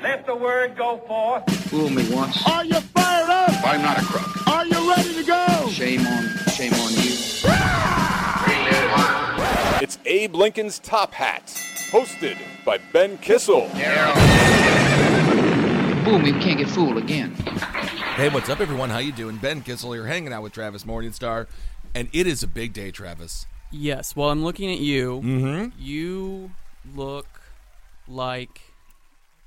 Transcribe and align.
Let 0.00 0.26
the 0.26 0.36
word 0.36 0.76
go 0.76 0.98
forth. 1.08 1.52
Fool 1.70 1.90
me 1.90 2.08
once. 2.14 2.46
Are 2.46 2.64
you 2.64 2.80
fired 2.80 3.28
up? 3.28 3.50
I'm 3.64 3.82
not 3.82 3.98
a 3.98 4.04
crook. 4.04 4.46
Are 4.46 4.64
you 4.64 4.88
ready 4.88 5.12
to 5.14 5.24
go? 5.24 5.68
Shame 5.70 6.06
on, 6.06 6.28
shame 6.52 6.72
on 6.72 6.92
you. 6.92 7.16
It's 9.82 9.98
Abe 10.06 10.36
Lincoln's 10.36 10.78
Top 10.78 11.12
Hat, 11.12 11.46
hosted 11.90 12.38
by 12.64 12.78
Ben 12.92 13.18
Kissel. 13.18 13.68
Fool 16.04 16.18
me, 16.20 16.30
we 16.30 16.40
can't 16.40 16.58
get 16.58 16.68
fooled 16.68 16.96
again. 16.96 17.34
Hey, 18.14 18.28
what's 18.28 18.48
up, 18.48 18.60
everyone? 18.60 18.90
How 18.90 18.98
you 18.98 19.10
doing? 19.10 19.36
Ben 19.36 19.62
Kissel 19.62 19.94
here, 19.94 20.06
hanging 20.06 20.32
out 20.32 20.44
with 20.44 20.52
Travis 20.52 20.84
Morningstar, 20.84 21.48
and 21.96 22.08
it 22.12 22.28
is 22.28 22.44
a 22.44 22.48
big 22.48 22.72
day, 22.72 22.92
Travis. 22.92 23.46
Yes. 23.72 24.14
Well, 24.14 24.30
I'm 24.30 24.44
looking 24.44 24.70
at 24.70 24.78
you. 24.78 25.20
Mm-hmm. 25.24 25.70
You 25.76 26.52
look 26.94 27.26
like 28.06 28.60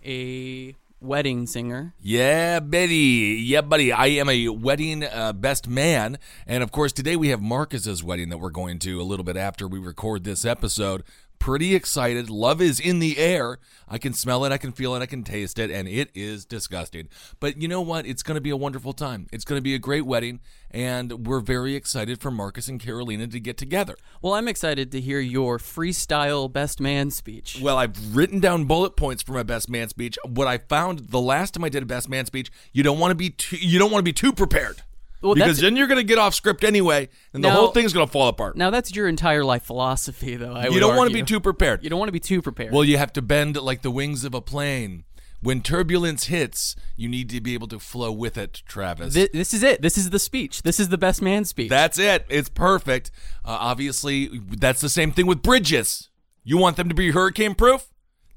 a 0.06 0.76
wedding 1.00 1.48
singer. 1.48 1.94
Yeah, 2.00 2.60
Betty. 2.60 3.42
Yeah, 3.44 3.62
buddy. 3.62 3.92
I 3.92 4.08
am 4.08 4.30
a 4.30 4.50
wedding 4.50 5.04
uh, 5.04 5.34
best 5.34 5.68
man, 5.68 6.18
and 6.46 6.64
of 6.64 6.72
course, 6.72 6.92
today 6.92 7.16
we 7.16 7.30
have 7.30 7.42
Marcus's 7.42 8.04
wedding 8.04 8.30
that 8.30 8.38
we're 8.38 8.50
going 8.50 8.80
to 8.80 9.02
a 9.02 9.04
little 9.04 9.24
bit 9.24 9.38
after 9.38 9.68
we 9.68 9.80
record 9.80 10.24
this 10.24 10.46
episode. 10.46 11.04
Pretty 11.42 11.74
excited. 11.74 12.30
Love 12.30 12.62
is 12.62 12.80
in 12.80 13.00
the 13.00 13.18
air. 13.18 13.58
I 13.88 13.98
can 13.98 14.14
smell 14.14 14.46
it, 14.46 14.52
I 14.52 14.60
can 14.60 14.72
feel 14.72 14.94
it, 14.94 15.02
I 15.02 15.08
can 15.08 15.24
taste 15.24 15.58
it, 15.58 15.72
and 15.72 15.88
it 15.88 16.12
is 16.14 16.46
disgusting. 16.46 17.10
But 17.40 17.60
you 17.60 17.68
know 17.68 17.82
what? 17.82 18.06
It's 18.06 18.22
going 18.22 18.36
to 18.36 18.42
be 18.42 18.52
a 18.52 18.56
wonderful 18.56 18.94
time. 18.94 19.26
It's 19.32 19.44
going 19.44 19.58
to 19.58 19.64
be 19.64 19.74
a 19.74 19.80
great 19.80 20.06
wedding, 20.06 20.42
and 20.70 21.26
we're 21.26 21.40
very 21.40 21.74
excited 21.74 22.22
for 22.22 22.30
Marcus 22.30 22.68
and 22.68 22.80
Carolina 22.80 23.26
to 23.26 23.40
get 23.40 23.58
together. 23.58 23.96
Well, 24.22 24.36
I'm 24.36 24.48
excited 24.48 24.92
to 24.92 25.02
hear 25.02 25.20
your 25.20 25.58
freestyle 25.58 26.50
best 26.50 26.80
man 26.80 27.10
speech. 27.10 27.60
Well, 27.60 27.78
I've 27.78 28.16
written 28.16 28.40
down 28.40 28.66
bullet 28.66 28.96
points 28.96 29.24
for 29.24 29.34
my 29.34 29.42
best 29.42 29.68
man 29.68 29.90
speech. 29.90 30.20
What 30.24 30.48
I 30.48 30.60
found 30.60 31.10
the 31.10 31.20
last 31.20 31.56
time 31.56 31.64
I 31.64 31.70
did 31.70 31.82
a 31.82 31.88
best 31.88 32.08
man 32.08 32.28
speech, 32.28 32.52
you 32.72 32.84
don't 32.84 33.00
want 33.00 33.10
to 33.12 33.16
be 33.16 33.32
too, 33.32 33.58
you 33.58 33.80
don't 33.80 33.92
want 33.92 34.02
to 34.02 34.08
be 34.08 34.14
too 34.14 34.32
prepared. 34.32 34.84
Well, 35.22 35.36
because 35.36 35.60
then 35.60 35.76
you're 35.76 35.88
going 35.88 36.00
to 36.00 36.04
get 36.04 36.18
off 36.18 36.34
script 36.34 36.64
anyway, 36.64 37.08
and 37.34 37.44
the 37.44 37.50
Now- 37.50 37.56
whole 37.56 37.68
thing's 37.72 37.94
going 37.94 38.06
to 38.06 38.12
fall 38.12 38.28
apart. 38.28 38.58
Now 38.58 38.70
that's 38.72 38.96
your 38.96 39.08
entire 39.08 39.44
life 39.44 39.64
philosophy, 39.64 40.36
though. 40.36 40.54
I 40.54 40.68
you 40.68 40.80
don't 40.80 40.96
want 40.96 41.10
to 41.10 41.14
be 41.14 41.24
too 41.24 41.40
prepared. 41.40 41.84
You 41.84 41.90
don't 41.90 42.00
want 42.00 42.10
to 42.10 42.14
be 42.14 42.20
too 42.20 42.42
prepared. 42.42 42.72
Well, 42.74 42.84
you 42.84 42.98
have 42.98 43.14
to 43.14 43.22
bend 43.22 43.56
like 43.62 43.82
the 43.84 43.92
wings 43.92 44.24
of 44.24 44.34
a 44.34 44.42
plane. 44.42 45.04
When 45.44 45.62
turbulence 45.62 46.26
hits, 46.26 46.76
you 46.96 47.10
need 47.10 47.28
to 47.32 47.42
be 47.42 47.56
able 47.56 47.68
to 47.70 47.80
flow 47.80 48.12
with 48.12 48.38
it, 48.38 48.62
Travis. 48.68 49.16
Thi- 49.16 49.30
this 49.34 49.56
is 49.56 49.64
it. 49.64 49.82
This 49.82 49.98
is 49.98 50.12
the 50.12 50.20
speech. 50.20 50.62
This 50.62 50.80
is 50.80 50.90
the 50.90 51.00
best 51.00 51.20
man 51.20 51.46
speech. 51.46 51.70
That's 51.70 51.98
it. 51.98 52.26
It's 52.30 52.48
perfect. 52.50 53.10
Uh, 53.44 53.58
obviously, 53.60 54.30
that's 54.50 54.82
the 54.82 54.90
same 54.90 55.12
thing 55.12 55.26
with 55.26 55.42
bridges. 55.42 56.10
You 56.44 56.60
want 56.60 56.78
them 56.78 56.90
to 56.90 56.96
be 56.96 57.10
hurricane 57.12 57.56
proof? 57.56 57.88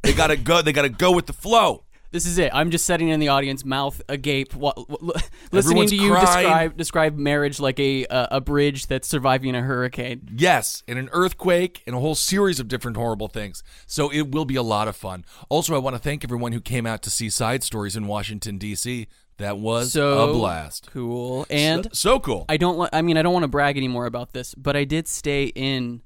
They 0.02 0.12
gotta 0.14 0.36
go. 0.36 0.62
They 0.62 0.72
gotta 0.72 0.88
go 0.88 1.12
with 1.12 1.26
the 1.26 1.32
flow. 1.34 1.84
This 2.14 2.26
is 2.26 2.38
it. 2.38 2.52
I'm 2.54 2.70
just 2.70 2.86
sitting 2.86 3.08
in 3.08 3.18
the 3.18 3.26
audience, 3.26 3.64
mouth 3.64 4.00
agape, 4.08 4.54
wa- 4.54 4.72
wa- 4.76 4.96
li- 5.00 5.14
listening 5.50 5.78
Everyone's 5.78 5.90
to 5.90 5.96
you 5.96 6.10
crying. 6.12 6.26
describe 6.26 6.76
describe 6.76 7.16
marriage 7.18 7.58
like 7.58 7.80
a 7.80 8.06
uh, 8.06 8.28
a 8.30 8.40
bridge 8.40 8.86
that's 8.86 9.08
surviving 9.08 9.56
a 9.56 9.60
hurricane. 9.62 10.28
Yes, 10.36 10.84
and 10.86 10.96
an 10.96 11.08
earthquake 11.12 11.82
and 11.88 11.96
a 11.96 11.98
whole 11.98 12.14
series 12.14 12.60
of 12.60 12.68
different 12.68 12.96
horrible 12.96 13.26
things. 13.26 13.64
So 13.88 14.10
it 14.10 14.30
will 14.30 14.44
be 14.44 14.54
a 14.54 14.62
lot 14.62 14.86
of 14.86 14.94
fun. 14.94 15.24
Also, 15.48 15.74
I 15.74 15.78
want 15.78 15.96
to 15.96 16.00
thank 16.00 16.22
everyone 16.22 16.52
who 16.52 16.60
came 16.60 16.86
out 16.86 17.02
to 17.02 17.10
see 17.10 17.28
Side 17.28 17.64
Stories 17.64 17.96
in 17.96 18.06
Washington 18.06 18.58
D.C. 18.58 19.08
That 19.38 19.58
was 19.58 19.90
So 19.90 20.30
a 20.30 20.32
blast. 20.32 20.90
cool. 20.92 21.44
And 21.50 21.86
so, 21.86 21.90
so 22.14 22.20
cool. 22.20 22.44
I 22.48 22.56
don't. 22.56 22.78
li- 22.78 22.88
I 22.92 23.02
mean, 23.02 23.16
I 23.16 23.22
don't 23.22 23.32
want 23.32 23.42
to 23.42 23.48
brag 23.48 23.76
anymore 23.76 24.06
about 24.06 24.32
this, 24.32 24.54
but 24.54 24.76
I 24.76 24.84
did 24.84 25.08
stay 25.08 25.46
in 25.46 26.02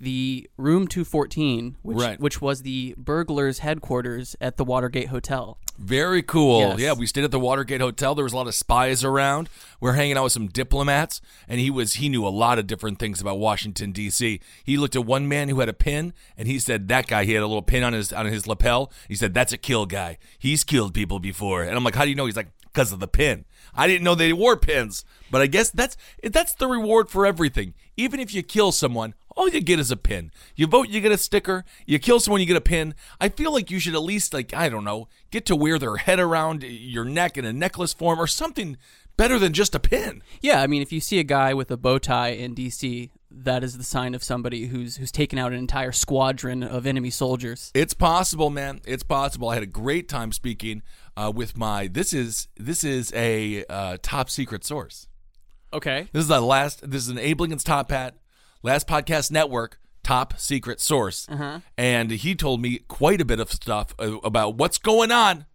the 0.00 0.48
room 0.56 0.86
214, 0.88 1.76
which 1.82 1.98
Right. 1.98 2.18
which 2.20 2.40
was 2.40 2.62
the 2.62 2.94
burglars' 2.96 3.58
headquarters 3.58 4.34
at 4.40 4.56
the 4.56 4.64
Watergate 4.64 5.08
Hotel. 5.08 5.58
Very 5.78 6.22
cool. 6.22 6.60
Yes. 6.60 6.78
Yeah, 6.80 6.92
we 6.92 7.06
stayed 7.06 7.24
at 7.24 7.30
the 7.30 7.40
Watergate 7.40 7.80
Hotel. 7.80 8.14
There 8.14 8.24
was 8.24 8.32
a 8.32 8.36
lot 8.36 8.46
of 8.46 8.54
spies 8.54 9.02
around. 9.02 9.48
We 9.80 9.88
are 9.90 9.94
hanging 9.94 10.16
out 10.16 10.24
with 10.24 10.32
some 10.32 10.48
diplomats, 10.48 11.20
and 11.48 11.58
he 11.60 11.70
was 11.70 11.94
he 11.94 12.08
knew 12.08 12.26
a 12.26 12.28
lot 12.28 12.58
of 12.58 12.66
different 12.66 12.98
things 12.98 13.20
about 13.20 13.38
Washington 13.38 13.92
D.C. 13.92 14.40
He 14.64 14.76
looked 14.76 14.96
at 14.96 15.06
one 15.06 15.26
man 15.28 15.48
who 15.48 15.60
had 15.60 15.68
a 15.68 15.72
pin, 15.74 16.12
and 16.36 16.46
he 16.48 16.58
said 16.58 16.88
that 16.88 17.06
guy 17.06 17.24
he 17.24 17.32
had 17.32 17.42
a 17.42 17.46
little 17.46 17.62
pin 17.62 17.82
on 17.82 17.92
his 17.94 18.12
on 18.12 18.26
his 18.26 18.46
lapel. 18.46 18.92
He 19.08 19.14
said 19.14 19.32
that's 19.34 19.52
a 19.52 19.58
kill 19.58 19.86
guy. 19.86 20.18
He's 20.38 20.64
killed 20.64 20.92
people 20.94 21.18
before. 21.18 21.62
And 21.62 21.76
I'm 21.76 21.84
like, 21.84 21.94
how 21.94 22.04
do 22.04 22.10
you 22.10 22.16
know? 22.16 22.26
He's 22.26 22.36
like, 22.36 22.50
because 22.64 22.92
of 22.92 23.00
the 23.00 23.08
pin. 23.08 23.44
I 23.74 23.86
didn't 23.86 24.04
know 24.04 24.14
they 24.14 24.32
wore 24.32 24.56
pins, 24.56 25.04
but 25.30 25.40
I 25.40 25.46
guess 25.46 25.70
that's 25.70 25.96
that's 26.22 26.54
the 26.54 26.66
reward 26.66 27.08
for 27.08 27.24
everything. 27.24 27.74
Even 27.96 28.20
if 28.20 28.34
you 28.34 28.42
kill 28.42 28.70
someone, 28.72 29.14
all 29.36 29.48
you 29.48 29.60
get 29.60 29.80
is 29.80 29.90
a 29.90 29.96
pin. 29.96 30.30
You 30.56 30.66
vote, 30.66 30.88
you 30.88 31.00
get 31.00 31.12
a 31.12 31.18
sticker. 31.18 31.64
You 31.86 31.98
kill 31.98 32.20
someone, 32.20 32.40
you 32.40 32.46
get 32.46 32.56
a 32.56 32.60
pin. 32.60 32.94
I 33.20 33.28
feel 33.28 33.52
like 33.52 33.70
you 33.70 33.78
should 33.78 33.94
at 33.94 34.02
least, 34.02 34.34
like, 34.34 34.54
I 34.54 34.68
don't 34.68 34.84
know, 34.84 35.08
get 35.30 35.46
to 35.46 35.56
wear 35.56 35.78
their 35.78 35.96
head 35.96 36.20
around 36.20 36.62
your 36.62 37.04
neck 37.04 37.36
in 37.36 37.44
a 37.44 37.52
necklace 37.52 37.92
form 37.92 38.20
or 38.20 38.26
something 38.26 38.76
better 39.16 39.38
than 39.38 39.52
just 39.52 39.74
a 39.74 39.80
pin. 39.80 40.22
Yeah, 40.40 40.62
I 40.62 40.66
mean, 40.66 40.82
if 40.82 40.92
you 40.92 41.00
see 41.00 41.18
a 41.18 41.24
guy 41.24 41.54
with 41.54 41.70
a 41.70 41.76
bow 41.76 41.98
tie 41.98 42.30
in 42.30 42.54
D.C., 42.54 43.10
that 43.30 43.62
is 43.62 43.78
the 43.78 43.84
sign 43.84 44.14
of 44.14 44.24
somebody 44.24 44.66
who's 44.66 44.96
who's 44.96 45.12
taken 45.12 45.38
out 45.38 45.52
an 45.52 45.58
entire 45.58 45.92
squadron 45.92 46.62
of 46.62 46.86
enemy 46.86 47.10
soldiers. 47.10 47.70
It's 47.74 47.94
possible, 47.94 48.50
man. 48.50 48.80
It's 48.84 49.04
possible. 49.04 49.50
I 49.50 49.54
had 49.54 49.62
a 49.62 49.66
great 49.66 50.08
time 50.08 50.32
speaking 50.32 50.82
uh, 51.16 51.32
with 51.34 51.56
my. 51.56 51.86
This 51.86 52.12
is 52.12 52.48
this 52.56 52.82
is 52.82 53.12
a 53.14 53.64
uh, 53.66 53.98
top 54.02 54.30
secret 54.30 54.64
source. 54.64 55.06
Okay. 55.72 56.08
This 56.12 56.22
is 56.22 56.28
the 56.28 56.40
last. 56.40 56.90
This 56.90 57.02
is 57.02 57.08
an 57.08 57.18
Abe 57.18 57.56
Top 57.60 57.90
Hat, 57.90 58.16
last 58.62 58.86
podcast 58.86 59.30
network 59.30 59.78
top 60.02 60.38
secret 60.38 60.80
source, 60.80 61.26
and 61.76 62.10
he 62.10 62.34
told 62.34 62.60
me 62.60 62.78
quite 62.88 63.20
a 63.20 63.24
bit 63.24 63.38
of 63.40 63.52
stuff 63.52 63.94
uh, 63.98 64.18
about 64.20 64.56
what's 64.56 64.78
going 64.78 65.12
on 65.12 65.46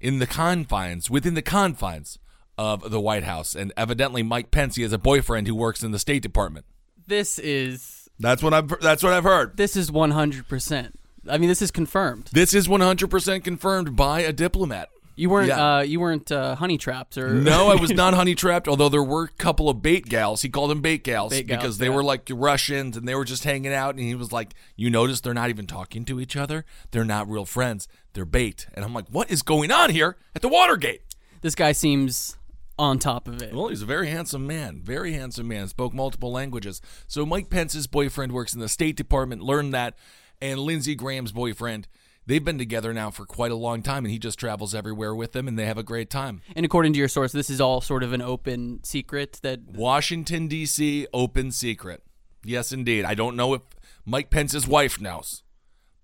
in 0.00 0.18
the 0.18 0.26
confines, 0.26 1.10
within 1.10 1.34
the 1.34 1.42
confines 1.42 2.18
of 2.58 2.90
the 2.90 3.00
White 3.00 3.24
House, 3.24 3.54
and 3.54 3.72
evidently 3.76 4.22
Mike 4.22 4.50
Pence 4.50 4.76
he 4.76 4.82
has 4.82 4.92
a 4.92 4.98
boyfriend 4.98 5.46
who 5.46 5.54
works 5.54 5.82
in 5.82 5.92
the 5.92 5.98
State 5.98 6.22
Department. 6.22 6.64
This 7.06 7.38
is 7.38 8.08
That's 8.18 8.42
what 8.42 8.54
I've. 8.54 8.68
That's 8.80 9.02
what 9.02 9.12
I've 9.12 9.24
heard. 9.24 9.56
this 9.56 9.76
is 9.76 9.90
100%. 9.90 10.92
I 11.28 11.38
mean, 11.38 11.48
this 11.48 11.60
is 11.62 11.70
confirmed. 11.70 12.30
This 12.32 12.54
is 12.54 12.68
100% 12.68 13.44
confirmed 13.44 13.96
by 13.96 14.20
a 14.20 14.32
diplomat. 14.32 14.88
You 15.16 15.30
weren't 15.30 15.48
Yeah. 15.48 15.76
uh, 15.78 15.80
you 15.80 15.98
weren't 15.98 16.30
uh, 16.30 16.54
honey 16.56 16.76
trapped 16.78 17.16
or 17.18 17.30
No, 17.30 17.68
I 17.70 17.74
was 17.74 17.90
not 18.04 18.14
honey 18.14 18.34
trapped. 18.34 18.68
Although 18.68 18.90
there 18.90 19.02
were 19.02 19.24
a 19.24 19.28
couple 19.28 19.68
of 19.68 19.80
bait 19.82 20.06
gals. 20.06 20.42
He 20.42 20.48
called 20.50 20.70
them 20.70 20.82
bait 20.82 21.02
gals 21.04 21.32
Bait 21.32 21.46
gals, 21.46 21.58
because 21.58 21.78
they 21.78 21.86
yeah. 21.86 21.94
were 21.94 22.04
like 22.04 22.28
Russians 22.32 22.96
and 22.96 23.08
they 23.08 23.14
were 23.14 23.24
just 23.24 23.44
hanging 23.44 23.72
out. 23.72 23.94
And 23.96 24.00
he 24.04 24.14
was 24.14 24.30
like, 24.30 24.54
"You 24.76 24.90
notice 24.90 25.20
they're 25.22 25.34
not 25.34 25.48
even 25.48 25.66
talking 25.66 26.04
to 26.04 26.20
each 26.20 26.36
other. 26.36 26.64
They're 26.90 27.04
not 27.04 27.28
real 27.28 27.46
friends. 27.46 27.88
They're 28.12 28.24
bait." 28.26 28.66
And 28.74 28.84
I'm 28.84 28.92
like, 28.92 29.06
"What 29.08 29.30
is 29.30 29.42
going 29.42 29.72
on 29.72 29.90
here 29.90 30.16
at 30.34 30.42
the 30.42 30.48
Watergate?" 30.48 31.02
This 31.40 31.54
guy 31.54 31.72
seems 31.72 32.36
on 32.78 32.98
top 32.98 33.26
of 33.26 33.40
it. 33.40 33.54
Well, 33.54 33.68
he's 33.68 33.80
a 33.82 33.86
very 33.86 34.08
handsome 34.08 34.46
man. 34.46 34.82
Very 34.82 35.14
handsome 35.14 35.48
man. 35.48 35.66
Spoke 35.68 35.94
multiple 35.94 36.30
languages. 36.30 36.82
So 37.06 37.24
Mike 37.24 37.48
Pence's 37.48 37.86
boyfriend 37.86 38.32
works 38.32 38.52
in 38.52 38.60
the 38.60 38.68
State 38.68 38.96
Department. 38.96 39.40
Learned 39.42 39.72
that, 39.72 39.96
and 40.42 40.60
Lindsey 40.60 40.94
Graham's 40.94 41.32
boyfriend. 41.32 41.88
They've 42.26 42.44
been 42.44 42.58
together 42.58 42.92
now 42.92 43.10
for 43.10 43.24
quite 43.24 43.52
a 43.52 43.56
long 43.56 43.82
time, 43.82 44.04
and 44.04 44.10
he 44.10 44.18
just 44.18 44.38
travels 44.38 44.74
everywhere 44.74 45.14
with 45.14 45.32
them, 45.32 45.46
and 45.46 45.56
they 45.56 45.66
have 45.66 45.78
a 45.78 45.84
great 45.84 46.10
time. 46.10 46.42
And 46.56 46.66
according 46.66 46.92
to 46.94 46.98
your 46.98 47.08
source, 47.08 47.30
this 47.30 47.48
is 47.48 47.60
all 47.60 47.80
sort 47.80 48.02
of 48.02 48.12
an 48.12 48.20
open 48.20 48.80
secret 48.82 49.38
that 49.42 49.62
Washington, 49.62 50.48
D.C., 50.48 51.06
open 51.14 51.52
secret. 51.52 52.02
Yes, 52.44 52.72
indeed. 52.72 53.04
I 53.04 53.14
don't 53.14 53.36
know 53.36 53.54
if 53.54 53.62
Mike 54.04 54.30
Pence's 54.30 54.66
wife 54.66 55.00
knows, 55.00 55.44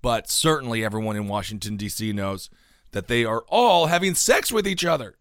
but 0.00 0.30
certainly 0.30 0.84
everyone 0.84 1.16
in 1.16 1.26
Washington, 1.26 1.76
D.C. 1.76 2.12
knows 2.12 2.50
that 2.92 3.08
they 3.08 3.24
are 3.24 3.44
all 3.48 3.86
having 3.86 4.14
sex 4.14 4.52
with 4.52 4.66
each 4.66 4.84
other. 4.84 5.16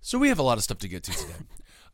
So 0.00 0.18
we 0.18 0.28
have 0.28 0.38
a 0.38 0.42
lot 0.42 0.56
of 0.56 0.64
stuff 0.64 0.78
to 0.78 0.88
get 0.88 1.02
to 1.04 1.12
today. 1.12 1.34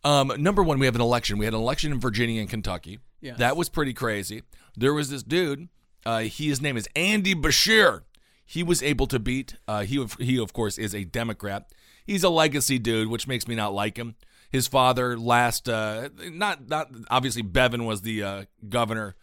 Um, 0.05 0.33
number 0.39 0.65
one, 0.65 0.81
we 0.81 0.87
have 0.87 0.97
an 0.97 1.01
election. 1.01 1.39
We 1.39 1.45
had 1.45 1.55
an 1.55 1.61
election 1.61 1.93
in 1.93 2.01
Virginia 2.01 2.41
and 2.41 2.51
Kentucky. 2.51 2.99
Yes. 3.21 3.39
That 3.39 3.57
was 3.57 3.69
pretty 3.69 3.93
crazy. 3.93 4.43
There 4.77 4.93
was 4.93 5.11
this 5.11 5.23
dude. 5.23 5.69
Uh, 6.05 6.23
he, 6.23 6.49
his 6.49 6.61
name 6.61 6.77
is 6.77 6.89
Andy 6.97 7.37
Beshear. 7.37 8.03
He 8.45 8.63
was 8.63 8.83
able 8.83 9.07
to 9.07 9.19
beat. 9.19 9.57
Uh, 9.67 9.83
he, 9.83 10.05
he 10.19 10.39
of 10.39 10.53
course 10.53 10.79
is 10.79 10.95
a 10.95 11.05
Democrat. 11.05 11.73
He's 12.05 12.25
a 12.25 12.29
legacy 12.29 12.79
dude, 12.79 13.09
which 13.09 13.29
makes 13.29 13.47
me 13.47 13.55
not 13.55 13.73
like 13.73 13.97
him. 13.97 14.17
His 14.51 14.67
father, 14.67 15.17
last, 15.19 15.69
uh, 15.69 16.11
not 16.31 16.69
not 16.69 16.91
obviously 17.11 17.43
Bevin 17.43 17.87
was 17.87 18.03
the 18.03 18.23
uh, 18.23 18.45
governor 18.69 19.17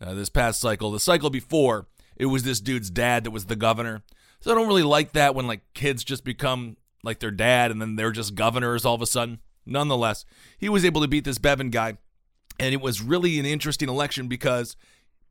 uh, 0.00 0.14
this 0.14 0.28
past 0.28 0.60
cycle. 0.60 0.90
The 0.90 0.98
cycle 0.98 1.30
before, 1.30 1.86
it 2.16 2.26
was 2.26 2.42
this 2.42 2.60
dude's 2.60 2.90
dad 2.90 3.24
that 3.24 3.30
was 3.30 3.46
the 3.46 3.56
governor. 3.56 4.02
So 4.40 4.50
I 4.50 4.54
don't 4.56 4.66
really 4.66 4.82
like 4.82 5.12
that 5.12 5.36
when 5.36 5.46
like 5.46 5.60
kids 5.74 6.02
just 6.02 6.24
become 6.24 6.76
like 7.04 7.20
their 7.20 7.30
dad 7.30 7.70
and 7.70 7.80
then 7.80 7.96
they're 7.96 8.10
just 8.10 8.34
governors 8.34 8.84
all 8.84 8.94
of 8.94 9.02
a 9.02 9.06
sudden. 9.06 9.38
Nonetheless, 9.64 10.24
he 10.58 10.68
was 10.68 10.84
able 10.84 11.00
to 11.02 11.08
beat 11.08 11.24
this 11.24 11.38
Bevin 11.38 11.70
guy, 11.70 11.96
and 12.58 12.74
it 12.74 12.80
was 12.80 13.00
really 13.00 13.38
an 13.38 13.46
interesting 13.46 13.88
election 13.88 14.26
because 14.26 14.76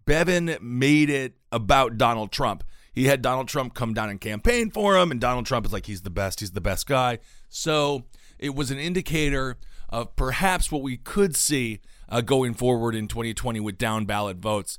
Bevin 0.05 0.57
made 0.61 1.09
it 1.09 1.33
about 1.51 1.97
Donald 1.97 2.31
Trump. 2.31 2.63
He 2.93 3.05
had 3.05 3.21
Donald 3.21 3.47
Trump 3.47 3.73
come 3.73 3.93
down 3.93 4.09
and 4.09 4.19
campaign 4.19 4.69
for 4.69 4.97
him, 4.97 5.11
and 5.11 5.21
Donald 5.21 5.45
Trump 5.45 5.65
is 5.65 5.73
like, 5.73 5.85
he's 5.85 6.01
the 6.01 6.09
best, 6.09 6.41
he's 6.41 6.51
the 6.51 6.61
best 6.61 6.87
guy. 6.87 7.19
So 7.49 8.03
it 8.37 8.53
was 8.53 8.71
an 8.71 8.79
indicator 8.79 9.57
of 9.89 10.15
perhaps 10.15 10.71
what 10.71 10.81
we 10.81 10.97
could 10.97 11.35
see 11.35 11.79
uh, 12.09 12.21
going 12.21 12.53
forward 12.53 12.95
in 12.95 13.07
2020 13.07 13.59
with 13.59 13.77
down 13.77 14.05
ballot 14.05 14.37
votes. 14.37 14.77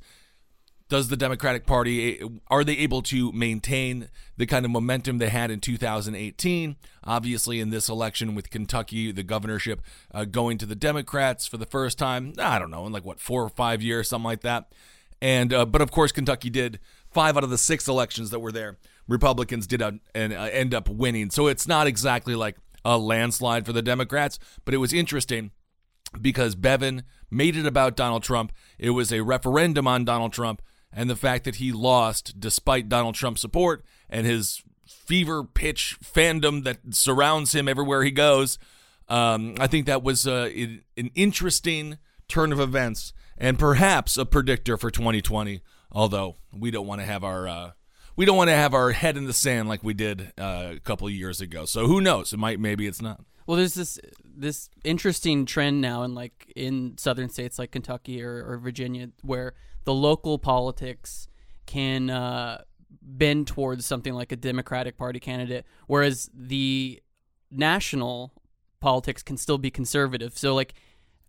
Does 0.89 1.07
the 1.07 1.17
Democratic 1.17 1.65
Party 1.65 2.21
are 2.49 2.63
they 2.63 2.77
able 2.77 3.01
to 3.03 3.31
maintain 3.31 4.09
the 4.37 4.45
kind 4.45 4.63
of 4.63 4.69
momentum 4.69 5.17
they 5.17 5.29
had 5.29 5.49
in 5.49 5.59
2018? 5.59 6.75
Obviously, 7.03 7.59
in 7.59 7.71
this 7.71 7.89
election 7.89 8.35
with 8.35 8.51
Kentucky, 8.51 9.11
the 9.11 9.23
governorship 9.23 9.81
uh, 10.13 10.25
going 10.25 10.59
to 10.59 10.67
the 10.67 10.75
Democrats 10.75 11.47
for 11.47 11.57
the 11.57 11.65
first 11.65 11.97
time. 11.97 12.33
I 12.37 12.59
don't 12.59 12.69
know 12.69 12.85
in 12.85 12.91
like 12.91 13.05
what 13.05 13.19
four 13.19 13.43
or 13.43 13.49
five 13.49 13.81
years, 13.81 14.09
something 14.09 14.25
like 14.25 14.41
that. 14.41 14.71
And 15.19 15.53
uh, 15.53 15.65
but 15.65 15.81
of 15.81 15.89
course, 15.89 16.11
Kentucky 16.11 16.49
did 16.49 16.79
five 17.13 17.37
out 17.37 17.43
of 17.43 17.49
the 17.49 17.57
six 17.57 17.87
elections 17.87 18.29
that 18.31 18.39
were 18.39 18.51
there. 18.51 18.77
Republicans 19.07 19.67
did 19.67 19.81
uh, 19.81 19.91
and 20.15 20.33
uh, 20.33 20.49
end 20.51 20.73
up 20.73 20.89
winning, 20.89 21.29
so 21.29 21.47
it's 21.47 21.67
not 21.67 21.87
exactly 21.87 22.35
like 22.35 22.57
a 22.85 22.97
landslide 22.97 23.65
for 23.65 23.73
the 23.73 23.81
Democrats. 23.81 24.39
But 24.65 24.73
it 24.73 24.77
was 24.77 24.93
interesting 24.93 25.51
because 26.19 26.55
Bevin 26.55 27.03
made 27.29 27.55
it 27.55 27.65
about 27.65 27.95
Donald 27.95 28.23
Trump. 28.23 28.51
It 28.77 28.91
was 28.91 29.11
a 29.11 29.21
referendum 29.21 29.87
on 29.87 30.05
Donald 30.05 30.33
Trump 30.33 30.61
and 30.91 31.09
the 31.09 31.15
fact 31.15 31.43
that 31.45 31.55
he 31.55 31.71
lost 31.71 32.39
despite 32.39 32.89
Donald 32.89 33.15
Trump's 33.15 33.41
support 33.41 33.83
and 34.09 34.25
his 34.25 34.63
fever 34.85 35.43
pitch 35.43 35.97
fandom 36.03 36.63
that 36.63 36.79
surrounds 36.91 37.53
him 37.53 37.67
everywhere 37.67 38.03
he 38.03 38.11
goes. 38.11 38.59
Um, 39.09 39.55
I 39.59 39.67
think 39.67 39.85
that 39.85 40.03
was 40.03 40.27
uh, 40.27 40.49
an 40.97 41.11
interesting 41.15 41.97
turn 42.27 42.51
of 42.51 42.59
events 42.59 43.13
and 43.37 43.59
perhaps 43.59 44.17
a 44.17 44.25
predictor 44.25 44.77
for 44.77 44.89
2020. 44.89 45.61
Although 45.93 46.37
we 46.51 46.71
don't 46.71 46.87
want 46.87 47.01
to 47.01 47.05
have 47.05 47.23
our 47.23 47.47
uh, 47.47 47.71
we 48.15 48.25
don't 48.25 48.37
want 48.37 48.49
to 48.49 48.55
have 48.55 48.73
our 48.73 48.91
head 48.91 49.17
in 49.17 49.25
the 49.25 49.33
sand 49.33 49.69
like 49.69 49.83
we 49.83 49.93
did 49.93 50.33
uh, 50.37 50.73
a 50.75 50.79
couple 50.79 51.09
years 51.09 51.41
ago. 51.41 51.65
So 51.65 51.87
who 51.87 52.01
knows? 52.01 52.33
It 52.33 52.37
might 52.37 52.59
maybe 52.59 52.87
it's 52.87 53.01
not. 53.01 53.21
Well, 53.45 53.57
there's 53.57 53.73
this 53.73 53.99
this 54.23 54.69
interesting 54.83 55.45
trend 55.45 55.81
now 55.81 56.03
in 56.03 56.15
like 56.15 56.51
in 56.55 56.97
southern 56.97 57.29
states 57.29 57.59
like 57.59 57.71
Kentucky 57.71 58.23
or, 58.23 58.43
or 58.45 58.57
Virginia 58.57 59.09
where 59.21 59.53
the 59.83 59.93
local 59.93 60.39
politics 60.39 61.27
can 61.65 62.09
uh, 62.09 62.61
bend 63.01 63.47
towards 63.47 63.85
something 63.85 64.13
like 64.13 64.31
a 64.31 64.35
Democratic 64.35 64.97
Party 64.97 65.19
candidate, 65.19 65.65
whereas 65.87 66.29
the 66.33 67.01
national 67.51 68.33
politics 68.79 69.23
can 69.23 69.37
still 69.37 69.57
be 69.57 69.71
conservative. 69.71 70.37
So, 70.37 70.55
like, 70.55 70.73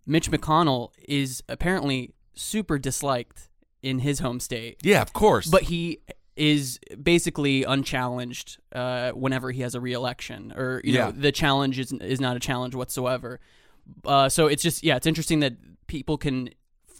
Mitch 0.05 0.29
McConnell 0.31 0.91
is 1.07 1.43
apparently 1.47 2.13
super 2.33 2.77
disliked 2.77 3.49
in 3.85 3.99
his 3.99 4.19
home 4.19 4.39
state. 4.39 4.79
Yeah, 4.83 5.01
of 5.01 5.13
course. 5.13 5.47
But 5.47 5.63
he 5.63 5.99
is 6.35 6.79
basically 7.01 7.63
unchallenged 7.63 8.57
uh, 8.73 9.11
whenever 9.11 9.51
he 9.51 9.61
has 9.61 9.75
a 9.75 9.79
reelection, 9.79 10.51
or 10.57 10.81
you 10.83 10.93
Yeah. 10.93 11.05
know, 11.05 11.11
the 11.11 11.31
challenge 11.31 11.79
is 11.79 11.93
is 11.93 12.19
not 12.19 12.35
a 12.35 12.39
challenge 12.39 12.75
whatsoever. 12.75 13.39
Uh, 14.03 14.27
so 14.27 14.47
it's 14.47 14.63
just 14.63 14.83
yeah, 14.83 14.95
it's 14.97 15.05
interesting 15.07 15.39
that 15.41 15.53
people 15.87 16.17
can 16.17 16.49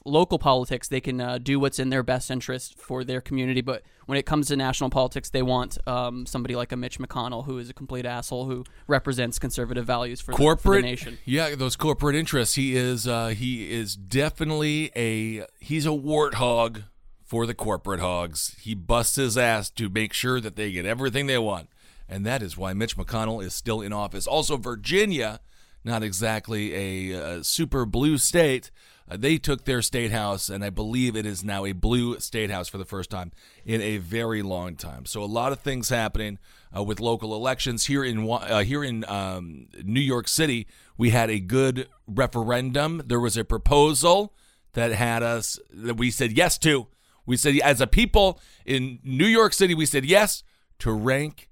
local 0.05 0.37
politics 0.37 0.87
they 0.87 1.01
can 1.01 1.19
uh, 1.19 1.37
do 1.39 1.59
what's 1.59 1.79
in 1.79 1.89
their 1.89 2.03
best 2.03 2.29
interest 2.29 2.79
for 2.79 3.03
their 3.03 3.21
community, 3.21 3.61
but 3.61 3.81
when 4.05 4.17
it 4.17 4.25
comes 4.25 4.47
to 4.47 4.55
national 4.55 4.91
politics, 4.91 5.31
they 5.31 5.41
want 5.41 5.77
um, 5.87 6.25
somebody 6.27 6.55
like 6.55 6.71
a 6.71 6.75
Mitch 6.77 6.99
McConnell 6.99 7.45
who 7.45 7.57
is 7.57 7.69
a 7.69 7.73
complete 7.73 8.05
asshole 8.05 8.45
who 8.45 8.63
represents 8.87 9.39
conservative 9.39 9.85
values 9.85 10.21
for, 10.21 10.31
the- 10.31 10.37
for 10.37 10.43
corporate 10.43 10.83
the 10.83 10.89
nation. 10.89 11.17
Yeah, 11.25 11.55
those 11.55 11.75
corporate 11.75 12.15
interests. 12.15 12.55
He 12.55 12.75
is 12.75 13.07
uh, 13.07 13.29
he 13.29 13.71
is 13.73 13.95
definitely 13.95 14.91
a 14.95 15.45
he's 15.59 15.85
a 15.85 15.89
warthog 15.89 16.83
for 17.23 17.47
the 17.47 17.55
corporate 17.55 17.99
hogs. 17.99 18.55
He 18.61 18.75
busts 18.75 19.15
his 19.15 19.37
ass 19.37 19.71
to 19.71 19.89
make 19.89 20.13
sure 20.13 20.39
that 20.39 20.55
they 20.55 20.71
get 20.71 20.85
everything 20.85 21.25
they 21.25 21.39
want. 21.39 21.69
And 22.07 22.23
that 22.27 22.43
is 22.43 22.55
why 22.55 22.73
Mitch 22.73 22.95
McConnell 22.95 23.43
is 23.43 23.55
still 23.55 23.81
in 23.81 23.91
office. 23.91 24.27
Also 24.27 24.57
Virginia, 24.57 25.39
not 25.83 26.03
exactly 26.03 27.11
a 27.11 27.19
uh, 27.19 27.43
super 27.43 27.87
blue 27.87 28.19
state. 28.19 28.69
Uh, 29.09 29.17
they 29.17 29.37
took 29.37 29.65
their 29.65 29.81
state 29.83 30.11
house, 30.11 30.49
and 30.49 30.63
I 30.63 30.71
believe 30.71 31.15
it 31.15 31.25
is 31.27 31.43
now 31.43 31.63
a 31.65 31.73
blue 31.73 32.19
state 32.19 32.49
house 32.49 32.67
for 32.67 32.79
the 32.79 32.85
first 32.85 33.09
time 33.11 33.31
in 33.63 33.79
a 33.81 33.97
very 33.97 34.41
long 34.41 34.75
time. 34.75 35.05
So 35.05 35.21
a 35.23 35.25
lot 35.25 35.51
of 35.51 35.59
things 35.59 35.89
happening 35.89 36.39
uh, 36.75 36.81
with 36.83 36.99
local 36.99 37.35
elections 37.35 37.85
here 37.85 38.03
in 38.03 38.27
uh, 38.29 38.63
here 38.63 38.83
in 38.83 39.05
um, 39.07 39.67
New 39.83 39.99
York 40.01 40.27
City. 40.27 40.65
We 40.97 41.11
had 41.11 41.29
a 41.29 41.39
good 41.39 41.87
referendum. 42.07 43.01
There 43.05 43.19
was 43.19 43.37
a 43.37 43.43
proposal 43.45 44.33
that 44.73 44.91
had 44.91 45.21
us 45.23 45.59
that 45.71 45.97
we 45.97 46.09
said 46.11 46.31
yes 46.33 46.57
to. 46.59 46.87
We 47.25 47.37
said 47.37 47.57
as 47.59 47.81
a 47.81 47.87
people 47.87 48.39
in 48.65 48.99
New 49.03 49.27
York 49.27 49.53
City, 49.53 49.73
we 49.75 49.85
said 49.85 50.05
yes 50.05 50.43
to 50.79 50.91
rank 50.91 51.49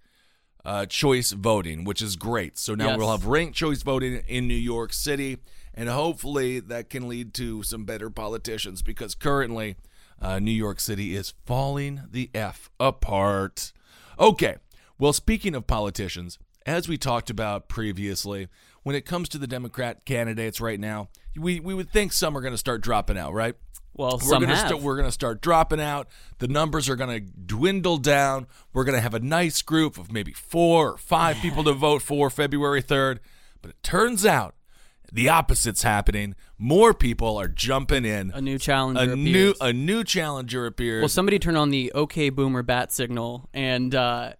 uh, 0.66 0.86
choice 0.86 1.32
voting, 1.32 1.84
which 1.84 2.02
is 2.02 2.16
great. 2.16 2.58
So 2.58 2.74
now 2.76 2.90
Yes. 2.90 2.98
we'll 2.98 3.12
have 3.12 3.26
ranked 3.26 3.56
choice 3.56 3.82
voting 3.84 4.24
in 4.28 4.48
New 4.48 4.54
York 4.56 4.94
City, 4.94 5.38
and 5.74 5.90
hopefully 5.90 6.60
that 6.60 6.90
can 6.90 7.08
lead 7.08 7.34
to 7.36 7.64
some 7.64 7.86
better 7.86 8.10
politicians 8.10 8.82
because 8.82 9.16
currently 9.16 9.76
uh, 10.22 10.40
New 10.40 10.52
York 10.52 10.80
City 10.80 11.16
is 11.16 11.34
falling 11.46 12.04
the 12.12 12.30
F 12.34 12.70
apart. 12.80 13.74
Okay, 14.20 14.58
well, 15.00 15.14
speaking 15.14 15.56
of 15.56 15.68
politicians, 15.68 16.38
as 16.66 16.88
we 16.88 16.98
talked 16.98 17.30
about 17.30 17.68
previously, 17.68 18.48
when 18.84 18.96
it 18.96 19.06
comes 19.06 19.28
to 19.30 19.38
the 19.38 19.48
Democrat 19.48 20.06
candidates 20.06 20.62
right 20.62 20.80
now, 20.80 21.10
we, 21.36 21.60
we 21.60 21.74
would 21.74 21.92
think 21.92 22.14
some 22.14 22.38
are 22.38 22.42
going 22.42 22.54
to 22.54 22.58
start 22.58 22.82
dropping 22.82 23.18
out, 23.18 23.34
right? 23.34 23.56
Well, 23.96 24.14
we're 24.14 24.30
some 24.30 24.44
gonna. 24.44 24.58
Start, 24.58 24.82
we're 24.82 24.96
going 24.96 25.08
to 25.08 25.12
start 25.12 25.42
dropping 25.42 25.80
out. 25.80 26.08
The 26.40 26.48
numbers 26.48 26.90
are 26.90 26.96
going 26.96 27.10
to 27.10 27.32
dwindle 27.32 27.98
down. 27.98 28.48
We're 28.74 28.86
going 28.86 28.96
to 28.96 29.02
have 29.02 29.14
a 29.14 29.20
nice 29.20 29.62
group 29.62 29.98
of 29.98 30.12
maybe 30.12 30.34
four 30.34 30.94
or 30.94 30.98
five 30.98 31.38
people 31.38 31.64
to 31.66 31.74
vote 31.74 32.02
for 32.02 32.30
February 32.30 32.82
3rd. 32.82 33.20
But 33.62 33.72
it 33.72 33.84
turns 33.84 34.26
out 34.26 34.56
the 35.12 35.28
opposite's 35.30 35.84
happening. 35.84 36.36
More 36.58 36.94
people 36.94 37.38
are 37.38 37.48
jumping 37.48 38.06
in. 38.06 38.32
a 38.34 38.42
new 38.42 38.58
challenger 38.58 39.12
A 39.12 39.16
new 39.16 39.54
a 39.62 39.74
new 39.74 40.04
challenger 40.04 40.66
appears. 40.66 41.02
Well, 41.02 41.10
somebody 41.10 41.40
turned 41.40 41.58
on 41.58 41.70
the 41.70 41.92
OK 41.94 42.30
Boomer 42.30 42.64
bat 42.64 42.92
signal, 42.92 43.50
and 43.54 43.94
uh, 43.94 44.34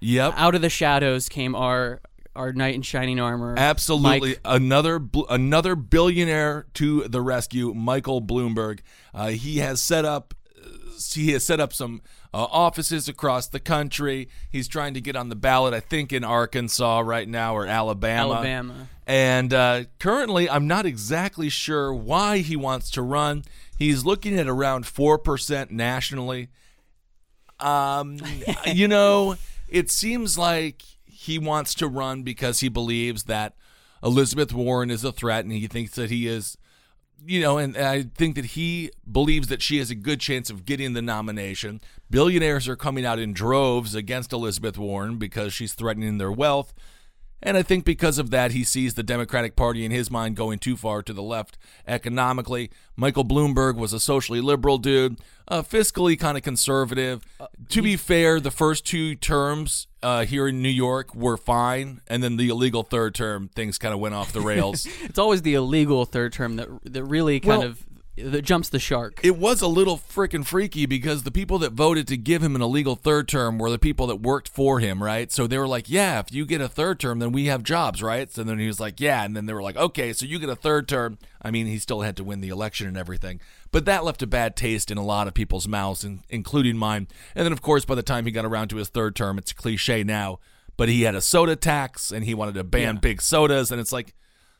Yep. 0.00 0.34
out 0.36 0.54
of 0.54 0.62
the 0.62 0.70
shadows 0.70 1.28
came 1.28 1.54
our 1.54 2.00
our 2.36 2.52
knight 2.52 2.74
in 2.76 2.82
shining 2.82 3.18
armor. 3.18 3.54
Absolutely, 3.58 4.30
Mike. 4.30 4.40
another 4.44 5.00
another 5.28 5.74
billionaire 5.74 6.66
to 6.74 7.02
the 7.08 7.20
rescue, 7.20 7.74
Michael 7.74 8.22
Bloomberg. 8.22 8.80
Uh, 9.12 9.28
he 9.28 9.58
has 9.58 9.80
set 9.80 10.04
up 10.04 10.34
he 11.14 11.32
has 11.32 11.44
set 11.44 11.60
up 11.60 11.72
some 11.72 12.02
uh, 12.32 12.44
offices 12.44 13.08
across 13.08 13.46
the 13.46 13.60
country. 13.60 14.28
He's 14.50 14.68
trying 14.68 14.94
to 14.94 15.00
get 15.00 15.16
on 15.16 15.28
the 15.28 15.36
ballot, 15.36 15.74
I 15.74 15.80
think, 15.80 16.12
in 16.12 16.24
Arkansas 16.24 17.00
right 17.00 17.28
now 17.28 17.56
or 17.56 17.66
Alabama. 17.66 18.34
Alabama. 18.34 18.88
And 19.06 19.54
uh, 19.54 19.84
currently, 19.98 20.50
I'm 20.50 20.66
not 20.66 20.84
exactly 20.84 21.48
sure 21.48 21.94
why 21.94 22.38
he 22.38 22.56
wants 22.56 22.90
to 22.92 23.02
run. 23.02 23.44
He's 23.76 24.04
looking 24.04 24.38
at 24.38 24.48
around 24.48 24.86
four 24.86 25.18
percent 25.18 25.70
nationally. 25.70 26.48
Um, 27.60 28.18
you 28.66 28.88
know, 28.88 29.36
it 29.68 29.90
seems 29.90 30.36
like 30.36 30.82
he 31.04 31.38
wants 31.38 31.74
to 31.76 31.88
run 31.88 32.22
because 32.22 32.60
he 32.60 32.68
believes 32.68 33.24
that 33.24 33.54
Elizabeth 34.02 34.52
Warren 34.52 34.90
is 34.90 35.04
a 35.04 35.12
threat, 35.12 35.44
and 35.44 35.52
he 35.52 35.66
thinks 35.66 35.94
that 35.96 36.10
he 36.10 36.26
is, 36.26 36.56
you 37.26 37.40
know, 37.40 37.58
and 37.58 37.76
I 37.76 38.02
think 38.02 38.36
that 38.36 38.46
he 38.46 38.90
believes 39.10 39.48
that 39.48 39.62
she 39.62 39.78
has 39.78 39.90
a 39.90 39.94
good 39.94 40.20
chance 40.20 40.50
of 40.50 40.64
getting 40.64 40.92
the 40.92 41.02
nomination. 41.02 41.80
Billionaires 42.10 42.68
are 42.68 42.76
coming 42.76 43.04
out 43.04 43.18
in 43.18 43.32
droves 43.32 43.94
against 43.94 44.32
Elizabeth 44.32 44.78
Warren 44.78 45.18
because 45.18 45.52
she's 45.52 45.74
threatening 45.74 46.18
their 46.18 46.32
wealth. 46.32 46.72
And 47.42 47.56
I 47.56 47.62
think 47.62 47.84
because 47.84 48.18
of 48.18 48.30
that, 48.30 48.50
he 48.50 48.64
sees 48.64 48.94
the 48.94 49.02
Democratic 49.02 49.54
Party 49.54 49.84
in 49.84 49.90
his 49.92 50.10
mind 50.10 50.34
going 50.36 50.58
too 50.58 50.76
far 50.76 51.02
to 51.02 51.12
the 51.12 51.22
left 51.22 51.56
economically. 51.86 52.70
Michael 52.96 53.24
Bloomberg 53.24 53.76
was 53.76 53.92
a 53.92 54.00
socially 54.00 54.40
liberal 54.40 54.78
dude, 54.78 55.18
uh, 55.46 55.62
fiscally 55.62 56.18
kind 56.18 56.36
of 56.36 56.42
conservative. 56.42 57.24
to 57.68 57.82
be 57.82 57.96
fair, 57.96 58.40
the 58.40 58.50
first 58.50 58.84
two 58.84 59.14
terms 59.14 59.86
uh, 60.02 60.24
here 60.24 60.48
in 60.48 60.62
New 60.62 60.68
York 60.68 61.14
were 61.14 61.36
fine, 61.36 62.00
and 62.08 62.22
then 62.22 62.36
the 62.36 62.48
illegal 62.48 62.82
third 62.82 63.14
term, 63.14 63.48
things 63.54 63.78
kind 63.78 63.94
of 63.94 64.00
went 64.00 64.14
off 64.14 64.32
the 64.32 64.40
rails. 64.40 64.86
It's 65.02 65.18
always 65.18 65.42
the 65.42 65.54
illegal 65.54 66.04
third 66.04 66.32
term 66.32 66.56
that 66.56 66.68
that 66.84 67.04
really 67.04 67.40
kind 67.40 67.60
Well, 67.60 67.68
of 67.68 67.84
that 68.22 68.42
jumps 68.42 68.68
the 68.68 68.78
shark. 68.78 69.20
It 69.22 69.36
was 69.36 69.62
a 69.62 69.66
little 69.68 69.96
freaking 69.98 70.44
freaky 70.44 70.86
because 70.86 71.22
the 71.22 71.30
people 71.30 71.58
that 71.58 71.72
voted 71.72 72.06
to 72.08 72.16
give 72.16 72.42
him 72.42 72.54
an 72.56 72.62
illegal 72.62 72.94
third 72.96 73.28
term 73.28 73.58
were 73.58 73.70
the 73.70 73.78
people 73.78 74.06
that 74.08 74.16
worked 74.16 74.48
for 74.48 74.80
him, 74.80 75.02
right? 75.02 75.30
So 75.32 75.46
they 75.46 75.58
were 75.58 75.68
like, 75.68 75.88
"Yeah, 75.88 76.18
if 76.20 76.32
you 76.32 76.44
get 76.46 76.60
a 76.60 76.68
third 76.68 77.00
term, 77.00 77.18
then 77.18 77.32
we 77.32 77.46
have 77.46 77.62
jobs, 77.62 78.02
right?" 78.02 78.30
So 78.32 78.42
then 78.42 78.58
he 78.58 78.66
was 78.66 78.80
like, 78.80 79.00
"Yeah," 79.00 79.24
and 79.24 79.36
then 79.36 79.46
they 79.46 79.52
were 79.52 79.62
like, 79.62 79.76
"Okay, 79.76 80.12
so 80.12 80.26
you 80.26 80.38
get 80.38 80.48
a 80.48 80.56
third 80.56 80.88
term." 80.88 81.18
I 81.40 81.50
mean, 81.50 81.66
he 81.66 81.78
still 81.78 82.00
had 82.00 82.16
to 82.16 82.24
win 82.24 82.40
the 82.40 82.48
election 82.48 82.86
and 82.86 82.96
everything, 82.96 83.40
but 83.70 83.84
that 83.84 84.04
left 84.04 84.22
a 84.22 84.26
bad 84.26 84.56
taste 84.56 84.90
in 84.90 84.98
a 84.98 85.04
lot 85.04 85.28
of 85.28 85.34
people's 85.34 85.68
mouths, 85.68 86.02
in, 86.04 86.20
including 86.28 86.76
mine. 86.76 87.08
And 87.34 87.44
then, 87.44 87.52
of 87.52 87.62
course, 87.62 87.84
by 87.84 87.94
the 87.94 88.02
time 88.02 88.26
he 88.26 88.32
got 88.32 88.44
around 88.44 88.68
to 88.68 88.76
his 88.76 88.88
third 88.88 89.14
term, 89.14 89.38
it's 89.38 89.52
cliche 89.52 90.02
now, 90.02 90.40
but 90.76 90.88
he 90.88 91.02
had 91.02 91.14
a 91.14 91.20
soda 91.20 91.56
tax 91.56 92.10
and 92.10 92.24
he 92.24 92.34
wanted 92.34 92.54
to 92.54 92.64
ban 92.64 92.96
Yeah. 92.96 93.00
big 93.00 93.22
sodas, 93.22 93.70
and 93.70 93.80
it's 93.80 93.92
like. 93.92 94.14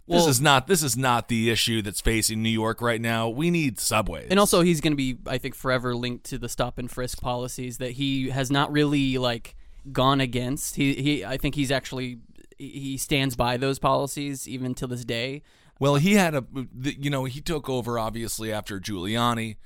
This 0.09 0.27
is 0.27 0.41
not 0.41 0.67
this 0.67 0.83
is 0.83 0.97
not 0.97 1.29
the 1.29 1.51
issue 1.51 1.83
that's 1.83 2.01
facing 2.01 2.43
New 2.43 2.49
York 2.49 2.81
right 2.81 3.01
now. 3.01 3.29
We 3.29 3.51
need 3.51 3.79
subways. 3.79 4.29
And 4.31 4.41
also, 4.41 4.63
he's 4.63 4.81
going 4.81 4.93
to 4.93 4.97
be, 4.97 5.19
I 5.27 5.39
think, 5.39 5.55
forever 5.55 5.95
linked 5.95 6.25
to 6.27 6.39
the 6.39 6.49
stop 6.49 6.79
and 6.79 6.91
frisk 6.91 7.21
policies 7.21 7.79
that 7.79 7.93
he 7.93 8.31
has 8.31 8.51
not 8.51 8.73
really 8.73 9.19
like 9.19 9.55
gone 9.93 10.21
against. 10.21 10.77
He, 10.77 10.95
he, 10.95 11.25
I 11.25 11.37
think 11.37 11.55
he's 11.55 11.71
actually 11.71 12.19
he 12.59 12.97
stands 12.97 13.37
by 13.37 13.57
those 13.57 13.79
policies 13.79 14.49
even 14.49 14.75
to 14.75 14.87
this 14.87 15.05
day. 15.05 15.43
Well, 15.79 15.95
he 15.95 16.15
had 16.15 16.35
a, 16.35 16.45
you 16.83 17.09
know, 17.09 17.25
he 17.25 17.41
took 17.41 17.69
over 17.69 17.99
obviously 17.99 18.53
after 18.53 18.81
Giuliani, 18.81 19.57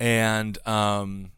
and 0.00 0.58
um, 0.66 1.30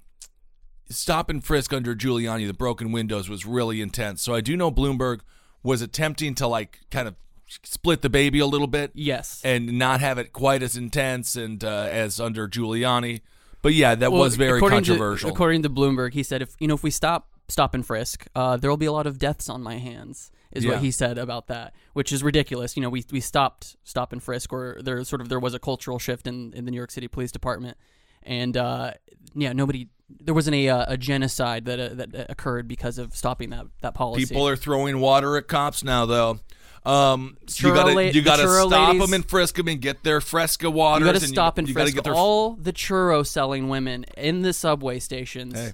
stop 0.88 1.28
and 1.28 1.44
frisk 1.44 1.72
under 1.72 1.94
Giuliani, 1.94 2.46
the 2.46 2.54
broken 2.54 2.92
windows 2.92 3.28
was 3.28 3.44
really 3.44 3.82
intense. 3.82 4.22
So 4.22 4.34
I 4.34 4.40
do 4.40 4.56
know 4.56 4.70
Bloomberg 4.70 5.20
was 5.62 5.82
attempting 5.82 6.34
to 6.36 6.46
like 6.46 6.80
kind 6.90 7.06
of 7.06 7.14
split 7.46 8.02
the 8.02 8.10
baby 8.10 8.38
a 8.38 8.46
little 8.46 8.66
bit, 8.66 8.90
Yes. 8.94 9.40
and 9.44 9.78
not 9.78 10.00
have 10.00 10.18
it 10.18 10.32
quite 10.32 10.62
as 10.62 10.76
intense 10.76 11.36
and 11.36 11.62
uh, 11.62 11.88
as 11.90 12.18
under 12.20 12.48
Giuliani. 12.48 13.20
But 13.60 13.74
yeah, 13.74 13.94
that 13.94 14.10
Well, 14.12 14.22
was 14.22 14.36
very 14.36 14.58
according 14.58 14.82
to- 14.84 14.90
controversial. 14.90 15.30
according 15.30 15.62
to 15.62 15.70
Bloomberg, 15.70 16.14
he 16.14 16.22
said, 16.22 16.42
if 16.42 16.54
you 16.58 16.66
know, 16.66 16.74
if 16.74 16.82
we 16.82 16.90
stop 16.90 17.28
stop 17.48 17.74
and 17.74 17.84
frisk, 17.86 18.26
uh, 18.34 18.56
there 18.56 18.70
will 18.70 18.76
be 18.78 18.86
a 18.86 18.92
lot 18.92 19.06
of 19.06 19.18
deaths 19.18 19.48
on 19.48 19.62
my 19.62 19.76
hands. 19.76 20.30
Is 20.52 20.64
Yeah. 20.64 20.72
what 20.72 20.80
he 20.80 20.90
said 20.90 21.16
about 21.16 21.46
that, 21.46 21.74
which 21.94 22.12
is 22.12 22.22
ridiculous. 22.22 22.76
You 22.76 22.82
know, 22.82 22.90
we 22.90 23.04
we 23.10 23.20
stopped 23.20 23.76
stop 23.84 24.12
and 24.12 24.22
frisk, 24.22 24.52
or 24.52 24.78
there 24.82 25.02
sort 25.04 25.20
of 25.22 25.28
there 25.30 25.40
was 25.40 25.54
a 25.54 25.58
cultural 25.58 25.98
shift 25.98 26.26
in, 26.26 26.52
in 26.52 26.64
the 26.66 26.70
New 26.70 26.76
York 26.76 26.90
City 26.90 27.08
Police 27.08 27.32
Department, 27.32 27.76
and 28.22 28.54
uh, 28.56 28.92
yeah, 29.34 29.52
nobody 29.54 29.88
there 30.20 30.34
wasn't 30.34 30.54
a 30.56 30.68
uh, 30.68 30.84
a 30.88 30.96
genocide 30.98 31.64
that 31.64 31.80
uh, 31.80 31.94
that 31.94 32.30
occurred 32.30 32.68
because 32.68 32.98
of 32.98 33.14
stopping 33.16 33.48
that 33.50 33.64
that 33.80 33.94
policy. 33.94 34.26
People 34.26 34.46
are 34.46 34.56
throwing 34.56 35.00
water 35.00 35.36
at 35.38 35.48
cops 35.48 35.82
now, 35.82 36.04
though. 36.04 36.40
Um, 36.84 37.36
you 37.56 37.72
gotta 37.72 37.92
la- 37.92 38.00
you 38.00 38.22
gotta 38.22 38.48
stop 38.48 38.88
ladies- 38.88 39.02
them 39.02 39.12
and 39.14 39.24
frisk 39.28 39.54
them 39.56 39.68
and 39.68 39.80
get 39.80 40.02
their 40.02 40.20
Fresca 40.20 40.68
waters. 40.70 41.00
you 41.06 41.12
got 41.12 41.18
to 41.18 41.24
and 41.24 41.32
stop 41.34 41.58
and 41.58 41.68
you 41.68 41.74
gotta 41.74 41.84
frisk 41.84 41.94
get 41.96 42.04
their 42.04 42.14
all 42.14 42.54
the 42.56 42.72
churro 42.72 43.24
selling 43.26 43.68
women 43.68 44.04
in 44.16 44.42
the 44.42 44.52
subway 44.52 44.98
stations. 44.98 45.54
Hey, 45.54 45.72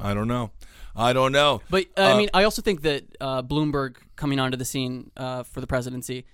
I 0.00 0.14
don't 0.14 0.26
know. 0.28 0.50
I 0.96 1.12
don't 1.12 1.30
know. 1.30 1.62
But 1.70 1.86
uh, 1.96 2.00
I 2.00 2.10
Uh, 2.12 2.16
mean, 2.18 2.30
I 2.34 2.42
also 2.42 2.60
think 2.60 2.82
that 2.82 3.04
uh, 3.20 3.42
Bloomberg 3.42 3.96
coming 4.16 4.40
onto 4.40 4.56
the 4.56 4.64
scene 4.64 5.12
uh, 5.16 5.44
for 5.44 5.60
the 5.60 5.66
presidency 5.68 6.24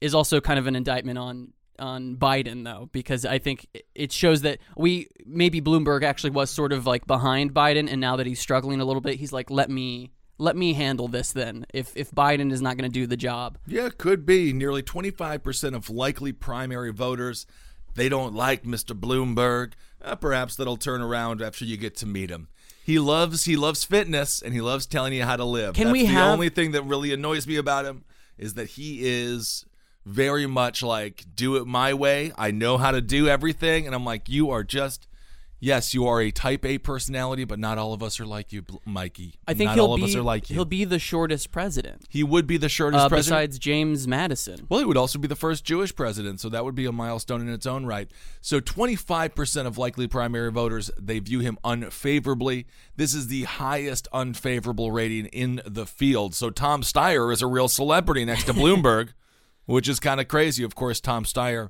is 0.00 0.14
also 0.14 0.40
kind 0.40 0.60
of 0.60 0.66
an 0.68 0.76
indictment 0.76 1.18
on 1.18 1.52
on 1.78 2.14
Biden, 2.16 2.62
though, 2.62 2.88
because 2.92 3.24
I 3.24 3.38
think 3.40 3.66
it- 3.74 3.86
it 3.96 4.12
shows 4.12 4.42
that 4.42 4.58
we 4.76 5.08
maybe 5.26 5.60
Bloomberg 5.60 6.04
actually 6.04 6.30
was 6.30 6.50
sort 6.50 6.72
of 6.72 6.86
like 6.86 7.08
behind 7.08 7.52
Biden, 7.52 7.90
and 7.90 8.00
now 8.00 8.14
that 8.14 8.26
he's 8.26 8.38
struggling 8.38 8.80
a 8.80 8.84
little 8.84 9.00
bit, 9.00 9.16
he's 9.18 9.32
like, 9.32 9.50
let 9.50 9.68
me 9.70 10.12
let 10.38 10.56
me 10.56 10.72
handle 10.74 11.08
this 11.08 11.32
then. 11.32 11.66
If 11.72 11.96
if 11.96 12.10
Biden 12.10 12.52
is 12.52 12.60
not 12.62 12.76
going 12.76 12.90
to 12.90 12.94
do 12.94 13.06
the 13.06 13.16
job, 13.16 13.58
Yeah, 13.66 13.88
could 13.96 14.24
be. 14.26 14.52
Nearly 14.52 14.82
25% 14.82 15.74
of 15.74 15.88
likely 15.90 16.32
primary 16.32 16.92
voters, 16.92 17.46
they 17.94 18.08
don't 18.08 18.34
like 18.34 18.64
Mr. 18.64 18.98
Bloomberg. 18.98 19.72
Uh, 20.02 20.16
perhaps 20.16 20.56
that'll 20.56 20.76
turn 20.76 21.00
around 21.00 21.40
after 21.42 21.64
you 21.64 21.76
get 21.76 21.94
to 21.96 22.06
meet 22.06 22.30
him. 22.30 22.48
He 22.84 22.98
loves 22.98 23.44
he 23.44 23.54
loves 23.56 23.84
fitness 23.84 24.42
and 24.42 24.52
he 24.52 24.60
loves 24.60 24.86
telling 24.86 25.12
you 25.12 25.22
how 25.22 25.36
to 25.36 25.44
live. 25.44 25.74
Can 25.74 25.84
That's 25.88 25.92
we 25.92 26.00
the 26.02 26.06
have- 26.14 26.32
only 26.32 26.48
thing 26.48 26.72
that 26.72 26.82
really 26.82 27.12
annoys 27.12 27.46
me 27.46 27.56
about 27.56 27.84
him 27.84 28.04
is 28.38 28.54
that 28.54 28.70
he 28.70 29.00
is 29.02 29.64
very 30.04 30.46
much 30.48 30.82
like 30.82 31.24
do 31.36 31.54
it 31.56 31.66
my 31.66 31.94
way. 31.94 32.32
I 32.36 32.50
know 32.50 32.78
how 32.78 32.90
to 32.90 33.00
do 33.00 33.28
everything 33.28 33.86
and 33.86 33.94
I'm 33.94 34.04
like 34.04 34.28
you 34.28 34.50
are 34.50 34.64
just 34.64 35.06
Yes, 35.64 35.94
you 35.94 36.08
are 36.08 36.20
a 36.20 36.32
type 36.32 36.66
A 36.66 36.78
personality, 36.78 37.44
but 37.44 37.56
not 37.56 37.78
all 37.78 37.92
of 37.92 38.02
us 38.02 38.18
are 38.18 38.26
like 38.26 38.52
you, 38.52 38.64
Mikey. 38.84 39.34
I 39.46 39.54
think 39.54 39.68
not 39.68 39.74
he'll 39.76 39.86
all 39.86 39.96
be 39.96 40.02
of 40.02 40.08
us 40.08 40.16
are 40.16 40.22
like 40.22 40.50
you. 40.50 40.54
he'll 40.54 40.64
be 40.64 40.84
the 40.84 40.98
shortest 40.98 41.52
president, 41.52 42.02
he 42.08 42.24
would 42.24 42.48
be 42.48 42.56
the 42.56 42.68
shortest 42.68 43.04
uh, 43.04 43.08
president. 43.08 43.40
besides 43.40 43.60
James 43.60 44.08
Madison. 44.08 44.66
Well, 44.68 44.80
he 44.80 44.84
would 44.84 44.96
also 44.96 45.20
be 45.20 45.28
the 45.28 45.36
first 45.36 45.64
Jewish 45.64 45.94
president, 45.94 46.40
so 46.40 46.48
that 46.48 46.64
would 46.64 46.74
be 46.74 46.84
a 46.86 46.90
milestone 46.90 47.40
in 47.40 47.48
its 47.48 47.64
own 47.64 47.86
right. 47.86 48.10
So 48.40 48.60
25% 48.60 49.66
of 49.66 49.78
likely 49.78 50.08
primary 50.08 50.50
voters, 50.50 50.90
they 50.98 51.20
view 51.20 51.38
him 51.38 51.56
unfavorably. 51.62 52.66
This 52.96 53.14
is 53.14 53.28
the 53.28 53.44
highest 53.44 54.08
unfavorable 54.12 54.90
rating 54.90 55.26
in 55.26 55.62
the 55.64 55.86
field. 55.86 56.34
So 56.34 56.50
Tom 56.50 56.82
Steyer 56.82 57.32
is 57.32 57.40
a 57.40 57.46
real 57.46 57.68
celebrity 57.68 58.24
next 58.24 58.46
to 58.46 58.52
Bloomberg, 58.52 59.10
which 59.66 59.88
is 59.88 60.00
kind 60.00 60.20
of 60.20 60.26
crazy. 60.26 60.64
Of 60.64 60.74
course, 60.74 61.00
Tom 61.00 61.22
Steyer 61.22 61.68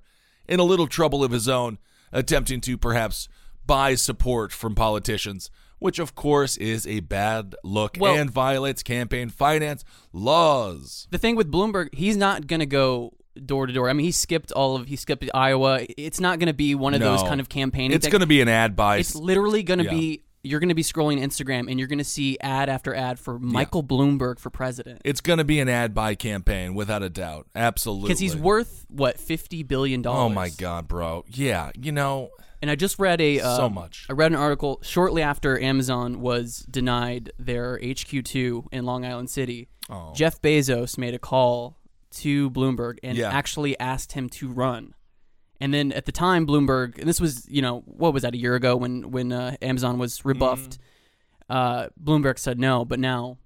in 0.49 0.61
a 0.61 0.64
little 0.64 0.87
trouble 0.87 1.22
of 1.22 1.30
his 1.30 1.46
own, 1.46 1.76
attempting 2.11 2.62
to 2.62 2.78
perhaps 2.78 3.28
buy 3.66 3.95
support 3.95 4.52
from 4.52 4.75
politicians. 4.75 5.50
Which, 5.78 5.99
of 5.99 6.14
course, 6.14 6.57
is 6.59 6.87
a 6.87 7.00
bad 7.00 7.57
look 7.64 7.97
Well- 7.99 8.14
and 8.14 8.31
violates 8.31 8.85
campaign 8.85 9.31
finance 9.31 9.85
laws. 10.12 11.09
the 11.11 11.19
thing 11.19 11.35
with 11.37 11.50
Bloomberg, 11.50 11.92
he's 11.95 12.16
not 12.16 12.47
going 12.47 12.61
to 12.61 12.66
go 12.66 13.14
door 13.45 13.66
to 13.66 13.73
door. 13.73 13.88
I 13.88 13.92
mean, 13.92 14.04
he 14.04 14.12
skipped 14.12 14.52
all 14.52 14.76
of 14.76 14.87
he 14.87 14.95
skipped 14.97 15.28
Iowa. 15.35 15.81
It's 15.97 16.21
not 16.21 16.38
going 16.38 16.47
to 16.49 16.52
be 16.54 16.75
one 16.75 16.95
of 16.95 17.00
those 17.00 17.23
kind 17.23 17.40
of 17.40 17.49
campaigning. 17.49 17.97
It's 17.97 18.07
going 18.07 18.21
to 18.21 18.26
be 18.26 18.40
an 18.40 18.49
ad 18.49 18.76
buy. 18.76 18.99
It's 18.99 19.14
literally 19.16 19.62
going 19.64 19.78
to 19.78 19.85
Yeah. 19.87 19.90
be 19.90 20.23
you're 20.45 20.59
going 20.61 20.71
to 20.71 20.75
be 20.75 20.83
scrolling 20.83 21.21
Instagram 21.21 21.71
and 21.71 21.78
you're 21.78 21.87
going 21.87 21.99
to 22.00 22.04
see 22.04 22.37
ad 22.40 22.69
after 22.69 22.92
ad 22.95 23.16
for 23.19 23.38
Michael 23.38 23.85
Bloomberg 23.85 24.40
for 24.40 24.50
president 24.50 25.00
It's 25.04 25.21
going 25.21 25.38
to 25.38 25.45
be 25.45 25.61
an 25.61 25.69
ad 25.69 25.95
buy 25.95 26.16
campaign 26.16 26.75
without 26.75 27.00
a 27.04 27.09
doubt. 27.09 27.47
Absolutely. 27.54 28.09
because 28.09 28.19
he's 28.19 28.37
worth 28.37 28.85
what 28.88 29.19
fifty 29.19 29.62
billion 29.62 30.02
dollars. 30.02 30.19
Oh 30.21 30.28
my 30.28 30.49
god, 30.50 30.87
bro. 30.88 31.25
Yeah, 31.28 31.71
you 31.81 31.90
know, 31.92 32.31
And 32.62 32.71
I 32.71 32.76
just 32.76 32.99
read 33.00 33.21
a 33.21 33.40
uh, 33.40 33.57
So 33.57 33.69
much. 33.69 34.07
I 34.09 34.12
read 34.12 34.31
an 34.31 34.38
article 34.38 34.78
shortly 34.83 35.21
after 35.21 35.61
Amazon 35.61 36.21
was 36.21 36.61
denied 36.71 37.33
their 37.38 37.78
HQ 37.85 38.25
two 38.25 38.69
in 38.71 38.85
Long 38.87 39.04
Island 39.04 39.28
City. 39.31 39.69
Oh. 39.90 40.12
Jeff 40.14 40.40
Bezos 40.40 40.97
made 40.97 41.12
a 41.12 41.19
call 41.19 41.76
to 42.12 42.50
Bloomberg 42.50 42.99
and 43.02 43.19
Yeah. 43.19 43.31
actually 43.31 43.78
asked 43.81 44.12
him 44.12 44.28
to 44.31 44.49
run. 44.49 44.95
And 45.61 45.75
then 45.75 45.92
at 45.92 46.07
the 46.07 46.12
time, 46.12 46.47
Bloomberg, 46.47 46.99
and 46.99 47.09
this 47.09 47.21
was 47.21 47.49
you 47.49 47.62
know 47.62 47.83
what 47.87 48.14
was 48.14 48.23
that 48.23 48.35
a 48.35 48.38
year 48.38 48.54
ago 48.54 48.76
when 48.76 49.11
when 49.11 49.33
uh, 49.33 49.57
Amazon 49.61 49.99
was 49.99 50.25
rebuffed. 50.25 50.78
Mm-hmm. 50.78 51.52
Uh, 51.57 51.88
Bloomberg 52.02 52.38
said 52.38 52.59
no, 52.59 52.85
but 52.85 52.99
now 52.99 53.38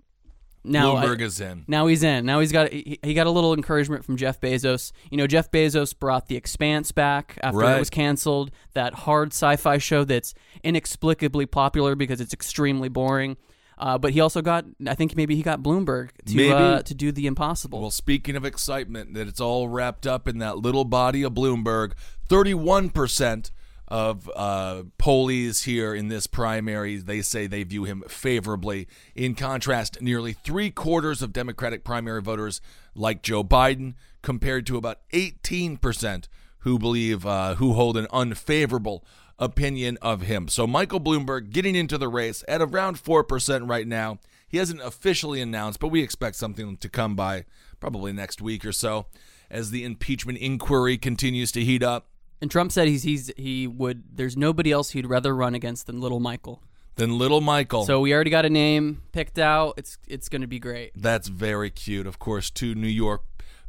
now 0.67 0.97
I- 0.97 1.13
is 1.15 1.41
in. 1.41 1.65
now 1.69 1.87
he's 1.87 2.03
in. 2.03 2.27
Now 2.27 2.41
he's 2.41 2.53
got 2.53 2.73
he, 2.73 2.99
he 3.03 3.15
got 3.15 3.27
a 3.27 3.31
little 3.31 3.55
encouragement 3.55 4.05
from 4.05 4.17
Jeff 4.17 4.41
Bezos. 4.41 4.93
You 5.11 5.17
know, 5.19 5.27
Jeff 5.27 5.51
Bezos 5.51 5.99
brought 5.99 6.27
The 6.29 6.37
Expanse 6.37 6.93
back 6.93 7.39
after 7.43 7.59
Right. 7.59 7.77
it 7.77 7.79
was 7.79 7.91
canceled. 7.91 8.51
That 8.75 8.95
hard 8.95 9.33
sci-fi 9.33 9.79
show 9.79 10.05
that's 10.05 10.35
inexplicably 10.63 11.47
popular 11.47 11.95
because 11.95 12.21
it's 12.21 12.35
extremely 12.35 12.89
boring. 12.89 13.37
Uh, 13.79 13.99
but 13.99 14.13
he 14.13 14.21
also 14.21 14.41
got, 14.41 14.65
I 14.87 14.95
think 14.95 15.15
maybe 15.17 15.37
he 15.37 15.43
got 15.43 15.63
Bloomberg 15.63 16.09
to 16.27 16.49
uh, 16.51 16.81
to 16.83 16.95
do 16.95 17.13
the 17.13 17.27
impossible. 17.27 17.81
Well, 17.83 17.91
speaking 17.91 18.35
of 18.35 18.43
excitement, 18.45 19.13
that 19.13 19.29
it's 19.29 19.41
all 19.41 19.69
wrapped 19.69 20.07
up 20.07 20.27
in 20.27 20.39
that 20.39 20.57
little 20.57 20.87
body 20.87 21.23
of 21.23 21.33
Bloomberg. 21.35 21.93
31% 22.29 23.51
of 23.89 24.31
uh, 24.35 24.83
pollies 24.99 25.63
here 25.63 25.95
in 25.95 26.09
this 26.09 26.27
primary, 26.27 26.97
they 26.97 27.23
say 27.23 27.47
they 27.47 27.63
view 27.63 27.85
him 27.85 28.03
favorably. 28.09 28.89
In 29.15 29.35
contrast, 29.35 30.01
nearly 30.03 30.33
three 30.33 30.71
quarters 30.71 31.23
of 31.23 31.33
Democratic 31.33 31.85
primary 31.85 32.21
voters 32.21 32.61
like 32.95 33.23
Joe 33.23 33.45
Biden, 33.45 33.95
compared 34.23 34.67
to 34.67 34.77
about 34.77 35.01
18% 35.13 36.27
who 36.61 36.79
believe, 36.79 37.25
uh, 37.25 37.55
who 37.55 37.75
hold 37.75 37.97
an 37.97 38.09
unfavorable 38.13 39.05
opinion 39.39 39.99
of 40.03 40.23
him. 40.23 40.49
So 40.49 40.67
Michael 40.67 41.01
Bloomberg 41.01 41.51
getting 41.51 41.77
into 41.77 41.99
the 41.99 42.09
race 42.09 42.43
at 42.49 42.61
around 42.61 42.97
4% 42.97 43.69
right 43.69 43.87
now. 43.87 44.19
He 44.49 44.59
hasn't 44.59 44.81
officially 44.81 45.41
announced, 45.41 45.79
but 45.79 45.89
we 45.89 46.03
expect 46.03 46.37
something 46.37 46.77
to 46.79 46.89
come 46.89 47.15
by 47.15 47.45
probably 47.79 48.13
next 48.13 48.41
week 48.41 48.65
or 48.65 48.73
so 48.73 49.07
as 49.51 49.71
the 49.71 49.85
impeachment 49.85 50.39
inquiry 50.39 50.99
continues 50.99 51.53
to 51.53 51.65
heat 51.65 51.83
up. 51.83 52.09
And 52.41 52.51
Trump 52.51 52.73
said 52.73 52.89
he's 52.89 53.03
he's 53.03 53.33
he 53.37 53.67
would. 53.67 54.17
There's 54.17 54.37
nobody 54.37 54.73
else 54.73 54.91
he'd 54.91 55.07
rather 55.07 55.35
run 55.35 55.55
against 55.55 55.87
than 55.87 56.01
Little 56.01 56.21
Michael. 56.21 56.63
Then 56.97 57.19
little 57.19 57.43
Michael. 57.43 57.85
So 57.85 58.01
we 58.01 58.15
already 58.15 58.31
got 58.31 58.47
a 58.47 58.51
name 58.51 59.03
picked 59.13 59.39
out. 59.39 59.75
It's 59.77 59.99
it's 60.09 60.31
going 60.31 60.41
to 60.41 60.47
be 60.47 60.59
great. 60.59 60.93
That's 60.97 61.29
very 61.29 61.71
cute. 61.71 62.07
Of 62.07 62.19
course, 62.19 62.49
two 62.49 62.75
New 62.75 62.89
York 62.89 63.23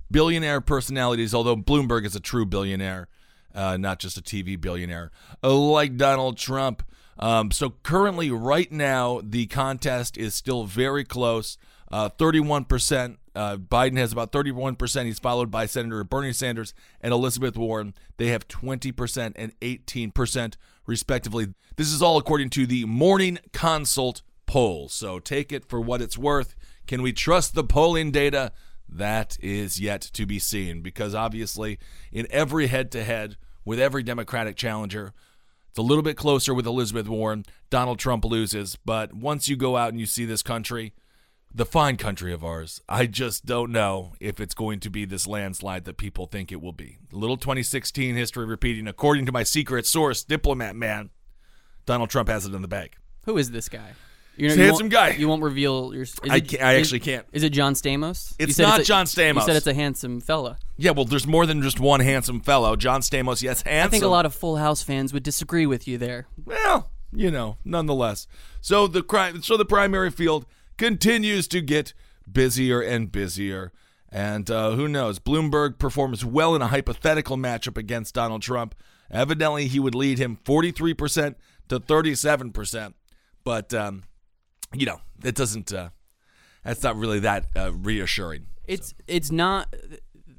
billionaire 0.10 0.62
personalities, 0.62 1.34
although 1.34 1.58
Bloomberg 1.58 2.06
is 2.06 2.16
a 2.16 2.22
true 2.22 2.46
billionaire, 2.46 3.10
uh, 3.54 3.76
not 3.76 4.00
just 4.00 4.18
a 4.18 4.22
TV 4.22 4.60
billionaire, 4.60 5.12
uh, 5.44 5.54
like 5.54 5.98
Donald 5.98 6.38
Trump. 6.38 6.84
Um, 7.20 7.52
so 7.52 7.72
currently, 7.84 8.32
right 8.32 8.72
now, 8.72 9.20
the 9.24 9.48
contest 9.48 10.18
is 10.18 10.34
still 10.34 10.64
very 10.64 11.04
close. 11.04 11.58
Uh, 11.92 12.10
31% 12.10 13.18
Uh, 13.38 13.56
Biden 13.56 13.98
has 13.98 14.12
about 14.12 14.32
31%. 14.32 15.06
He's 15.06 15.20
followed 15.20 15.52
by 15.52 15.68
Senator 15.68 16.04
Bernie 16.04 16.34
Sanders 16.34 16.74
and 17.00 17.14
Elizabeth 17.14 17.56
Warren. 17.56 17.94
They 18.18 18.30
have 18.30 18.48
20% 18.48 19.34
and 19.36 19.60
18%, 19.60 20.56
respectively. 20.88 21.54
This 21.76 21.94
is 21.94 22.02
all 22.02 22.18
according 22.18 22.50
to 22.52 22.66
the 22.66 22.86
Morning 22.86 23.38
Consult 23.54 24.24
poll. 24.48 24.90
So 24.90 25.20
take 25.20 25.52
it 25.52 25.70
for 25.70 25.80
what 25.80 26.02
it's 26.02 26.18
worth. 26.18 26.56
Can 26.88 27.04
we 27.04 27.14
trust 27.14 27.54
the 27.54 27.64
polling 27.64 28.10
data? 28.10 28.54
That 28.90 29.38
is 29.40 29.80
yet 29.80 30.02
to 30.14 30.26
be 30.26 30.40
seen 30.40 30.82
because 30.82 31.14
obviously, 31.14 31.78
in 32.12 32.26
every 32.32 32.68
head 32.68 32.92
to 32.94 33.04
head 33.04 33.38
with 33.64 33.80
every 33.80 34.02
Democratic 34.02 34.56
challenger, 34.56 35.14
it's 35.70 35.78
a 35.78 35.84
little 35.84 36.02
bit 36.02 36.18
closer 36.18 36.56
with 36.56 36.66
Elizabeth 36.66 37.08
Warren. 37.08 37.46
Donald 37.70 38.00
Trump 38.00 38.26
loses. 38.26 38.78
But 38.84 39.14
once 39.14 39.48
you 39.48 39.56
go 39.56 39.78
out 39.78 39.90
and 39.90 40.00
you 40.00 40.08
see 40.08 40.26
this 40.26 40.42
country, 40.42 40.94
the 41.54 41.66
fine 41.66 41.98
country 41.98 42.32
of 42.34 42.44
ours, 42.44 42.82
I 42.88 43.06
just 43.08 43.46
don't 43.46 43.72
know 43.72 44.14
if 44.20 44.40
it's 44.40 44.54
going 44.54 44.80
to 44.82 44.90
be 44.90 45.06
this 45.06 45.26
landslide 45.28 45.86
that 45.86 45.98
people 45.98 46.28
think 46.28 46.52
it 46.52 46.62
will 46.62 46.74
be. 46.74 46.98
Little 47.12 47.38
2016 47.38 48.16
history 48.16 48.46
repeating. 48.46 48.88
According 48.88 49.26
to 49.28 49.32
my 49.32 49.44
secret 49.44 49.86
source, 49.86 50.24
diplomat 50.24 50.76
man, 50.76 51.10
Donald 51.86 52.10
Trump 52.10 52.30
has 52.30 52.46
it 52.46 52.54
in 52.54 52.62
the 52.62 52.68
bag. 52.68 52.96
Who 53.26 53.38
is 53.38 53.52
this 53.52 53.70
guy? 53.70 53.94
He's 54.36 54.54
a 54.54 54.58
you 54.58 54.64
handsome 54.66 54.90
guy. 54.90 55.10
You 55.14 55.28
won't 55.28 55.42
reveal 55.42 55.94
your. 55.96 56.04
Is 56.04 56.16
I 56.30 56.36
it- 56.38 56.48
can't- 56.48 56.62
I 56.64 56.74
is- 56.74 56.82
actually 56.88 57.00
can't. 57.00 57.26
Is 57.32 57.42
it 57.42 57.50
John 57.50 57.74
Stamos? 57.74 58.36
You 58.38 58.44
It's 58.46 58.60
not 58.60 58.82
a- 58.82 58.84
John 58.84 59.08
Stamos. 59.08 59.36
You 59.36 59.42
said 59.42 59.56
it's 59.56 59.66
a 59.66 59.74
handsome 59.74 60.22
fella. 60.22 60.60
Yeah, 60.78 60.92
well, 60.92 61.06
there's 61.06 61.26
more 61.26 61.48
than 61.48 61.64
just 61.64 61.80
one 61.80 62.02
handsome 62.02 62.42
fellow. 62.42 62.76
John 62.76 63.02
Stamos, 63.02 63.42
yes, 63.42 63.64
handsome. 63.64 63.88
I 63.88 63.90
think 63.90 64.04
a 64.04 64.08
lot 64.10 64.28
of 64.28 64.36
Full 64.36 64.58
House 64.58 64.84
fans 64.84 65.12
would 65.12 65.24
disagree 65.24 65.66
with 65.66 65.88
you 65.88 65.98
there. 65.98 66.28
Well, 66.46 66.92
you 67.12 67.32
know, 67.32 67.58
nonetheless. 67.66 68.28
So 68.62 68.86
the 68.86 69.02
crime, 69.02 69.42
so 69.42 69.58
the 69.58 69.66
primary 69.66 70.12
field 70.12 70.46
continues 70.78 71.48
to 71.50 71.62
get 71.62 71.94
busier 72.32 72.82
and 72.82 73.12
busier, 73.12 73.72
and 74.10 74.50
uh, 74.50 74.72
who 74.72 74.88
knows? 74.88 75.20
Bloomberg 75.20 75.80
performs 75.80 76.24
well 76.24 76.56
in 76.56 76.62
a 76.62 76.68
hypothetical 76.68 77.38
matchup 77.38 77.78
against 77.78 78.16
Donald 78.16 78.42
Trump. 78.42 78.76
Evidently, 79.10 79.68
he 79.68 79.80
would 79.80 79.96
lead 79.96 80.20
him 80.20 80.38
43% 80.44 81.36
to 81.70 81.80
37%, 81.80 82.94
but 83.44 83.74
um, 83.74 84.04
you 84.74 84.86
know, 84.86 85.02
it 85.24 85.36
doesn't. 85.36 85.74
Uh, 85.74 85.90
that's 86.64 86.84
not 86.84 86.98
really 86.98 87.20
that 87.20 87.48
uh, 87.56 87.72
reassuring. 87.74 88.48
It's 88.66 88.94
it's 89.08 89.32
not. 89.32 89.74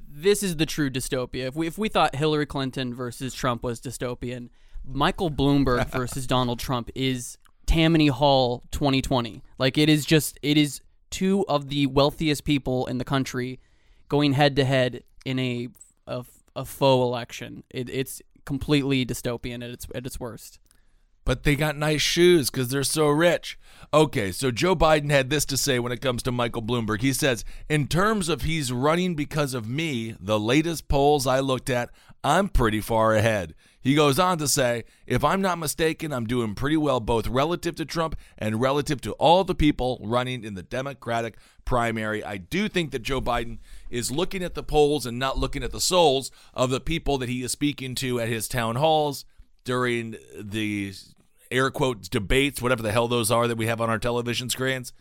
This 0.07 0.43
is 0.43 0.57
the 0.57 0.65
true 0.65 0.89
dystopia. 0.89 1.47
If 1.47 1.55
we 1.55 1.67
if 1.67 1.77
we 1.77 1.89
thought 1.89 2.15
Hillary 2.15 2.45
Clinton 2.45 2.93
versus 2.93 3.33
Trump 3.33 3.63
was 3.63 3.81
dystopian, 3.81 4.49
Michael 4.85 5.31
Bloomberg 5.31 5.89
versus 5.91 6.27
Donald 6.27 6.59
Trump 6.59 6.91
is 6.93 7.37
Tammany 7.69 8.07
Hall 8.07 8.63
2020. 8.71 9.43
Like 9.59 9.77
it 9.77 9.89
is 9.89 10.03
just 10.03 10.39
it 10.41 10.57
is 10.57 10.81
two 11.11 11.45
of 11.47 11.69
the 11.69 11.85
wealthiest 11.85 12.43
people 12.43 12.87
in 12.87 12.97
the 12.97 13.05
country 13.05 13.59
going 14.07 14.33
head 14.33 14.55
to 14.55 14.65
head 14.65 15.03
in 15.23 15.37
a 15.37 15.67
a, 16.07 16.25
a 16.55 16.65
faux 16.65 17.03
election. 17.03 17.63
It, 17.69 17.87
it's 17.91 18.23
completely 18.43 19.05
dystopian 19.05 19.63
at 19.63 19.69
its 19.69 19.85
at 19.93 20.07
its 20.07 20.19
worst. 20.19 20.57
But 21.25 21.43
they 21.43 21.55
got 21.55 21.77
nice 21.77 22.01
shoes 22.01 22.49
because 22.49 22.69
they're 22.69 22.83
so 22.83 23.07
rich. 23.07 23.59
Okay, 23.93 24.31
so 24.31 24.51
Joe 24.51 24.75
Biden 24.75 25.09
had 25.11 25.29
this 25.29 25.45
to 25.45 25.57
say 25.57 25.79
when 25.79 25.91
it 25.91 26.01
comes 26.01 26.23
to 26.23 26.31
Michael 26.31 26.61
Bloomberg. 26.61 27.01
He 27.01 27.13
says, 27.13 27.43
in 27.69 27.87
terms 27.87 28.29
of 28.29 28.43
he's 28.43 28.71
running 28.71 29.15
because 29.15 29.53
of 29.53 29.67
me, 29.67 30.15
the 30.19 30.39
latest 30.39 30.87
polls 30.87 31.25
I 31.25 31.39
looked 31.39 31.69
at, 31.69 31.89
I'm 32.23 32.49
pretty 32.49 32.81
far 32.81 33.15
ahead. 33.15 33.55
He 33.81 33.95
goes 33.95 34.19
on 34.19 34.37
to 34.39 34.47
say, 34.47 34.83
if 35.07 35.23
I'm 35.23 35.41
not 35.41 35.57
mistaken, 35.57 36.11
I'm 36.11 36.27
doing 36.27 36.53
pretty 36.53 36.77
well 36.77 36.99
both 36.99 37.27
relative 37.27 37.75
to 37.75 37.85
Trump 37.85 38.15
and 38.37 38.59
relative 38.59 38.99
to 39.01 39.13
all 39.13 39.43
the 39.43 39.55
people 39.55 39.99
running 40.03 40.43
in 40.43 40.53
the 40.53 40.63
Democratic 40.63 41.37
primary. 41.63 42.23
I 42.23 42.37
do 42.37 42.67
think 42.67 42.91
that 42.91 43.03
Joe 43.03 43.21
Biden 43.21 43.59
is 43.89 44.11
looking 44.11 44.43
at 44.43 44.53
the 44.53 44.63
polls 44.63 45.05
and 45.05 45.17
not 45.17 45.37
looking 45.37 45.63
at 45.63 45.71
the 45.71 45.79
souls 45.79 46.29
of 46.53 46.69
the 46.69 46.81
people 46.81 47.17
that 47.19 47.29
he 47.29 47.41
is 47.41 47.53
speaking 47.53 47.95
to 47.95 48.19
at 48.19 48.27
his 48.27 48.47
town 48.47 48.75
halls 48.75 49.23
during 49.69 50.15
the 50.35 50.91
air 51.51 51.69
quotes 51.69 52.09
debates, 52.09 52.59
whatever 52.59 52.81
the 52.81 52.91
hell 52.91 53.07
those 53.07 53.29
are 53.29 53.47
that 53.47 53.55
we 53.55 53.67
have 53.67 53.79
on 53.79 53.87
our 53.87 53.99
television 53.99 54.49
screens. 54.49 54.93